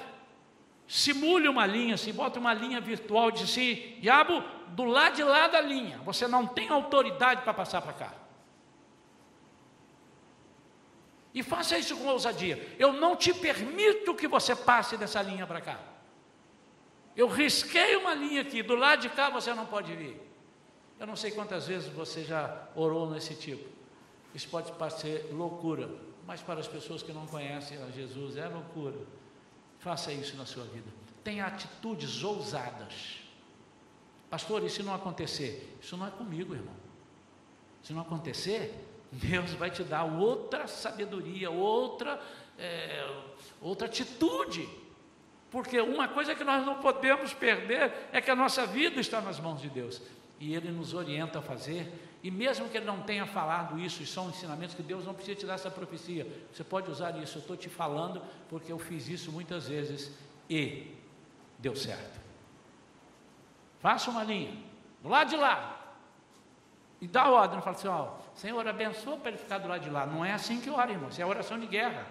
simule 0.87 1.47
uma 1.47 1.65
linha, 1.65 1.97
se 1.97 2.13
bota 2.13 2.39
uma 2.39 2.53
linha 2.53 2.79
virtual, 2.79 3.31
diz 3.31 3.43
assim: 3.43 3.97
diabo, 3.99 4.43
do 4.69 4.83
lado 4.83 5.15
de 5.15 5.23
lá 5.23 5.47
da 5.47 5.59
linha. 5.59 5.97
Você 5.99 6.27
não 6.27 6.45
tem 6.45 6.69
autoridade 6.69 7.41
para 7.41 7.53
passar 7.53 7.81
para 7.81 7.93
cá. 7.93 8.13
E 11.33 11.43
faça 11.43 11.77
isso 11.77 11.95
com 11.97 12.07
ousadia. 12.07 12.75
Eu 12.77 12.93
não 12.93 13.15
te 13.15 13.33
permito 13.33 14.15
que 14.15 14.27
você 14.27 14.55
passe 14.55 14.97
dessa 14.97 15.21
linha 15.21 15.45
para 15.45 15.61
cá. 15.61 15.79
Eu 17.15 17.27
risquei 17.27 17.95
uma 17.95 18.13
linha 18.13 18.41
aqui, 18.41 18.63
do 18.63 18.75
lado 18.75 19.01
de 19.01 19.09
cá 19.09 19.29
você 19.29 19.53
não 19.53 19.65
pode 19.65 19.95
vir. 19.95 20.21
Eu 20.99 21.07
não 21.07 21.15
sei 21.15 21.31
quantas 21.31 21.67
vezes 21.67 21.87
você 21.87 22.23
já 22.23 22.67
orou 22.75 23.09
nesse 23.09 23.35
tipo. 23.35 23.78
Isso 24.33 24.47
pode 24.47 24.71
parecer 24.73 25.29
loucura, 25.31 25.89
mas 26.25 26.41
para 26.41 26.59
as 26.59 26.67
pessoas 26.67 27.01
que 27.01 27.11
não 27.11 27.25
conhecem 27.25 27.81
a 27.81 27.89
Jesus 27.89 28.37
é 28.37 28.47
loucura. 28.47 28.97
Faça 29.79 30.11
isso 30.11 30.35
na 30.37 30.45
sua 30.45 30.65
vida. 30.65 30.87
Tenha 31.23 31.45
atitudes 31.45 32.23
ousadas. 32.23 33.19
Pastor, 34.29 34.63
e 34.63 34.69
se 34.69 34.83
não 34.83 34.93
acontecer? 34.93 35.77
Isso 35.81 35.97
não 35.97 36.07
é 36.07 36.11
comigo, 36.11 36.53
irmão. 36.53 36.75
Se 37.81 37.93
não 37.93 38.01
acontecer, 38.01 38.85
Deus 39.11 39.53
vai 39.53 39.71
te 39.71 39.83
dar 39.83 40.03
outra 40.03 40.67
sabedoria, 40.67 41.49
outra, 41.49 42.21
é, 42.57 43.09
outra 43.61 43.87
atitude. 43.87 44.69
Porque 45.49 45.79
uma 45.81 46.07
coisa 46.07 46.35
que 46.35 46.43
nós 46.43 46.63
não 46.63 46.75
podemos 46.75 47.33
perder 47.33 47.91
é 48.11 48.21
que 48.21 48.29
a 48.29 48.35
nossa 48.35 48.67
vida 48.67 48.99
está 49.01 49.19
nas 49.19 49.39
mãos 49.39 49.61
de 49.61 49.69
Deus. 49.69 49.99
E 50.39 50.53
Ele 50.53 50.71
nos 50.71 50.93
orienta 50.93 51.39
a 51.39 51.41
fazer. 51.41 51.91
E 52.21 52.29
mesmo 52.29 52.67
que 52.67 52.77
Ele 52.77 52.85
não 52.85 53.01
tenha 53.01 53.25
falado 53.25 53.79
isso, 53.79 54.05
são 54.05 54.29
ensinamentos 54.29 54.75
que 54.75 54.83
Deus 54.83 55.05
não 55.05 55.13
precisa 55.13 55.39
te 55.39 55.45
dar 55.45 55.53
essa 55.53 55.71
profecia. 55.71 56.27
Você 56.51 56.63
pode 56.63 56.91
usar 56.91 57.17
isso. 57.17 57.37
Eu 57.37 57.41
estou 57.41 57.55
te 57.55 57.69
falando 57.69 58.21
porque 58.49 58.71
eu 58.71 58.77
fiz 58.77 59.07
isso 59.07 59.31
muitas 59.31 59.67
vezes 59.67 60.11
e 60.49 60.95
deu 61.57 61.75
certo. 61.75 62.19
Faça 63.79 64.11
uma 64.11 64.23
linha, 64.23 64.53
do 65.01 65.07
lado 65.07 65.29
de 65.29 65.37
lá. 65.37 65.77
E 66.99 67.07
dá 67.07 67.29
ordem, 67.29 67.61
fala 67.61 67.75
assim: 67.77 67.87
ó, 67.87 68.09
Senhor, 68.35 68.67
abençoa 68.67 69.17
para 69.17 69.29
ele 69.29 69.37
ficar 69.37 69.59
do 69.59 69.69
lado 69.69 69.81
de 69.81 69.89
lá. 69.89 70.05
Não 70.05 70.25
é 70.25 70.33
assim 70.33 70.59
que 70.59 70.69
ora, 70.69 70.91
irmão. 70.91 71.09
Isso 71.09 71.21
é 71.21 71.25
oração 71.25 71.57
de 71.57 71.67
guerra. 71.67 72.05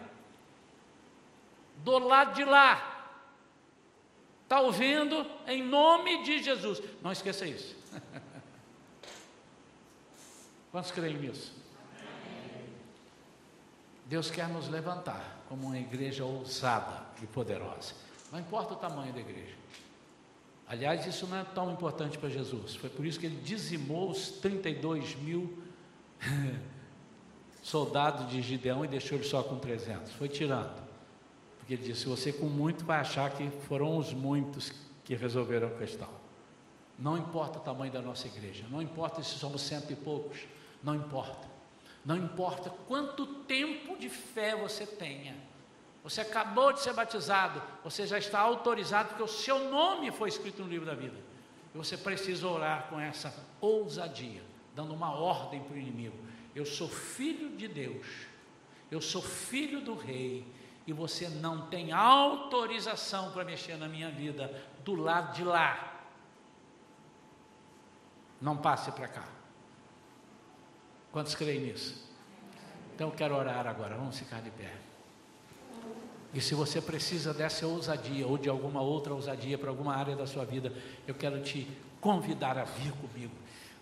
Do 1.85 1.99
lado 1.99 2.35
de 2.35 2.45
lá. 2.45 2.95
Está 4.45 4.61
ouvindo? 4.61 5.27
Em 5.47 5.63
nome 5.63 6.23
de 6.25 6.43
Jesus. 6.43 6.83
Não 7.03 7.13
esqueça 7.13 7.47
isso. 7.47 7.77
Quantos 10.71 10.91
creem 10.91 11.19
nisso? 11.19 11.53
Deus 14.07 14.31
quer 14.31 14.49
nos 14.49 14.69
levantar 14.69 15.39
como 15.49 15.67
uma 15.67 15.79
igreja 15.79 16.25
ousada 16.25 17.07
e 17.23 17.27
poderosa. 17.27 17.93
Não 18.33 18.39
importa 18.39 18.75
o 18.75 18.77
tamanho 18.77 19.13
da 19.13 19.21
igreja. 19.21 19.55
Aliás, 20.67 21.07
isso 21.07 21.27
não 21.27 21.39
é 21.39 21.45
tão 21.45 21.73
importante 21.73 22.19
para 22.19 22.29
Jesus. 22.29 22.75
Foi 22.75 22.91
por 22.91 23.05
isso 23.05 23.19
que 23.19 23.27
ele 23.27 23.41
dizimou 23.41 24.11
os 24.11 24.29
32 24.29 25.15
mil 25.17 25.63
soldados 27.63 28.31
de 28.31 28.43
Gideão 28.43 28.85
e 28.85 28.89
deixou 28.89 29.17
ele 29.17 29.27
só 29.27 29.43
com 29.43 29.59
300. 29.59 30.13
Foi 30.13 30.29
tirando. 30.29 30.83
Porque 31.59 31.75
ele 31.75 31.83
disse: 31.83 32.07
você 32.07 32.33
com 32.33 32.47
muito 32.47 32.85
vai 32.85 33.01
achar 33.01 33.31
que 33.31 33.51
foram 33.67 33.97
os 33.97 34.13
muitos 34.13 34.73
que 35.05 35.15
resolveram 35.15 35.69
a 35.69 35.71
questão. 35.71 36.09
Não 36.99 37.17
importa 37.17 37.59
o 37.59 37.63
tamanho 37.63 37.93
da 37.93 38.03
nossa 38.03 38.27
igreja, 38.27 38.65
não 38.71 38.83
importa 38.83 39.23
se 39.23 39.39
somos 39.39 39.63
cento 39.63 39.93
e 39.93 39.97
poucos, 39.97 40.41
não 40.83 40.95
importa. 40.95 41.49
Não 42.05 42.17
importa 42.17 42.71
quanto 42.87 43.27
tempo 43.45 43.97
de 43.97 44.09
fé 44.09 44.57
você 44.57 44.87
tenha. 44.87 45.37
Você 46.03 46.21
acabou 46.21 46.73
de 46.73 46.81
ser 46.81 46.95
batizado, 46.95 47.61
você 47.85 48.07
já 48.07 48.19
está 48.19 48.41
autorizado, 48.41 49.11
porque 49.11 49.23
o 49.23 49.29
seu 49.29 49.69
nome 49.71 50.11
foi 50.11 50.29
escrito 50.29 50.63
no 50.63 50.69
livro 50.69 50.87
da 50.87 50.95
vida. 50.95 51.17
E 51.75 51.77
você 51.77 51.97
precisa 51.97 52.49
orar 52.49 52.87
com 52.89 52.99
essa 52.99 53.35
ousadia, 53.61 54.43
dando 54.75 54.95
uma 54.95 55.13
ordem 55.13 55.63
para 55.63 55.75
o 55.75 55.79
inimigo. 55.79 56.17
Eu 56.55 56.65
sou 56.65 56.89
filho 56.89 57.51
de 57.57 57.69
Deus, 57.69 58.07
eu 58.91 59.03
sou 59.03 59.21
filho 59.21 59.81
do 59.81 59.95
rei, 59.95 60.47
e 60.87 60.93
você 60.95 61.29
não 61.29 61.67
tem 61.67 61.93
autorização 61.93 63.31
para 63.33 63.45
mexer 63.45 63.77
na 63.77 63.87
minha 63.87 64.11
vida 64.11 64.51
do 64.83 64.95
lado 64.95 65.35
de 65.35 65.45
lá. 65.45 66.01
Não 68.41 68.57
passe 68.57 68.91
para 68.93 69.09
cá. 69.09 69.38
Quantos 71.19 71.35
creem 71.35 71.59
nisso? 71.63 72.01
Então 72.95 73.11
quero 73.11 73.35
orar 73.35 73.67
agora, 73.67 73.97
vamos 73.97 74.17
ficar 74.17 74.41
de 74.41 74.53
pé. 74.53 74.73
E 76.33 76.41
se 76.41 76.55
você 76.55 76.81
precisa 76.81 77.35
dessa 77.35 77.67
ousadia 77.67 78.25
ou 78.25 78.39
de 78.39 78.49
alguma 78.49 78.81
outra 78.81 79.13
ousadia 79.13 79.59
para 79.59 79.69
alguma 79.69 79.97
área 79.97 80.15
da 80.15 80.29
sua 80.29 80.45
vida, 80.45 80.73
eu 81.09 81.17
quero 81.17 81.43
te 81.43 81.69
convidar 82.01 82.57
a 82.57 82.63
vir 82.63 82.93
comigo. 82.93 83.35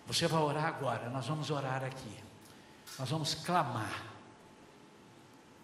Você 0.07 0.25
vai 0.25 0.41
orar 0.41 0.65
agora, 0.65 1.11
nós 1.11 1.27
vamos 1.27 1.51
orar 1.51 1.83
aqui. 1.83 2.17
Nós 2.97 3.07
vamos 3.07 3.35
clamar. 3.35 4.03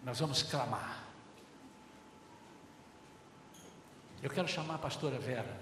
Nós 0.04 0.20
vamos 0.20 0.44
clamar. 0.44 1.02
Eu 4.22 4.30
quero 4.30 4.46
chamar 4.46 4.76
a 4.76 4.78
pastora 4.78 5.18
Vera. 5.18 5.60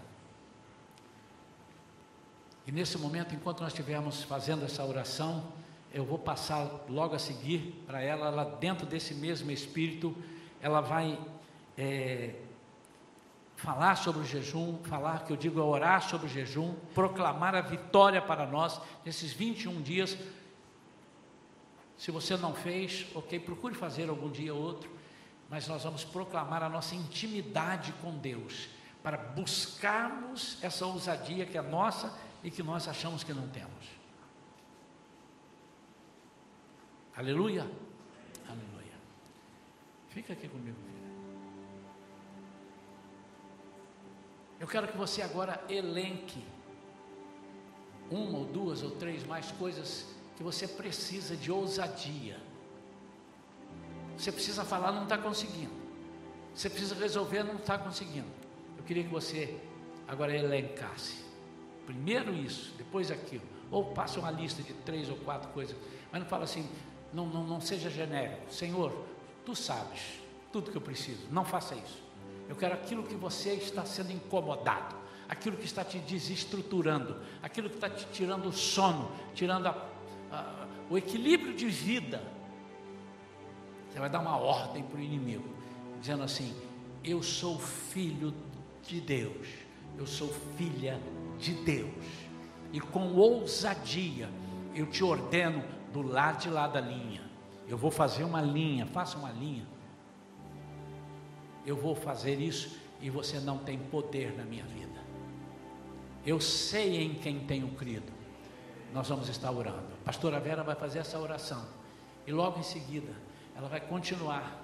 E 2.67 2.71
nesse 2.71 2.99
momento, 2.99 3.35
enquanto 3.35 3.63
nós 3.63 3.73
estivermos 3.73 4.23
fazendo 4.25 4.63
essa 4.67 4.85
oração, 4.85 5.62
eu 5.93 6.05
vou 6.05 6.19
passar 6.19 6.85
logo 6.89 7.15
a 7.15 7.19
seguir 7.19 7.83
para 7.87 8.01
ela, 8.01 8.27
ela 8.27 8.45
dentro 8.45 8.87
desse 8.87 9.15
mesmo 9.15 9.51
espírito, 9.51 10.17
ela 10.61 10.81
vai 10.81 11.19
é, 11.77 12.35
falar 13.57 13.97
sobre 13.97 14.23
o 14.23 14.25
jejum, 14.25 14.79
falar 14.85 15.25
que 15.25 15.33
eu 15.33 15.37
digo 15.37 15.61
é 15.61 15.63
orar 15.63 16.03
sobre 16.03 16.27
o 16.27 16.31
jejum, 16.31 16.75
proclamar 16.95 17.55
a 17.55 17.61
vitória 17.61 18.23
para 18.23 18.47
nós 18.47 18.81
nesses 19.05 19.33
21 19.33 19.83
dias. 19.83 20.17
Se 21.99 22.11
você 22.11 22.37
não 22.37 22.55
fez, 22.55 23.07
ok, 23.15 23.39
procure 23.41 23.75
fazer 23.75 24.09
algum 24.09 24.31
dia 24.31 24.55
ou 24.55 24.61
outro 24.61 25.03
mas 25.53 25.69
nós 25.69 25.85
vamos 25.85 26.03
proclamar 26.03 26.63
a 26.63 26.69
nossa 26.71 26.95
intimidade 26.95 27.93
com 28.01 28.17
Deus, 28.17 28.71
para 29.03 29.19
buscarmos 29.19 30.57
essa 30.63 30.87
ousadia 30.87 31.45
que 31.45 31.59
é 31.59 31.61
nossa 31.61 32.11
e 32.43 32.51
que 32.51 32.63
nós 32.63 32.89
achamos 32.89 33.23
que 33.23 33.35
não 33.35 33.47
temos. 33.49 34.02
Aleluia. 37.17 37.63
Aleluia. 38.49 38.97
Fica 40.09 40.33
aqui 40.33 40.49
comigo, 40.49 40.77
filha. 40.87 41.13
Eu 44.61 44.67
quero 44.67 44.89
que 44.89 44.97
você 44.97 45.23
agora 45.23 45.63
elenque 45.69 46.45
uma 48.11 48.39
ou 48.39 48.45
duas 48.45 48.83
ou 48.83 48.91
três 48.93 49.25
mais 49.25 49.51
coisas 49.53 50.07
que 50.37 50.43
você 50.43 50.69
precisa 50.69 51.37
de 51.37 51.51
ousadia 51.51 52.39
você 54.17 54.31
precisa 54.31 54.65
falar, 54.65 54.93
não 54.93 55.05
está 55.05 55.19
conseguindo. 55.19 55.73
Você 56.55 56.69
precisa 56.69 56.95
resolver, 56.95 57.43
não 57.43 57.57
está 57.57 57.79
conseguindo. 57.79 58.29
Eu 58.77 58.85
queria 58.85 59.03
que 59.03 59.11
você 59.11 59.59
agora 60.07 60.37
elencasse. 60.37 61.25
Primeiro 61.87 62.33
isso, 62.35 62.73
depois 62.77 63.11
aquilo. 63.11 63.43
Ou 63.71 63.87
passa 63.87 64.21
uma 64.21 64.31
lista 64.31 64.63
de 64.63 64.73
três 64.75 65.09
ou 65.09 65.17
quatro 65.17 65.51
coisas. 65.51 65.77
Mas 66.11 66.21
não 66.23 66.29
fala 66.29 66.45
assim, 66.45 66.69
não, 67.13 67.27
não, 67.27 67.45
não 67.45 67.61
seja 67.61 67.91
genérico. 67.91 68.53
Senhor, 68.53 68.93
tu 69.45 69.55
sabes 69.55 70.21
tudo 70.53 70.71
que 70.71 70.77
eu 70.77 70.83
preciso. 70.83 71.27
Não 71.31 71.45
faça 71.45 71.75
isso. 71.75 72.03
Eu 72.49 72.57
quero 72.57 72.75
aquilo 72.75 73.03
que 73.03 73.15
você 73.15 73.55
está 73.55 73.85
sendo 73.85 74.13
incomodado, 74.13 74.95
aquilo 75.29 75.57
que 75.57 75.65
está 75.65 75.85
te 75.85 75.99
desestruturando, 75.99 77.17
aquilo 77.43 77.69
que 77.69 77.77
está 77.77 77.89
te 77.89 78.07
tirando 78.13 78.47
o 78.47 78.53
sono, 78.53 79.11
tirando 79.35 79.67
a, 79.67 79.89
a, 80.31 80.67
o 80.91 80.99
equilíbrio 80.99 81.55
de 81.55 81.67
vida 81.67 82.23
você 83.93 84.01
vai 84.01 84.09
dar 84.09 84.21
uma 84.21 84.39
ordem 84.39 84.83
para 84.83 84.99
o 84.99 85.03
inimigo, 85.03 85.45
dizendo 86.01 86.23
assim: 86.23 86.55
Eu 87.05 87.23
sou 87.23 87.59
filho 87.59 88.33
de 88.83 89.03
Deus, 89.03 89.49
eu 89.99 90.07
sou 90.07 90.29
filha 90.57 90.99
de 91.39 91.53
Deus, 91.53 91.91
e 92.73 92.81
com 92.81 93.13
ousadia 93.15 94.31
eu 94.75 94.87
te 94.87 95.05
ordeno 95.05 95.63
do 95.93 96.03
lado 96.03 96.43
de 96.43 96.49
lá 96.49 96.67
da 96.67 96.81
linha. 96.81 97.23
Eu 97.69 97.77
vou 97.77 97.91
fazer 97.91 98.25
uma 98.25 98.41
linha, 98.41 98.87
faça 98.87 99.17
uma 99.17 99.31
linha. 99.31 99.67
Eu 101.65 101.77
vou 101.77 101.95
fazer 101.95 102.41
isso 102.41 102.77
e 103.01 103.11
você 103.11 103.39
não 103.39 103.59
tem 103.59 103.79
poder 103.79 104.37
na 104.37 104.45
minha 104.45 104.65
vida. 104.65 105.01
Eu 106.25 106.41
sei 106.41 107.03
em 107.03 107.15
quem 107.15 107.41
tenho 107.41 107.69
crido. 107.71 108.13
Nós 108.93 109.09
vamos 109.09 109.29
estar 109.29 109.51
orando. 109.51 109.87
A 110.03 110.05
pastora 110.05 110.39
Vera 110.39 110.63
vai 110.63 110.75
fazer 110.75 110.99
essa 110.99 111.19
oração. 111.19 111.65
E 112.27 112.33
logo 112.33 112.59
em 112.59 112.63
seguida, 112.63 113.13
ela 113.57 113.69
vai 113.69 113.81
continuar 113.81 114.61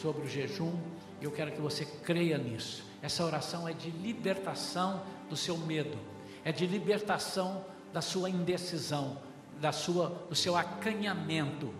sobre 0.00 0.22
o 0.22 0.28
jejum. 0.28 0.72
E 1.20 1.24
eu 1.24 1.32
quero 1.32 1.52
que 1.52 1.60
você 1.60 1.84
creia 1.84 2.38
nisso. 2.38 2.84
Essa 3.02 3.24
oração 3.24 3.68
é 3.68 3.72
de 3.72 3.90
libertação 3.90 5.02
do 5.28 5.36
seu 5.36 5.56
medo, 5.56 5.96
é 6.44 6.50
de 6.50 6.66
libertação 6.66 7.64
da 7.92 8.00
sua 8.00 8.28
indecisão, 8.28 9.18
da 9.60 9.72
sua, 9.72 10.08
do 10.28 10.34
seu 10.34 10.56
acanhamento. 10.56 11.72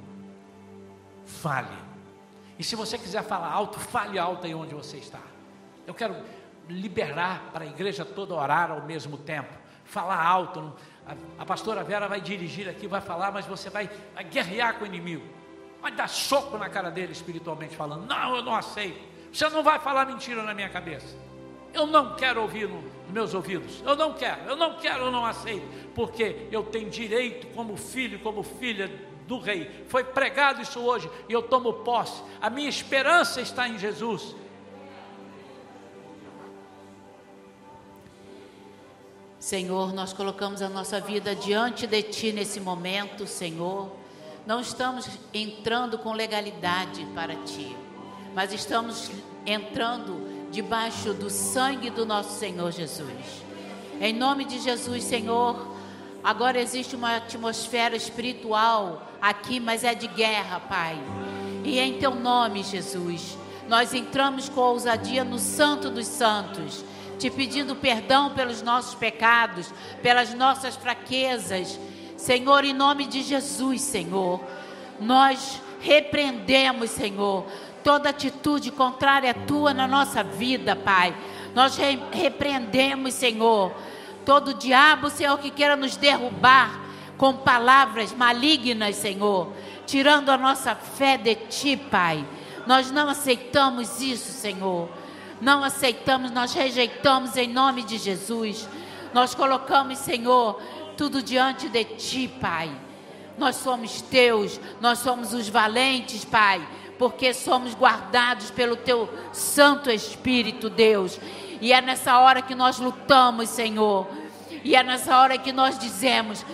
Fale. 1.24 1.76
E 2.58 2.64
se 2.64 2.74
você 2.74 2.98
quiser 2.98 3.22
falar 3.22 3.50
alto, 3.52 3.78
fale 3.78 4.18
alto 4.18 4.46
aí 4.46 4.54
onde 4.54 4.74
você 4.74 4.96
está. 4.96 5.20
Eu 5.86 5.94
quero 5.94 6.16
liberar 6.68 7.50
para 7.52 7.64
a 7.64 7.66
igreja 7.66 8.04
toda 8.04 8.34
orar 8.34 8.70
ao 8.70 8.82
mesmo 8.82 9.16
tempo. 9.16 9.52
falar 9.84 10.22
alto. 10.22 10.74
A, 11.06 11.42
a 11.42 11.46
pastora 11.46 11.82
Vera 11.82 12.08
vai 12.08 12.20
dirigir 12.20 12.68
aqui, 12.68 12.86
vai 12.86 13.00
falar, 13.00 13.32
mas 13.32 13.46
você 13.46 13.70
vai, 13.70 13.88
vai 14.14 14.24
guerrear 14.24 14.74
com 14.74 14.84
o 14.84 14.86
inimigo. 14.86 15.24
Vai 15.80 15.92
dar 15.92 16.08
soco 16.08 16.58
na 16.58 16.68
cara 16.68 16.90
dele 16.90 17.12
espiritualmente 17.12 17.76
falando: 17.76 18.04
Não, 18.06 18.36
eu 18.36 18.42
não 18.42 18.54
aceito. 18.54 19.00
Você 19.32 19.48
não 19.48 19.62
vai 19.62 19.78
falar 19.78 20.06
mentira 20.06 20.42
na 20.42 20.52
minha 20.52 20.68
cabeça. 20.68 21.16
Eu 21.72 21.86
não 21.86 22.16
quero 22.16 22.42
ouvir 22.42 22.68
meus 23.12 23.34
ouvidos. 23.34 23.82
Eu 23.84 23.96
não 23.96 24.14
quero, 24.14 24.42
eu 24.48 24.56
não 24.56 24.76
quero, 24.76 25.04
eu 25.04 25.10
não 25.10 25.24
aceito. 25.24 25.66
Porque 25.94 26.48
eu 26.50 26.62
tenho 26.62 26.90
direito, 26.90 27.46
como 27.48 27.76
filho, 27.76 28.18
como 28.20 28.42
filha 28.42 28.90
do 29.26 29.38
rei. 29.38 29.84
Foi 29.88 30.02
pregado 30.02 30.62
isso 30.62 30.80
hoje 30.80 31.10
e 31.28 31.32
eu 31.32 31.42
tomo 31.42 31.72
posse. 31.72 32.22
A 32.40 32.48
minha 32.48 32.68
esperança 32.68 33.40
está 33.40 33.68
em 33.68 33.78
Jesus. 33.78 34.34
Senhor, 39.38 39.94
nós 39.94 40.12
colocamos 40.12 40.60
a 40.62 40.68
nossa 40.68 41.00
vida 41.00 41.34
diante 41.34 41.86
de 41.86 42.02
Ti 42.02 42.32
nesse 42.32 42.60
momento, 42.60 43.26
Senhor. 43.26 43.90
Não 44.44 44.60
estamos 44.60 45.08
entrando 45.32 45.98
com 45.98 46.12
legalidade 46.12 47.06
para 47.14 47.36
Ti, 47.36 47.76
mas 48.34 48.52
estamos 48.52 49.10
entrando 49.46 50.27
debaixo 50.50 51.12
do 51.12 51.30
sangue 51.30 51.90
do 51.90 52.06
nosso 52.06 52.38
Senhor 52.38 52.72
Jesus. 52.72 53.08
Em 54.00 54.12
nome 54.12 54.44
de 54.44 54.58
Jesus, 54.58 55.04
Senhor, 55.04 55.74
agora 56.22 56.60
existe 56.60 56.94
uma 56.94 57.16
atmosfera 57.16 57.96
espiritual 57.96 59.10
aqui, 59.20 59.60
mas 59.60 59.84
é 59.84 59.94
de 59.94 60.06
guerra, 60.06 60.60
Pai. 60.60 60.98
E 61.64 61.78
em 61.78 61.98
Teu 61.98 62.14
nome, 62.14 62.62
Jesus, 62.62 63.36
nós 63.68 63.92
entramos 63.92 64.48
com 64.48 64.60
ousadia 64.60 65.24
no 65.24 65.38
Santo 65.38 65.90
dos 65.90 66.06
Santos 66.06 66.84
te 67.18 67.28
pedindo 67.28 67.74
perdão 67.74 68.30
pelos 68.30 68.62
nossos 68.62 68.94
pecados, 68.94 69.72
pelas 70.02 70.32
nossas 70.34 70.76
fraquezas. 70.76 71.78
Senhor, 72.16 72.64
em 72.64 72.72
nome 72.72 73.06
de 73.06 73.22
Jesus, 73.22 73.82
Senhor, 73.82 74.40
nós 75.00 75.60
repreendemos, 75.80 76.90
Senhor, 76.90 77.44
toda 77.88 78.10
atitude 78.10 78.70
contrária 78.70 79.30
à 79.30 79.34
tua 79.34 79.72
na 79.72 79.88
nossa 79.88 80.22
vida, 80.22 80.76
Pai. 80.76 81.16
Nós 81.54 81.74
re 81.78 81.98
repreendemos, 82.12 83.14
Senhor, 83.14 83.72
todo 84.26 84.52
diabo, 84.52 85.08
Senhor, 85.08 85.38
que 85.38 85.50
queira 85.50 85.74
nos 85.74 85.96
derrubar 85.96 86.82
com 87.16 87.32
palavras 87.32 88.12
malignas, 88.12 88.94
Senhor, 88.96 89.54
tirando 89.86 90.28
a 90.28 90.36
nossa 90.36 90.74
fé 90.74 91.16
de 91.16 91.34
ti, 91.34 91.78
Pai. 91.78 92.26
Nós 92.66 92.90
não 92.90 93.08
aceitamos 93.08 94.02
isso, 94.02 94.32
Senhor 94.32 94.90
não 95.40 95.62
aceitamos, 95.62 96.32
nós 96.32 96.52
rejeitamos 96.52 97.36
em 97.36 97.46
nome 97.48 97.84
de 97.84 97.96
Jesus. 97.96 98.68
Nós 99.14 99.36
colocamos, 99.36 99.96
Senhor, 99.98 100.60
tudo 100.96 101.22
diante 101.22 101.68
de 101.68 101.84
Ti, 101.84 102.28
Pai. 102.40 102.68
Nós 103.38 103.54
somos 103.54 104.02
Teus, 104.02 104.60
nós 104.80 104.98
somos 104.98 105.32
os 105.32 105.48
valentes, 105.48 106.24
Pai, 106.24 106.60
porque 106.98 107.32
somos 107.32 107.74
guardados 107.74 108.50
pelo 108.50 108.76
Teu 108.76 109.08
Santo 109.32 109.90
Espírito, 109.90 110.68
Deus. 110.68 111.20
E 111.60 111.72
é 111.72 111.80
nessa 111.80 112.18
hora 112.18 112.42
que 112.42 112.54
nós 112.54 112.78
lutamos, 112.78 113.48
Senhor. 113.48 114.08
E 114.64 114.74
é 114.74 114.82
nessa 114.82 115.18
hora 115.18 115.38
que 115.38 115.52
nós 115.52 115.78
dizemos: 115.78 116.44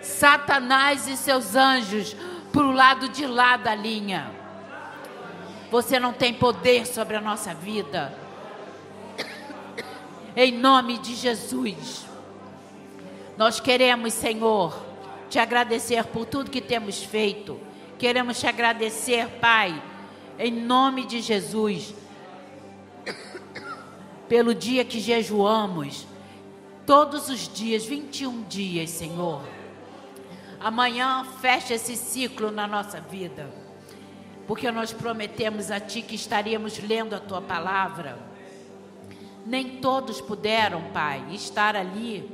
Satanás 0.00 1.08
e 1.08 1.16
seus 1.16 1.56
anjos 1.56 2.14
para 2.52 2.62
o 2.62 2.72
lado 2.72 3.08
de 3.08 3.26
lá 3.26 3.56
da 3.56 3.74
linha. 3.74 4.30
Você 5.70 5.98
não 5.98 6.12
tem 6.12 6.32
poder 6.32 6.86
sobre 6.86 7.16
a 7.16 7.20
nossa 7.20 7.52
vida 7.52 8.26
em 10.36 10.52
nome 10.52 10.98
de 10.98 11.14
Jesus. 11.14 12.04
Nós 13.38 13.58
queremos, 13.58 14.12
Senhor, 14.12 14.78
te 15.30 15.38
agradecer 15.38 16.04
por 16.04 16.26
tudo 16.26 16.50
que 16.50 16.60
temos 16.60 17.02
feito. 17.02 17.58
Queremos 17.98 18.38
te 18.38 18.46
agradecer, 18.46 19.26
Pai, 19.40 19.82
em 20.38 20.52
nome 20.52 21.06
de 21.06 21.20
Jesus, 21.20 21.94
pelo 24.28 24.54
dia 24.54 24.84
que 24.84 25.00
jejuamos, 25.00 26.06
todos 26.84 27.28
os 27.28 27.48
dias, 27.52 27.84
21 27.84 28.42
dias, 28.44 28.90
Senhor. 28.90 29.42
Amanhã 30.60 31.24
fecha 31.40 31.74
esse 31.74 31.96
ciclo 31.96 32.50
na 32.50 32.66
nossa 32.66 33.00
vida, 33.00 33.48
porque 34.46 34.70
nós 34.70 34.92
prometemos 34.92 35.70
a 35.70 35.80
Ti 35.80 36.02
que 36.02 36.14
estaríamos 36.14 36.78
lendo 36.78 37.14
a 37.14 37.20
Tua 37.20 37.40
palavra 37.40 38.36
nem 39.46 39.78
todos 39.78 40.20
puderam, 40.20 40.90
Pai, 40.92 41.24
estar 41.32 41.76
ali 41.76 42.28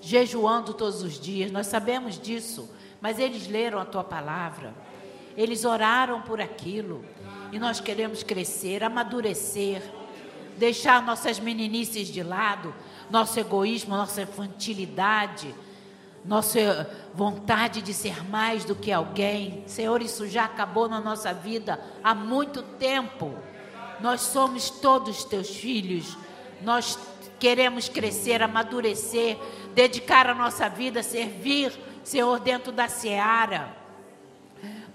jejuando 0.00 0.72
todos 0.72 1.02
os 1.02 1.20
dias. 1.20 1.52
Nós 1.52 1.66
sabemos 1.66 2.18
disso, 2.18 2.68
mas 3.02 3.18
eles 3.18 3.48
leram 3.48 3.80
a 3.80 3.84
tua 3.84 4.04
palavra. 4.04 4.72
Eles 5.36 5.64
oraram 5.64 6.22
por 6.22 6.40
aquilo. 6.40 7.04
E 7.50 7.58
nós 7.58 7.80
queremos 7.80 8.22
crescer, 8.22 8.84
amadurecer, 8.84 9.82
deixar 10.56 11.02
nossas 11.02 11.40
meninices 11.40 12.06
de 12.06 12.22
lado, 12.22 12.72
nosso 13.10 13.38
egoísmo, 13.40 13.96
nossa 13.96 14.22
infantilidade, 14.22 15.52
nossa 16.24 16.88
vontade 17.12 17.82
de 17.82 17.92
ser 17.92 18.24
mais 18.30 18.64
do 18.64 18.76
que 18.76 18.92
alguém. 18.92 19.64
Senhor, 19.66 20.00
isso 20.00 20.28
já 20.28 20.44
acabou 20.44 20.88
na 20.88 21.00
nossa 21.00 21.34
vida 21.34 21.80
há 22.04 22.14
muito 22.14 22.62
tempo. 22.62 23.34
Nós 24.00 24.20
somos 24.20 24.70
todos 24.70 25.24
teus 25.24 25.50
filhos. 25.50 26.16
Nós 26.60 26.96
queremos 27.40 27.88
crescer, 27.88 28.40
amadurecer, 28.40 29.36
dedicar 29.74 30.28
a 30.28 30.34
nossa 30.34 30.68
vida 30.68 31.02
servir, 31.02 31.72
Senhor, 32.04 32.38
dentro 32.40 32.72
da 32.72 32.88
seara. 32.88 33.76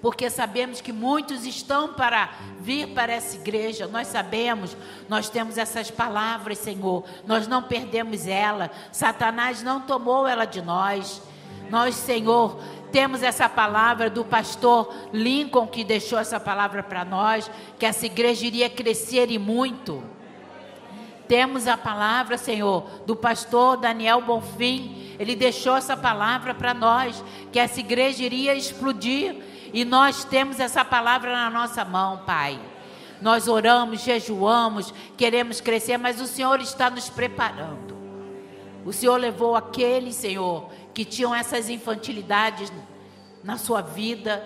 Porque 0.01 0.30
sabemos 0.30 0.80
que 0.80 0.93
muitos 0.93 1.45
estão 1.45 1.93
para 1.93 2.30
vir 2.60 2.89
para 2.89 3.14
essa 3.14 3.36
igreja, 3.36 3.88
nós 3.88 4.08
sabemos, 4.08 4.78
nós 5.10 5.30
temos 5.30 5.58
essas 5.58 5.89
palavras, 5.89 6.60
Senhor, 6.60 7.03
nós 7.26 7.47
não 7.47 7.64
perdemos 7.64 8.28
ela, 8.28 8.70
Satanás 8.91 9.64
não 9.64 9.82
tomou 9.82 10.28
ela 10.28 10.45
de 10.45 10.62
nós. 10.62 11.22
Nós, 11.70 11.95
Senhor, 11.95 12.62
temos 12.91 13.22
essa 13.22 13.49
palavra 13.49 14.10
do 14.10 14.24
pastor 14.24 14.93
Lincoln, 15.12 15.68
que 15.68 15.84
deixou 15.84 16.18
essa 16.18 16.39
palavra 16.39 16.82
para 16.82 17.03
nós, 17.03 17.49
que 17.78 17.86
essa 17.86 18.05
igreja 18.05 18.45
iria 18.45 18.70
crescer 18.70 19.30
e 19.32 19.38
muito. 19.38 20.01
Temos 21.28 21.68
a 21.68 21.78
palavra, 21.78 22.38
Senhor, 22.38 22.84
do 23.06 23.16
pastor 23.16 23.78
Daniel 23.78 24.22
Bonfim, 24.22 25.16
ele 25.20 25.36
deixou 25.36 25.76
essa 25.76 25.98
palavra 25.98 26.54
para 26.54 26.74
nós, 26.74 27.24
que 27.52 27.60
essa 27.60 27.80
igreja 27.80 28.24
iria 28.24 28.56
explodir, 28.56 29.36
e 29.74 29.84
nós 29.84 30.24
temos 30.24 30.60
essa 30.60 30.86
palavra 30.86 31.32
na 31.34 31.50
nossa 31.50 31.84
mão, 31.84 32.24
Pai. 32.26 32.60
Nós 33.22 33.48
oramos, 33.48 34.02
jejuamos, 34.02 34.94
queremos 35.18 35.60
crescer, 35.60 35.98
mas 35.98 36.22
o 36.22 36.28
Senhor 36.28 36.62
está 36.62 36.90
nos 36.90 37.10
preparando. 37.10 37.98
O 38.86 38.94
Senhor 38.94 39.18
levou 39.18 39.56
aquele, 39.56 40.14
Senhor, 40.14 40.70
que 40.94 41.04
tinham 41.04 41.34
essas 41.34 41.68
infantilidades 41.68 42.72
na 43.44 43.58
sua 43.58 43.82
vida. 43.82 44.44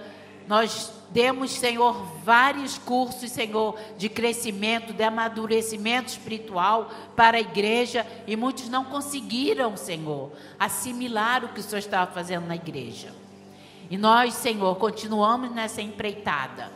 Nós 0.47 0.91
demos, 1.11 1.51
Senhor, 1.51 1.93
vários 2.23 2.77
cursos, 2.77 3.31
Senhor, 3.31 3.77
de 3.97 4.09
crescimento, 4.09 4.93
de 4.93 5.03
amadurecimento 5.03 6.09
espiritual 6.09 6.89
para 7.15 7.37
a 7.37 7.41
igreja 7.41 8.05
e 8.25 8.35
muitos 8.35 8.69
não 8.69 8.85
conseguiram, 8.85 9.75
Senhor, 9.75 10.31
assimilar 10.59 11.43
o 11.43 11.49
que 11.49 11.59
o 11.59 11.63
Senhor 11.63 11.79
estava 11.79 12.11
fazendo 12.11 12.47
na 12.47 12.55
igreja. 12.55 13.13
E 13.89 13.97
nós, 13.97 14.33
Senhor, 14.35 14.75
continuamos 14.77 15.51
nessa 15.51 15.81
empreitada, 15.81 16.71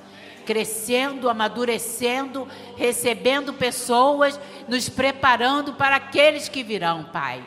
crescendo, 0.45 1.30
amadurecendo, 1.30 2.47
recebendo 2.76 3.53
pessoas, 3.53 4.39
nos 4.68 4.89
preparando 4.89 5.74
para 5.74 5.95
aqueles 5.95 6.49
que 6.49 6.61
virão, 6.61 7.05
Pai. 7.05 7.41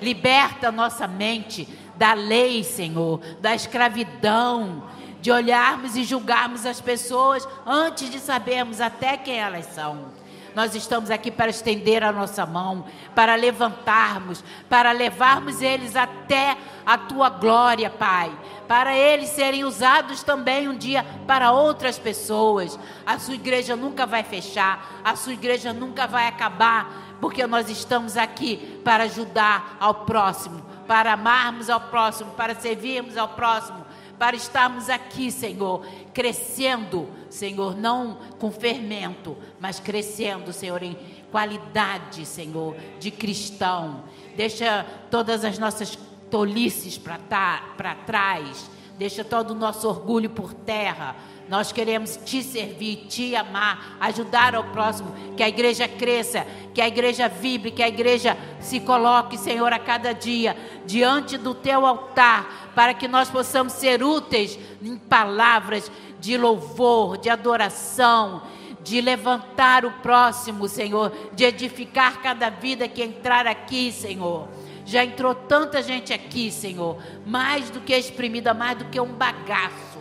Liberta 0.00 0.70
nossa 0.70 1.08
mente 1.08 1.66
da 1.96 2.12
lei, 2.12 2.62
Senhor, 2.62 3.18
da 3.40 3.54
escravidão, 3.54 4.82
de 5.24 5.32
olharmos 5.32 5.96
e 5.96 6.04
julgarmos 6.04 6.66
as 6.66 6.82
pessoas 6.82 7.48
antes 7.64 8.10
de 8.10 8.20
sabermos 8.20 8.78
até 8.78 9.16
quem 9.16 9.40
elas 9.40 9.64
são. 9.72 10.12
Nós 10.54 10.74
estamos 10.74 11.10
aqui 11.10 11.30
para 11.30 11.48
estender 11.48 12.04
a 12.04 12.12
nossa 12.12 12.44
mão, 12.44 12.84
para 13.14 13.34
levantarmos, 13.34 14.44
para 14.68 14.92
levarmos 14.92 15.62
eles 15.62 15.96
até 15.96 16.58
a 16.84 16.98
tua 16.98 17.30
glória, 17.30 17.88
Pai. 17.88 18.30
Para 18.68 18.94
eles 18.94 19.30
serem 19.30 19.64
usados 19.64 20.22
também 20.22 20.68
um 20.68 20.76
dia 20.76 21.06
para 21.26 21.52
outras 21.52 21.98
pessoas. 21.98 22.78
A 23.06 23.18
sua 23.18 23.32
igreja 23.34 23.74
nunca 23.74 24.04
vai 24.04 24.24
fechar, 24.24 25.00
a 25.02 25.16
sua 25.16 25.32
igreja 25.32 25.72
nunca 25.72 26.06
vai 26.06 26.28
acabar, 26.28 27.16
porque 27.18 27.46
nós 27.46 27.70
estamos 27.70 28.18
aqui 28.18 28.78
para 28.84 29.04
ajudar 29.04 29.78
ao 29.80 29.94
próximo, 30.04 30.60
para 30.86 31.14
amarmos 31.14 31.70
ao 31.70 31.80
próximo, 31.80 32.32
para 32.32 32.54
servirmos 32.54 33.16
ao 33.16 33.28
próximo, 33.28 33.83
para 34.18 34.36
estarmos 34.36 34.88
aqui, 34.88 35.30
Senhor, 35.30 35.86
crescendo, 36.12 37.08
Senhor, 37.28 37.76
não 37.76 38.18
com 38.38 38.50
fermento, 38.50 39.36
mas 39.60 39.80
crescendo, 39.80 40.52
Senhor, 40.52 40.82
em 40.82 40.96
qualidade, 41.30 42.24
Senhor, 42.24 42.76
de 42.98 43.10
cristão. 43.10 44.04
Deixa 44.36 44.86
todas 45.10 45.44
as 45.44 45.58
nossas 45.58 45.98
tolices 46.30 46.98
para 46.98 47.94
trás. 48.06 48.70
Deixa 48.96 49.24
todo 49.24 49.50
o 49.50 49.54
nosso 49.54 49.88
orgulho 49.88 50.30
por 50.30 50.54
terra. 50.54 51.16
Nós 51.48 51.72
queremos 51.72 52.18
te 52.24 52.42
servir, 52.42 53.06
te 53.08 53.36
amar, 53.36 53.96
ajudar 54.00 54.54
ao 54.54 54.64
próximo, 54.64 55.14
que 55.36 55.42
a 55.42 55.48
igreja 55.48 55.86
cresça, 55.86 56.46
que 56.72 56.80
a 56.80 56.88
igreja 56.88 57.28
vibre, 57.28 57.70
que 57.70 57.82
a 57.82 57.88
igreja 57.88 58.36
se 58.60 58.80
coloque, 58.80 59.36
Senhor, 59.36 59.72
a 59.72 59.78
cada 59.78 60.12
dia 60.12 60.56
diante 60.86 61.36
do 61.36 61.54
teu 61.54 61.84
altar, 61.84 62.72
para 62.74 62.94
que 62.94 63.06
nós 63.06 63.30
possamos 63.30 63.74
ser 63.74 64.02
úteis 64.02 64.58
em 64.82 64.96
palavras 64.96 65.90
de 66.18 66.38
louvor, 66.38 67.18
de 67.18 67.28
adoração, 67.28 68.42
de 68.82 69.00
levantar 69.00 69.84
o 69.84 69.90
próximo, 69.90 70.66
Senhor, 70.68 71.12
de 71.32 71.44
edificar 71.44 72.22
cada 72.22 72.50
vida 72.50 72.88
que 72.88 73.02
entrar 73.02 73.46
aqui, 73.46 73.92
Senhor. 73.92 74.48
Já 74.86 75.04
entrou 75.04 75.34
tanta 75.34 75.82
gente 75.82 76.12
aqui, 76.12 76.50
Senhor, 76.50 76.98
mais 77.26 77.70
do 77.70 77.80
que 77.80 77.94
exprimida, 77.94 78.52
mais 78.52 78.76
do 78.76 78.84
que 78.86 79.00
um 79.00 79.12
bagaço. 79.12 79.93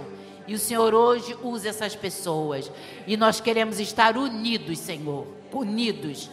E 0.47 0.53
o 0.53 0.59
Senhor 0.59 0.93
hoje 0.93 1.37
usa 1.41 1.69
essas 1.69 1.95
pessoas. 1.95 2.71
E 3.07 3.15
nós 3.15 3.39
queremos 3.39 3.79
estar 3.79 4.17
unidos, 4.17 4.79
Senhor. 4.79 5.27
Unidos. 5.51 6.29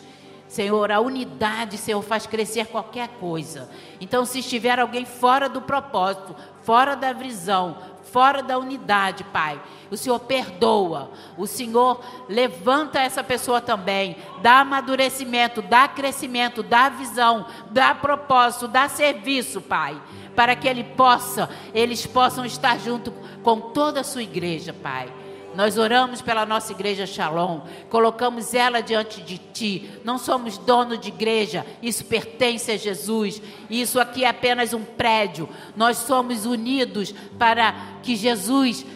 Senhor, 0.50 0.90
a 0.90 0.98
unidade, 0.98 1.78
Senhor, 1.78 2.02
faz 2.02 2.26
crescer 2.26 2.66
qualquer 2.66 3.08
coisa. 3.20 3.70
Então, 4.00 4.24
se 4.24 4.40
estiver 4.40 4.80
alguém 4.80 5.04
fora 5.04 5.48
do 5.48 5.62
propósito, 5.62 6.34
fora 6.62 6.96
da 6.96 7.12
visão, 7.12 7.78
fora 8.10 8.42
da 8.42 8.58
unidade, 8.58 9.22
Pai, 9.24 9.62
o 9.92 9.96
Senhor 9.96 10.18
perdoa. 10.18 11.12
O 11.36 11.46
Senhor 11.46 12.00
levanta 12.28 12.98
essa 12.98 13.22
pessoa 13.22 13.60
também, 13.60 14.16
dá 14.42 14.60
amadurecimento, 14.60 15.62
dá 15.62 15.86
crescimento, 15.86 16.64
dá 16.64 16.88
visão, 16.88 17.46
dá 17.70 17.94
propósito, 17.94 18.66
dá 18.66 18.88
serviço, 18.88 19.60
Pai, 19.60 20.00
para 20.34 20.54
que 20.56 20.68
ele 20.68 20.84
possa, 20.84 21.48
eles 21.74 22.06
possam 22.06 22.44
estar 22.44 22.78
junto 22.78 23.12
com 23.42 23.60
toda 23.60 24.00
a 24.00 24.04
sua 24.04 24.22
igreja, 24.22 24.72
Pai. 24.72 25.12
Nós 25.54 25.76
oramos 25.76 26.22
pela 26.22 26.46
nossa 26.46 26.70
igreja 26.70 27.06
Shalom, 27.06 27.62
colocamos 27.88 28.54
ela 28.54 28.80
diante 28.80 29.20
de 29.20 29.36
Ti. 29.38 29.90
Não 30.04 30.16
somos 30.16 30.56
dono 30.58 30.96
de 30.96 31.08
igreja, 31.08 31.66
isso 31.82 32.04
pertence 32.04 32.70
a 32.70 32.76
Jesus. 32.76 33.42
Isso 33.68 33.98
aqui 33.98 34.24
é 34.24 34.28
apenas 34.28 34.72
um 34.72 34.84
prédio. 34.84 35.48
Nós 35.76 35.98
somos 35.98 36.46
unidos 36.46 37.12
para 37.36 37.74
que 38.02 38.14
Jesus 38.14 38.86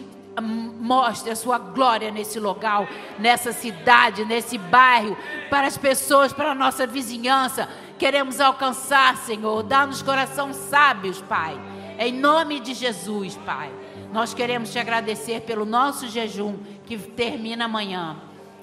mostre 0.41 1.31
a 1.31 1.35
sua 1.35 1.57
glória 1.57 2.11
nesse 2.11 2.39
local, 2.39 2.87
nessa 3.19 3.51
cidade, 3.51 4.25
nesse 4.25 4.57
bairro, 4.57 5.17
para 5.49 5.67
as 5.67 5.77
pessoas, 5.77 6.33
para 6.33 6.51
a 6.51 6.55
nossa 6.55 6.85
vizinhança. 6.85 7.69
Queremos 7.97 8.41
alcançar, 8.41 9.15
Senhor. 9.17 9.63
Dá-nos 9.63 10.01
coração 10.01 10.53
sábios, 10.53 11.21
Pai. 11.21 11.59
Em 11.97 12.11
nome 12.11 12.59
de 12.59 12.73
Jesus, 12.73 13.37
Pai. 13.45 13.71
Nós 14.11 14.33
queremos 14.33 14.71
te 14.71 14.79
agradecer 14.79 15.41
pelo 15.41 15.65
nosso 15.65 16.07
jejum 16.07 16.57
que 16.85 16.97
termina 16.97 17.65
amanhã. 17.65 18.17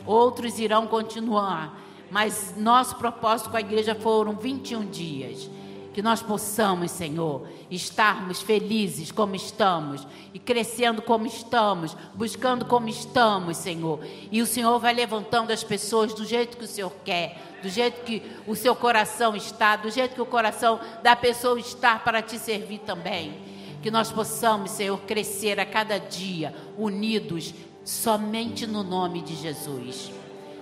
Outros 0.05 0.59
irão 0.59 0.87
continuar, 0.87 1.78
mas 2.11 2.55
nosso 2.57 2.97
propósito 2.97 3.51
com 3.51 3.57
a 3.57 3.61
igreja 3.61 3.95
foram 3.95 4.35
21 4.35 4.87
dias. 4.87 5.49
Que 5.93 6.01
nós 6.01 6.22
possamos, 6.22 6.90
Senhor, 6.90 7.47
estarmos 7.70 8.40
felizes 8.40 9.12
como 9.12 9.34
estamos 9.34 10.07
e 10.32 10.38
crescendo 10.38 11.03
como 11.03 11.26
estamos, 11.26 11.95
buscando 12.14 12.64
como 12.64 12.88
estamos, 12.88 13.59
Senhor. 13.59 14.01
E 14.30 14.40
o 14.40 14.47
Senhor 14.47 14.78
vai 14.78 14.95
levantando 14.95 15.53
as 15.53 15.62
pessoas 15.62 16.14
do 16.14 16.24
jeito 16.24 16.57
que 16.57 16.64
o 16.64 16.68
Senhor 16.68 16.93
quer, 17.05 17.38
do 17.62 17.68
jeito 17.68 18.03
que 18.05 18.22
o 18.47 18.57
seu 18.57 18.74
coração 18.74 19.36
está, 19.36 19.76
do 19.76 19.90
jeito 19.90 20.14
que 20.14 20.22
o 20.22 20.26
coração 20.26 20.80
da 21.03 21.14
pessoa 21.14 21.61
está 21.61 21.99
para 21.99 22.22
te 22.22 22.38
servir 22.38 22.78
também. 22.78 23.34
Que 23.82 23.90
nós 23.90 24.11
possamos, 24.11 24.70
Senhor, 24.70 24.99
crescer 25.01 25.61
a 25.61 25.66
cada 25.66 25.99
dia, 25.99 26.55
unidos 26.78 27.53
somente 27.84 28.66
no 28.66 28.82
nome 28.82 29.20
de 29.22 29.34
Jesus. 29.34 30.11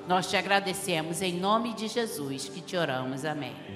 Nós 0.09 0.28
te 0.28 0.37
agradecemos 0.37 1.22
em 1.22 1.35
nome 1.35 1.72
de 1.74 1.87
Jesus 1.87 2.49
que 2.49 2.61
te 2.61 2.76
oramos. 2.76 3.24
Amém. 3.24 3.70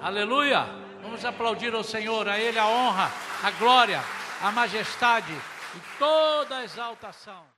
Aleluia! 0.00 0.64
Vamos 1.02 1.24
aplaudir 1.24 1.74
ao 1.74 1.82
Senhor, 1.82 2.28
a 2.28 2.38
Ele 2.38 2.58
a 2.58 2.66
honra, 2.68 3.10
a 3.42 3.50
glória, 3.52 4.00
a 4.40 4.52
majestade 4.52 5.32
e 5.32 5.98
toda 5.98 6.58
a 6.58 6.64
exaltação. 6.64 7.57